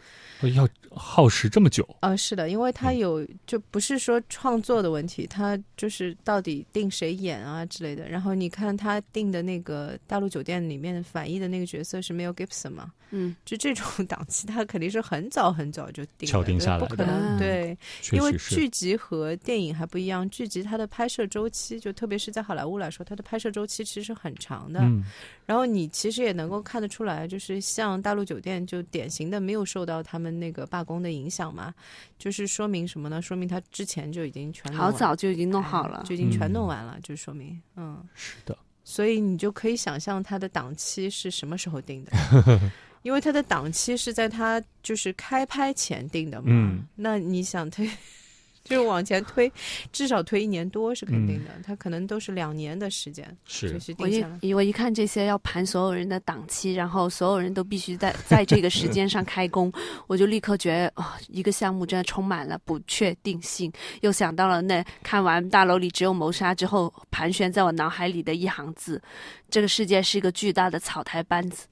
[0.55, 2.15] 要耗时这么久啊？
[2.15, 8.07] 是的，因为他有就不是说创作的问题，他就是到底定谁演啊之类的。
[8.07, 12.93] 然后你看他定的那个《大陆酒店》里面反义的那个角色是没有 Gibson 嘛？
[13.11, 17.77] 嗯，就这种 档期，它肯定是很早很早就定敲定下来，不可能对，
[18.11, 24.79] 因为剧集和电影还不一样，剧集它的拍摄周期，就特别是在好莱坞来说，它的拍摄周期其实很长的。
[24.81, 25.03] 嗯，
[25.45, 31.73] 然后你其实也能够看得出来，就是像《大陆酒店》就典型的没有受到他们那个罢工的影响嘛，
[32.17, 33.21] 就是说明什么呢？
[33.21, 42.11] 说明他之前就已经全好早就已经弄好了，就已经全弄完了，就说明嗯是的，所以你就可以想象它的档期是什么时候定的。
[43.05, 47.87] 因为他的档期是在他就是开拍前定的嘛，那你想推，
[48.65, 49.51] 就是往前推，
[49.93, 51.51] 至少推一年多是肯定的。
[51.63, 53.79] 它可能都是两年的时间，是。
[53.99, 54.07] 我
[54.41, 59.71] 一我一看这些要盘所有人的档期，然后所有人都必须在在这个时间上开工，
[60.07, 63.71] 我就立刻觉得啊，一个项目真的充满了不确定性。
[64.01, 68.99] 又想到了那看完《大楼里只有谋杀》之后，盘旋在我脑海里的一行字：
[69.47, 71.67] 这个世界是一个巨大的草台班子。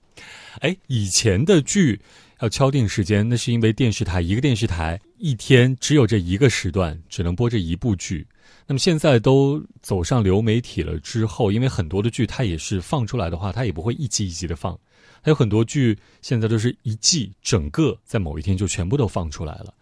[0.59, 1.99] 哎，以前的剧
[2.41, 8.25] 要敲定时间，那是因为电视台一个电视台一天只有这一个时段，只能播这一部剧。
[8.65, 14.73] 那么现在都走上流媒体了之后，因为很多的剧它也是放出来的话，它也不会一集一集的放，
[15.21, 19.73] 还有很多剧现在都是一季整个在某一天就全部都放出来了。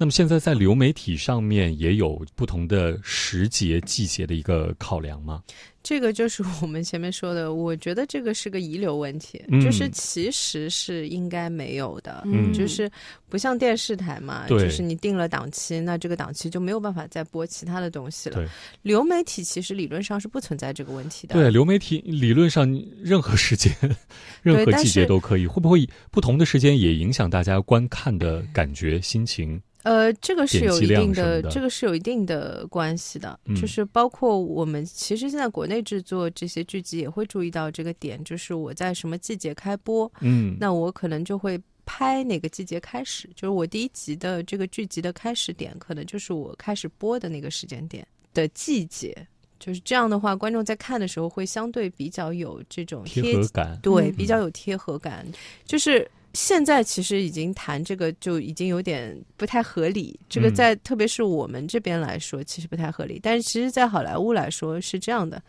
[0.00, 5.42] 那么现在在流媒体上面也有不同的时节、季节的一个考量吗？
[5.82, 12.88] 这个就是我们前面说的，我觉得这个是个遗留问题，就是其实是应该没有的，嗯就是
[13.28, 18.46] 不像电视台嘛，就是你定了档期，那这个档期就没有办法再播其他的东西了。
[18.82, 21.34] 流媒体其实理论上是不存在这个问题的。
[21.34, 22.70] 对，流媒体理论上
[23.02, 23.74] 任何时间、
[24.42, 29.60] 任何季节都可以，会不会不同的时间也影响大家观看的感觉、心情？
[29.84, 49.16] 呃，这个是有一定的，这个是有一定的关系的，就是包括我们其实现在国内制作这些剧集也会注意到这个点，就是我在什么季节开播，嗯，那我可能就会拍哪个季节开始，就是我第一集的这个剧集的开始点，可能就是我开始播的那个时间点的季节，
[49.60, 55.24] 就是这样的话，观众在看的时候会相对比较有这种贴合感，对，比较有贴合感，
[55.64, 56.10] 就是。
[56.34, 63.18] 现在其实已经谈这个就已经有点不太合理，这个在特别是我们这边来说，其实不太合理。
[63.22, 65.42] 但是其实，在好莱坞来说是这样的，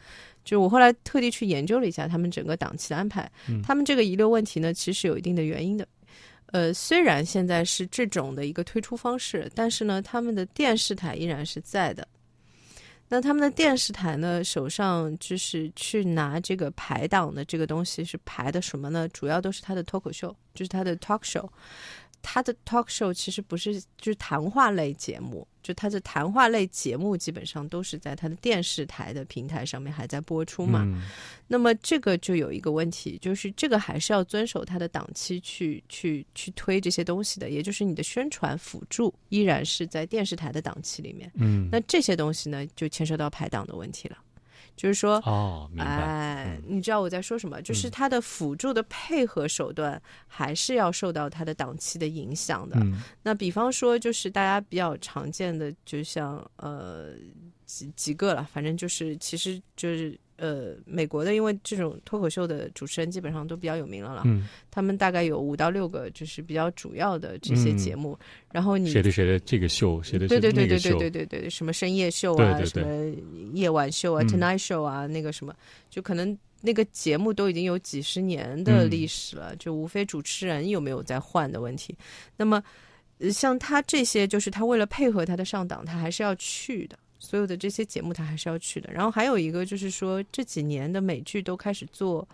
[0.44, 3.30] 就是我后来特地去研究了一下他们整个档期的安排，
[3.62, 5.88] 他们这个遗留问题呢，其实有一定的原因的。
[6.48, 12.08] 呃，虽然现在是这种的一个推出方式，但是呢，他们的电视台依然是在的。
[13.12, 19.08] 那他们的电视台呢，手上就是去拿这个排档的这个东西是排的什么呢？
[19.10, 21.50] 主要都是他的脱口秀，就是他的 talk show。
[22.22, 25.48] 他的 talk show 其实不是就是谈话类节目。
[25.62, 30.88] 就他的谈话类节目基本上都是在他的电视台的平台上面还在播出嘛，
[31.48, 44.18] 那么这个就有一个问题，就是这个还是要遵守他的档期去去去推这些东西的，也就是你的宣传辅助依然是在电视台的档期里面，嗯，那这些东西呢就牵涉到排档的问题了。
[44.80, 47.62] 就是说，哦，哎，你知道我在说什么？
[47.62, 52.80] 就是它的辅助的配合手段还是要受到它的档期的影响的。
[53.22, 57.10] 那比方说，就是大家比较常见的，就像呃
[57.66, 60.18] 几几个了，反正就是其实就是。
[60.40, 68.18] 呃，美国的，因为这种脱口秀的主持人基本上都比较有名了啦，嗯，他们大概有五到六个，就是比较主要的这些节目。
[68.52, 73.14] 然后你谁的谁的这个秀，谁的对对对对对对对对，什么深夜秀啊，什么
[73.54, 75.54] 夜晚秀啊，Tonight Show 啊，那个什么，
[75.90, 81.94] 就可能那个节目都已经有几十年的历史了，就无非主持人有没有在换的问题。
[82.38, 82.64] 那么，
[83.32, 86.98] 像他这些，就是他为了配合他的上档，他还是要去的。
[87.20, 92.28] 所有的这些节目他还是要去的，然后还有一个就是说这几年的美剧都开始做，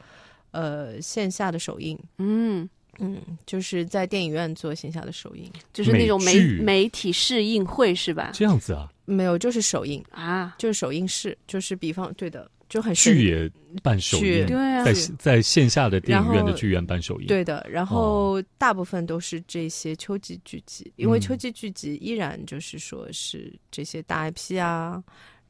[0.51, 8.31] 呃线下的首映，嗯嗯，就是在电影院做线下的首映，就是那种媒媒体试映会是吧？
[8.33, 8.89] 这样子啊？
[9.05, 12.49] 没有，就是首映啊，就是首映式，就是比方对的。
[12.75, 13.49] 就很剧也
[13.81, 14.45] 办首映，
[14.83, 17.27] 在在线下的电影院的剧院办首映。
[17.27, 25.01] 对的，然后大部分都是这些秋季剧集，因为秋季剧集依然就是说是这些大 IP 啊，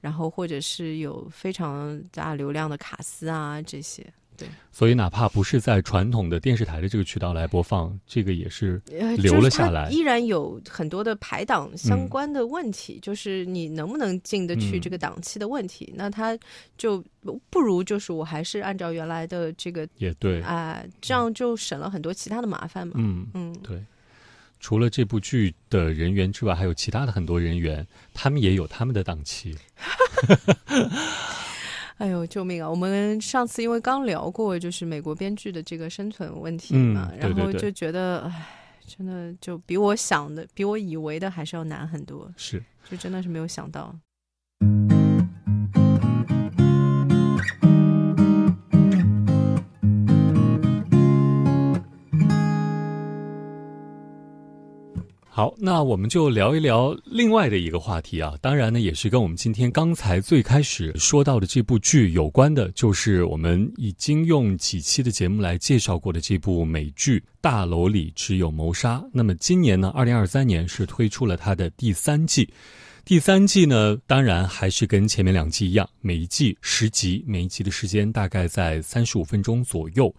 [0.01, 4.05] 然后或者是有非常大流量的卡司啊这些。
[4.37, 8.81] 对，所以哪怕不是在传统的电视台的这个渠道来播放，这个也是
[9.17, 9.89] 留了下来。
[9.89, 15.93] 依然有很多的排档相关的问题，就是你能不能进得去这个档期的问题。
[15.95, 16.37] 那他
[16.77, 17.03] 就
[17.49, 22.93] 不如就是我还是按照原来的这个也对啊，这样就省了很多其他的麻烦嘛。
[22.97, 23.83] 嗯嗯，对。
[24.57, 27.85] 除了这部剧的人员之外，还有其他的很多人员，
[28.15, 29.55] 他们也有他们的档期。
[31.97, 32.69] 哎呦，救命啊！
[32.69, 38.45] 我们上次因为刚聊过，就是美国编剧的这个生存问题嘛，然后就觉得，哎，
[38.85, 42.29] 真的就比我想的、比我以为的还是要难很多。
[42.35, 43.95] 是，就真的是没有想到。
[55.35, 58.35] 好，那我们就聊一聊另外的一个话题啊。
[58.41, 68.95] 当然呢，也是跟我们今天刚才最开始说到的这部剧有关的，就是我们已经用几期的节目来介绍过的这部美剧《大楼里只有谋杀》。
[69.11, 72.49] 那么今年呢，二零二三年是推出了它的第三季。
[73.03, 80.15] 第三季呢，当然还是跟前面两季一样，每一季十集，每一集的时间大概在三十五分钟左右。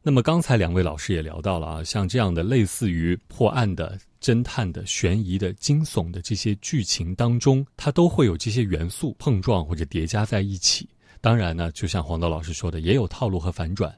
[0.00, 10.88] 那么刚才两位老师也聊到了啊，像这样的类似于破案的、侦探的、悬疑的、惊悚的这些剧情当中，它都会有这些元素碰撞或者叠加在一起。
[11.20, 13.94] 当然呢，就像黄豆老师说的，也有套路和反转。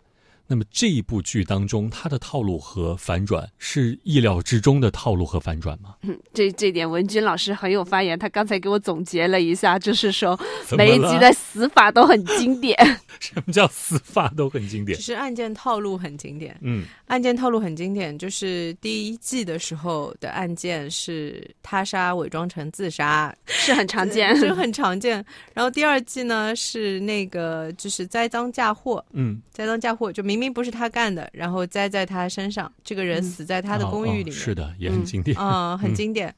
[0.52, 5.94] 那么这一部剧当中，它的套路和反转是意料之中的套路和反转吗？
[6.02, 10.38] 嗯，这这点文军老师很有发言，他刚才给我总结了一下，就是说
[10.76, 12.76] 每一集的死法都很经典。
[13.18, 14.98] 什么叫死法都很经典？
[14.98, 16.54] 就是案件套路很经典。
[16.60, 25.24] 嗯，案件套路很经典，就是第一季的时候的案件是他杀伪装成自杀， 是很常见，就很常见。
[25.54, 30.41] 然后第二季呢是那个就是栽赃嫁祸，嗯，栽赃嫁祸就明。
[30.41, 36.34] 明明不是他干的，然后栽在他身上，这个人死在他的公寓里面，是的，也很经典，嗯，很经典。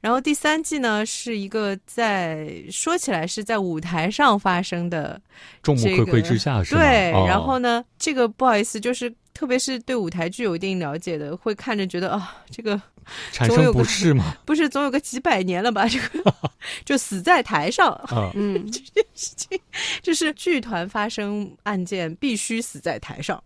[0.00, 5.20] 然后第三季呢，是一个在说起来是在舞台上发生的，
[5.62, 12.80] 众目睽睽之下是对，然后呢，这个不好意思，就是特别是对舞台剧有一定了解的，会看着觉得啊，这个。
[13.32, 14.34] 产生不适吗？
[14.44, 15.86] 不是，总有个几百年了吧？
[15.88, 16.34] 这个
[16.84, 17.98] 就死在台上。
[18.34, 19.58] 嗯，这件事情
[20.02, 23.42] 就是剧团发生案件必须死在台上。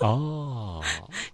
[0.00, 0.80] 哦，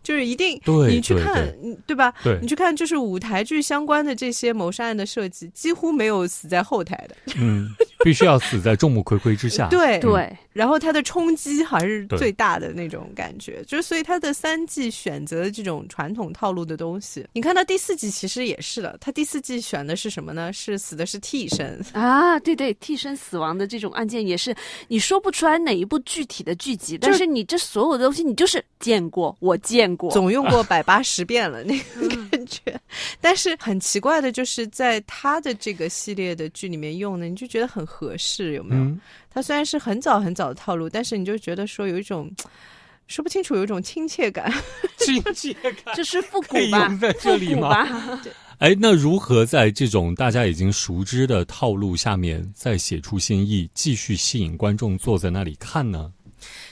[0.02, 0.59] 就是一定，
[0.89, 1.55] 你去看，
[1.86, 2.12] 对吧？
[2.22, 7.14] 对，你去看，就是舞台剧相关的这些谋杀案的设计，几乎没有死在后台的。
[7.36, 7.68] 嗯，
[8.02, 9.68] 必须要死在众目睽睽之下。
[9.68, 17.26] 对对，然后它的冲击还是最大的那种感觉，就是所以它的三季选择这种传统套路的东西。
[17.35, 20.51] 你看到第四季其实也是的，它第四季选的是什么呢？
[20.55, 24.56] 是死的是替身啊，对对，替身死亡的这种案件也是，
[24.89, 28.55] 你说不出来哪一部具体的剧集，但是你这所有的东西，你就是。
[28.55, 32.60] 是见过，我见过，总用过百八十遍了那个感觉。
[33.20, 38.85] 但是很奇怪的，就是在他的这个系列的剧里面用的，你就觉得很合适，有没有？
[39.35, 42.31] 他虽然是很早很早的套路，但是你就觉得说有一种
[43.09, 44.51] 说不清楚，有一种亲切感，
[44.98, 45.52] 亲切
[45.85, 46.89] 感，这是复古吧？
[47.01, 47.86] 在这里吗？
[48.59, 56.12] 哎，那如何在这种大家已经熟知的套路下面再写出新意，继续吸引观众坐在那里看呢？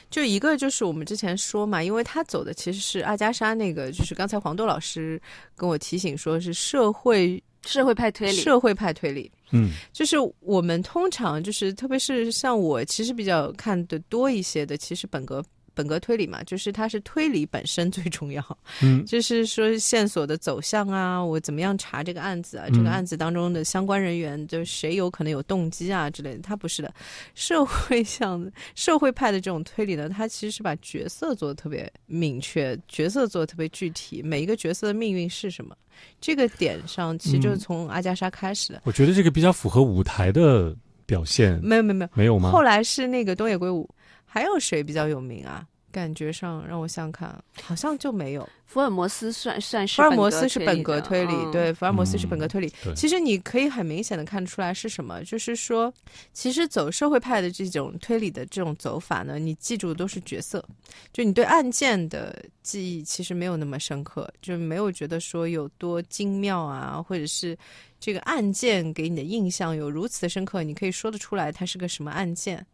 [0.09, 5.21] 就一个就是我们之前说嘛，因为他走的其实是阿加莎那个，就是刚才黄豆老师
[5.57, 15.45] 跟我提醒说是社会社会派推理，社会派推理，嗯，就是我们通常就是特别是像我其实比较看的多一些的，其实本格。
[15.75, 18.45] 本格推理嘛，就是它是推理本身最重要，
[18.83, 26.93] 嗯， 就是说线索的走向啊，我怎么样查这个案子啊，这个案子当中的相关人员，就谁有可能有动机啊之类的，它不是的。
[27.35, 35.75] 社会 像社会派的这种推理呢，它其实是把角色做的特别明确，角色做的特别具体，每一个角色的命运是什么，
[36.21, 38.83] 这个点上其实就是从阿加莎开始的。
[38.85, 40.75] 我觉得这个比较符合舞台的
[41.07, 41.59] 表现。
[41.63, 42.51] 没有没有没有没有吗？
[42.51, 43.89] 后来是那个东野圭吾。
[44.33, 45.67] 还有谁比较有名啊？
[45.91, 48.49] 感觉上让我想看，好像就没有。
[48.65, 52.73] 福尔摩斯算算是福尔摩斯是本格推理，对，福尔摩斯是本格推理。
[52.97, 55.93] 其实你可以很明显的看出来是什么，就是说，
[56.33, 60.67] 其实走社会派的这种推理的这种走法呢，你记住的都是角色，
[61.13, 67.55] 就你对案件的记忆其实没有那么深刻，就没有觉得说有多精妙啊，或者是
[68.01, 72.65] 这个案件给你的印象有如此的深刻，你可以说得出来它是个什么案件。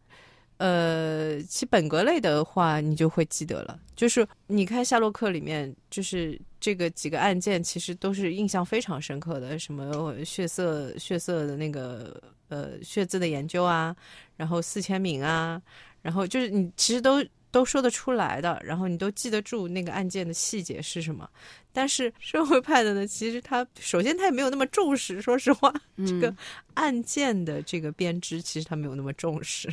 [0.59, 3.79] 呃，其本格类的话，你就会记得了。
[3.95, 13.95] 就是你看夏洛克里面，就是这个几个案件，其实都是印象非常深刻的，什么血色血色的那个呃血字的研究啊，
[14.35, 15.61] 然后四千名啊，
[16.01, 21.29] 然后就是你其实都都说得出来的，然后你都记得住那个案件的细节是什么。
[21.71, 26.33] 但是社会派的呢，其实他首先他也没有那么重视，说实话，这个
[26.73, 29.69] 案件的这个编织其实他没有那么重视。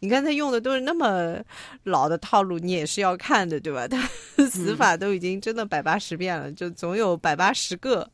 [0.00, 1.38] 你看他用的都是那么
[1.82, 3.86] 老的套路，你也是要看的，对吧？
[3.86, 4.08] 他
[4.48, 8.10] 死法都已经真的百八十遍了，就总有百八十个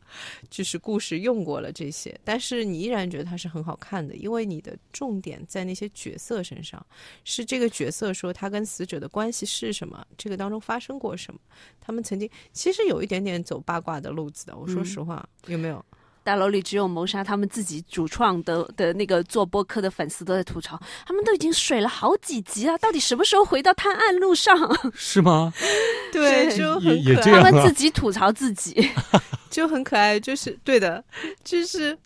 [0.48, 6.84] 就是故事用过了这些，但是你依然觉得它是很好看的，因为你的重点在那些角色身上，
[7.24, 11.38] 是这个角色说他跟死者的关系是什么，这个当中发生过什么，
[11.80, 13.19] 他们曾经其实有一点。
[13.22, 15.84] 点走八卦的路子的，我说实话，有没有？
[16.22, 24.54] 大楼里只有谋杀，他们自己主创的的那个做播客的粉丝都在吐槽，他们都已经水了好几集了，到底什么时候回到探案路上？
[24.94, 25.52] 是吗？
[26.12, 27.42] 对，就很可爱。
[27.42, 28.90] 他们自己吐槽自己，
[29.50, 30.20] 就很可爱。
[30.20, 31.02] 就是对的，
[31.42, 31.98] 就是。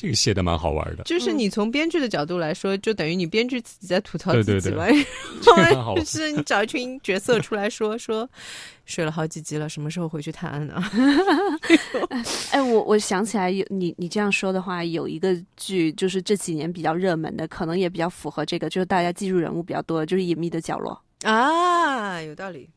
[0.00, 4.86] 这个写的蛮好玩的，就是你从编剧的角度来说，就等于你编剧自己在吐槽自己嘛。
[5.94, 8.26] 就 是你找一群角色出来说说，
[8.86, 10.82] 睡了好几集了，什么时候回去探案呢？
[12.50, 20.98] 哎，我我想起来有你你这样说的话，有一个剧就是这几年比较热门的，可能也比较符合这个，就是大家记住人物比较多的，就是《隐秘的角落》
[21.28, 22.70] 啊，有道理。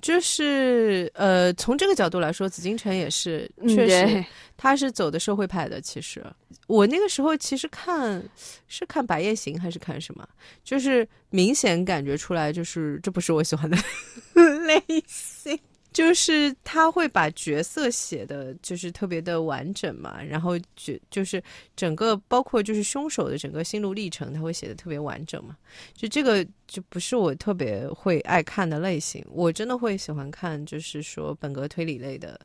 [0.00, 4.24] 就是呃，从这个角度来说，紫禁城也是确实，
[4.56, 5.80] 他是走的社会派的。
[5.80, 6.24] 其实
[6.66, 8.22] 我那个时候其实看
[8.68, 10.26] 是看《白夜行》还是看什么，
[10.62, 13.76] 就是明显感觉出来，就是这不是我喜欢的
[14.66, 15.58] 类型。
[15.98, 21.42] 就是他会把角色写的就是特别的完整嘛，然后就就是
[21.74, 25.56] 整个包括就是凶手的整个心路历程，他会写的特别完整嘛。
[25.94, 32.38] 就这个就不是我特别会爱看的类型，我真的会喜欢看就是说本格推理类的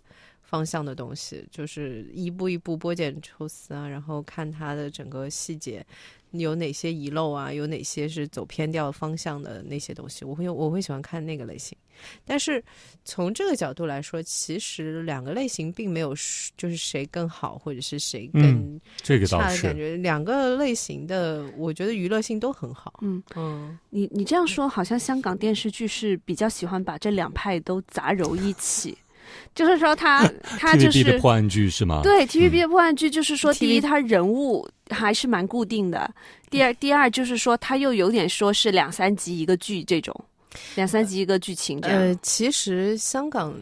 [0.54, 5.84] 方向的东西，就是一步一步剥茧抽丝啊，然后看它的整个细节。
[6.34, 7.54] 有哪些遗漏啊？
[7.54, 10.26] 有哪些是走偏掉方向的那些东西？
[10.26, 11.78] 我会我会喜欢看那个类型。
[12.26, 12.64] 但是
[13.06, 16.10] 从这个角度来说，其实两个类型并没有
[16.58, 19.96] 就是谁更好，或者是谁更这个差的感觉。
[19.98, 23.00] 两个类型的，我觉得娱乐性都很好。
[23.04, 28.98] 嗯嗯，你你这样说，好像香港电视剧是比较喜欢把这两派都杂糅一起。
[29.56, 30.28] 就是说，他
[30.60, 32.02] 他就是 TVB 的破案剧是吗？
[32.04, 36.10] 对，TVB 的破案剧就是说，第一，他人物还是蛮固定的；
[36.50, 40.14] 第二，第二就是说，他又有点说是两三集一个剧这种，
[40.76, 42.00] 两三集一个剧情这样。
[42.00, 43.54] 呃，其实香港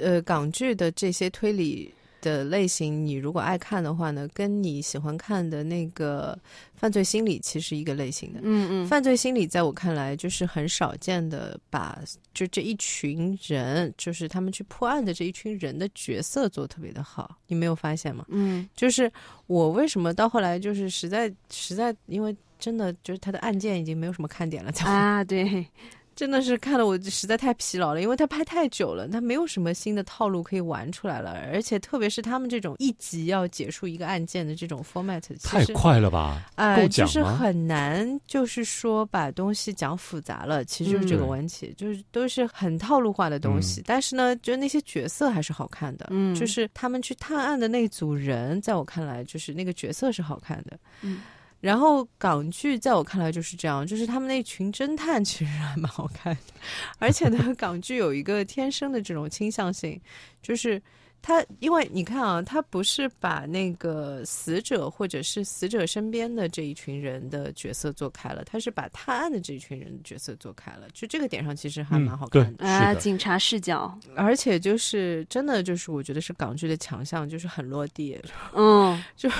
[0.00, 1.92] 呃港剧的这些推理。
[2.24, 6.36] 的类型，你如果爱看的话呢，跟你喜欢看的那个
[6.74, 8.40] 犯罪心理其实一个类型的。
[8.42, 12.00] 嗯嗯，犯罪心理在我看来就是很少见的，把
[12.32, 18.24] 就这一群人，就是他们去破案的这一群人的角色做特别的好，你没有发现吗？
[18.28, 19.12] 嗯，就是
[19.46, 25.66] 我为什么到后来就是实在实在，因为真的就是他的案件已经没有什么看点了，啊，对。
[26.16, 36.42] 真的是看了我实在太疲劳了，因为他拍太久了，他没有什么新的套路可以玩出来了，而且特别是他们这种一集要结束一个案件的这种 format，太快了吧？
[36.56, 43.82] 哎，就是很难，就是说把东西讲复杂了，其实就是这个问题，就是都是很套路化的东西。
[43.84, 51.20] 但是呢，就那些角色还是好看的，嗯，就是他们去探案的那组人，在我看来，就是那个角色是好看的，嗯。
[51.64, 56.52] 然后港剧在我看来就是这样，就是他们那群侦探其实还蛮好看的，
[56.98, 59.98] 而且呢，港剧有一个天生的这种倾向性，
[60.42, 60.82] 就是。
[61.26, 70.82] 他因为你看啊，他不是把那个死者或者是死者身边的这一群人的角色做开了，他是把探案的这一群人的角色做开了。
[70.92, 78.20] 就这个点上，其实还蛮好看的啊，警察视角，而且就是真的就是我觉得是港剧的强项，就是很落地。
[78.54, 79.30] 嗯，就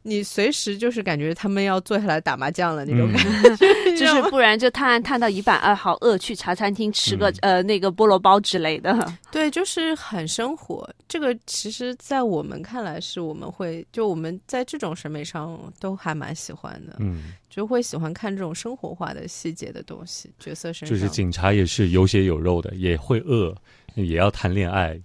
[0.00, 3.56] 你随时就是感觉他们要坐下来打麻将了那种感觉
[3.94, 9.12] 就是不然就探案探到一半啊，好饿，去茶餐厅吃个呃那个菠萝包之类的。
[9.30, 10.88] 对，就是很生活。
[11.10, 20.96] 这个其实，在我们看来，是我们会就我们在这种审美上都还蛮喜欢的，嗯，就会喜欢看这种生活化的细节的东西，角色身上。
[20.96, 23.52] 就是警察也是有血有肉的，也会饿，
[23.96, 24.96] 也要谈恋爱，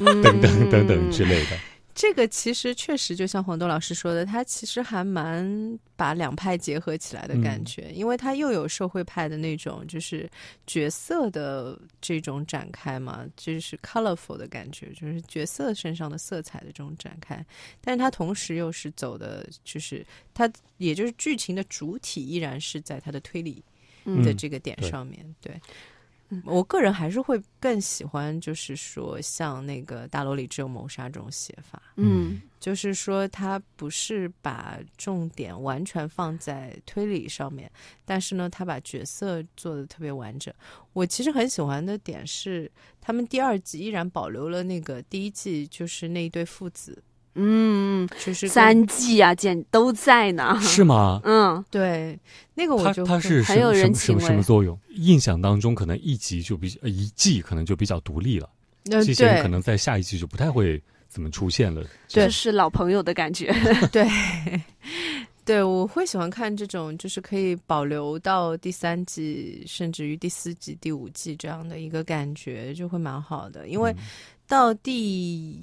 [0.00, 1.56] 等等等等之类的。
[1.94, 10.28] 这个其实确实就像黄豆老师说的，他其实还蛮把两派结合起来的感觉，因为他又有社会派的那种就是
[10.66, 17.44] 角色的这种展开嘛，就是 colorful 的感觉，就是角色身上的色彩的这种展开，
[17.80, 23.62] 但是他同时又是走的，就是他也就是剧情的主体依然是在他的推理
[24.24, 25.60] 的这个点上面，对。
[26.44, 37.70] 我个人还是会更喜欢，就是说像那个大楼里只有谋杀这种写法，嗯，就是说他不是把重点完全放在推理上面，
[38.04, 40.52] 但是呢，他把角色做的特别完整。
[40.92, 47.02] 我其实很喜欢的点是，他们第二季依然保留了那个第一季，就是那一对父子。
[47.34, 50.58] 嗯，就是三季啊，简都在呢。
[50.60, 51.20] 是吗？
[51.24, 52.18] 嗯，对，
[52.52, 54.78] 那个我就他是很有人情什么作用？
[54.96, 58.50] 印象当中，可能一集就比一季可能就比较独立了。
[58.84, 61.82] 这些人可能在下一季就不太会怎么出现了。
[62.06, 63.50] 这是老朋友的感觉。
[63.90, 64.06] 对，
[65.42, 73.68] 对，我会喜欢看这种，就是可以保留到第三季，甚至于第四季、第五季这样的一个感觉，就会蛮好的。
[73.68, 73.94] 因为
[74.46, 75.58] 到第。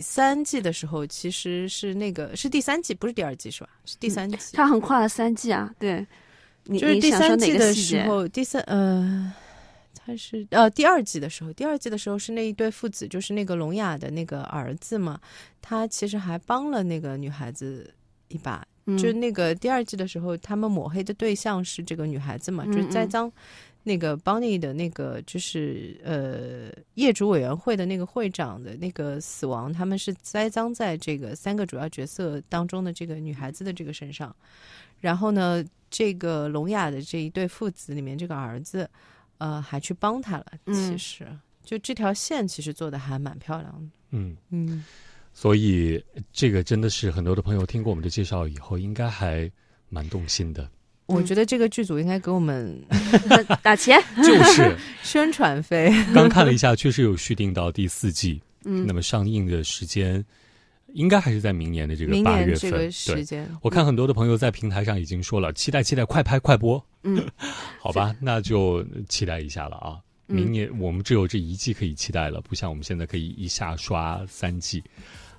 [0.00, 3.70] 三季的时候，其实是那个是第三季，不是第二季，是吧？
[3.84, 4.38] 是第三季。
[4.54, 6.06] 他横跨了三季啊，对。
[6.64, 9.32] 就是第三季的时候，第三呃，
[9.96, 15.20] 他是呃第二季的时候，第二季的时候是那一对父子，就是那个聋哑的那个儿子嘛，
[15.60, 17.92] 他其实还帮了那个女孩子
[18.28, 18.64] 一把。
[18.98, 23.30] 就那个第二季的时候，他们抹黑的对象是这个女孩子嘛，就是栽赃。
[23.84, 34.34] 那个邦尼的那个就是呃业主委员会的那个会长的那个死亡，他们是栽赃在这个三个主要角色当中的这个女孩子的这个身上。
[35.00, 38.88] 然后呢，这个聋哑的这一对父子里面，这个儿子
[39.38, 40.46] 呃还去帮他了。
[40.66, 41.26] 其实
[41.64, 43.90] 就这条线其实做的还蛮漂亮的。
[44.10, 44.84] 嗯嗯，
[45.32, 46.00] 所以
[46.32, 49.50] 这个真的是很多的朋友听过我们的介绍以后，应该还
[49.88, 50.70] 蛮动心的。
[51.12, 52.76] 我觉得这个剧组应该给我们
[53.62, 55.92] 打钱， 就是宣传费。
[56.14, 60.24] 刚看了一下，确实有续订到第四季，嗯，那么上映的时间
[60.94, 62.90] 应该还是在明年的这个八月份。
[62.90, 66.84] 时间，我看很多的朋友在平台上已经说了，期待期待，快拍快播。
[67.02, 67.24] 嗯，
[67.80, 69.98] 好吧，那就期待一下了啊！
[70.26, 74.82] 明年我们只有这一季可以期待了，不像我们现在可以一下刷三季。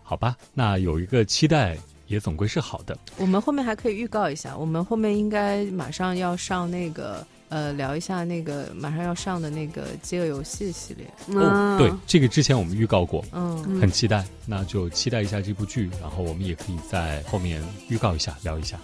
[0.04, 1.78] 好吧，那有一个期待。
[2.14, 2.98] 也总归是好的。
[3.18, 11.06] 我们后面还可以预告一下，我们后面应该马上要上那个呃，聊一下那个马上要上的那个饥饿游戏系列。
[11.36, 18.80] 哦，对，这个之前我们预告过，嗯，很期待，那就期待一下这部剧，然后我们也可以在后面预告一下，聊一下。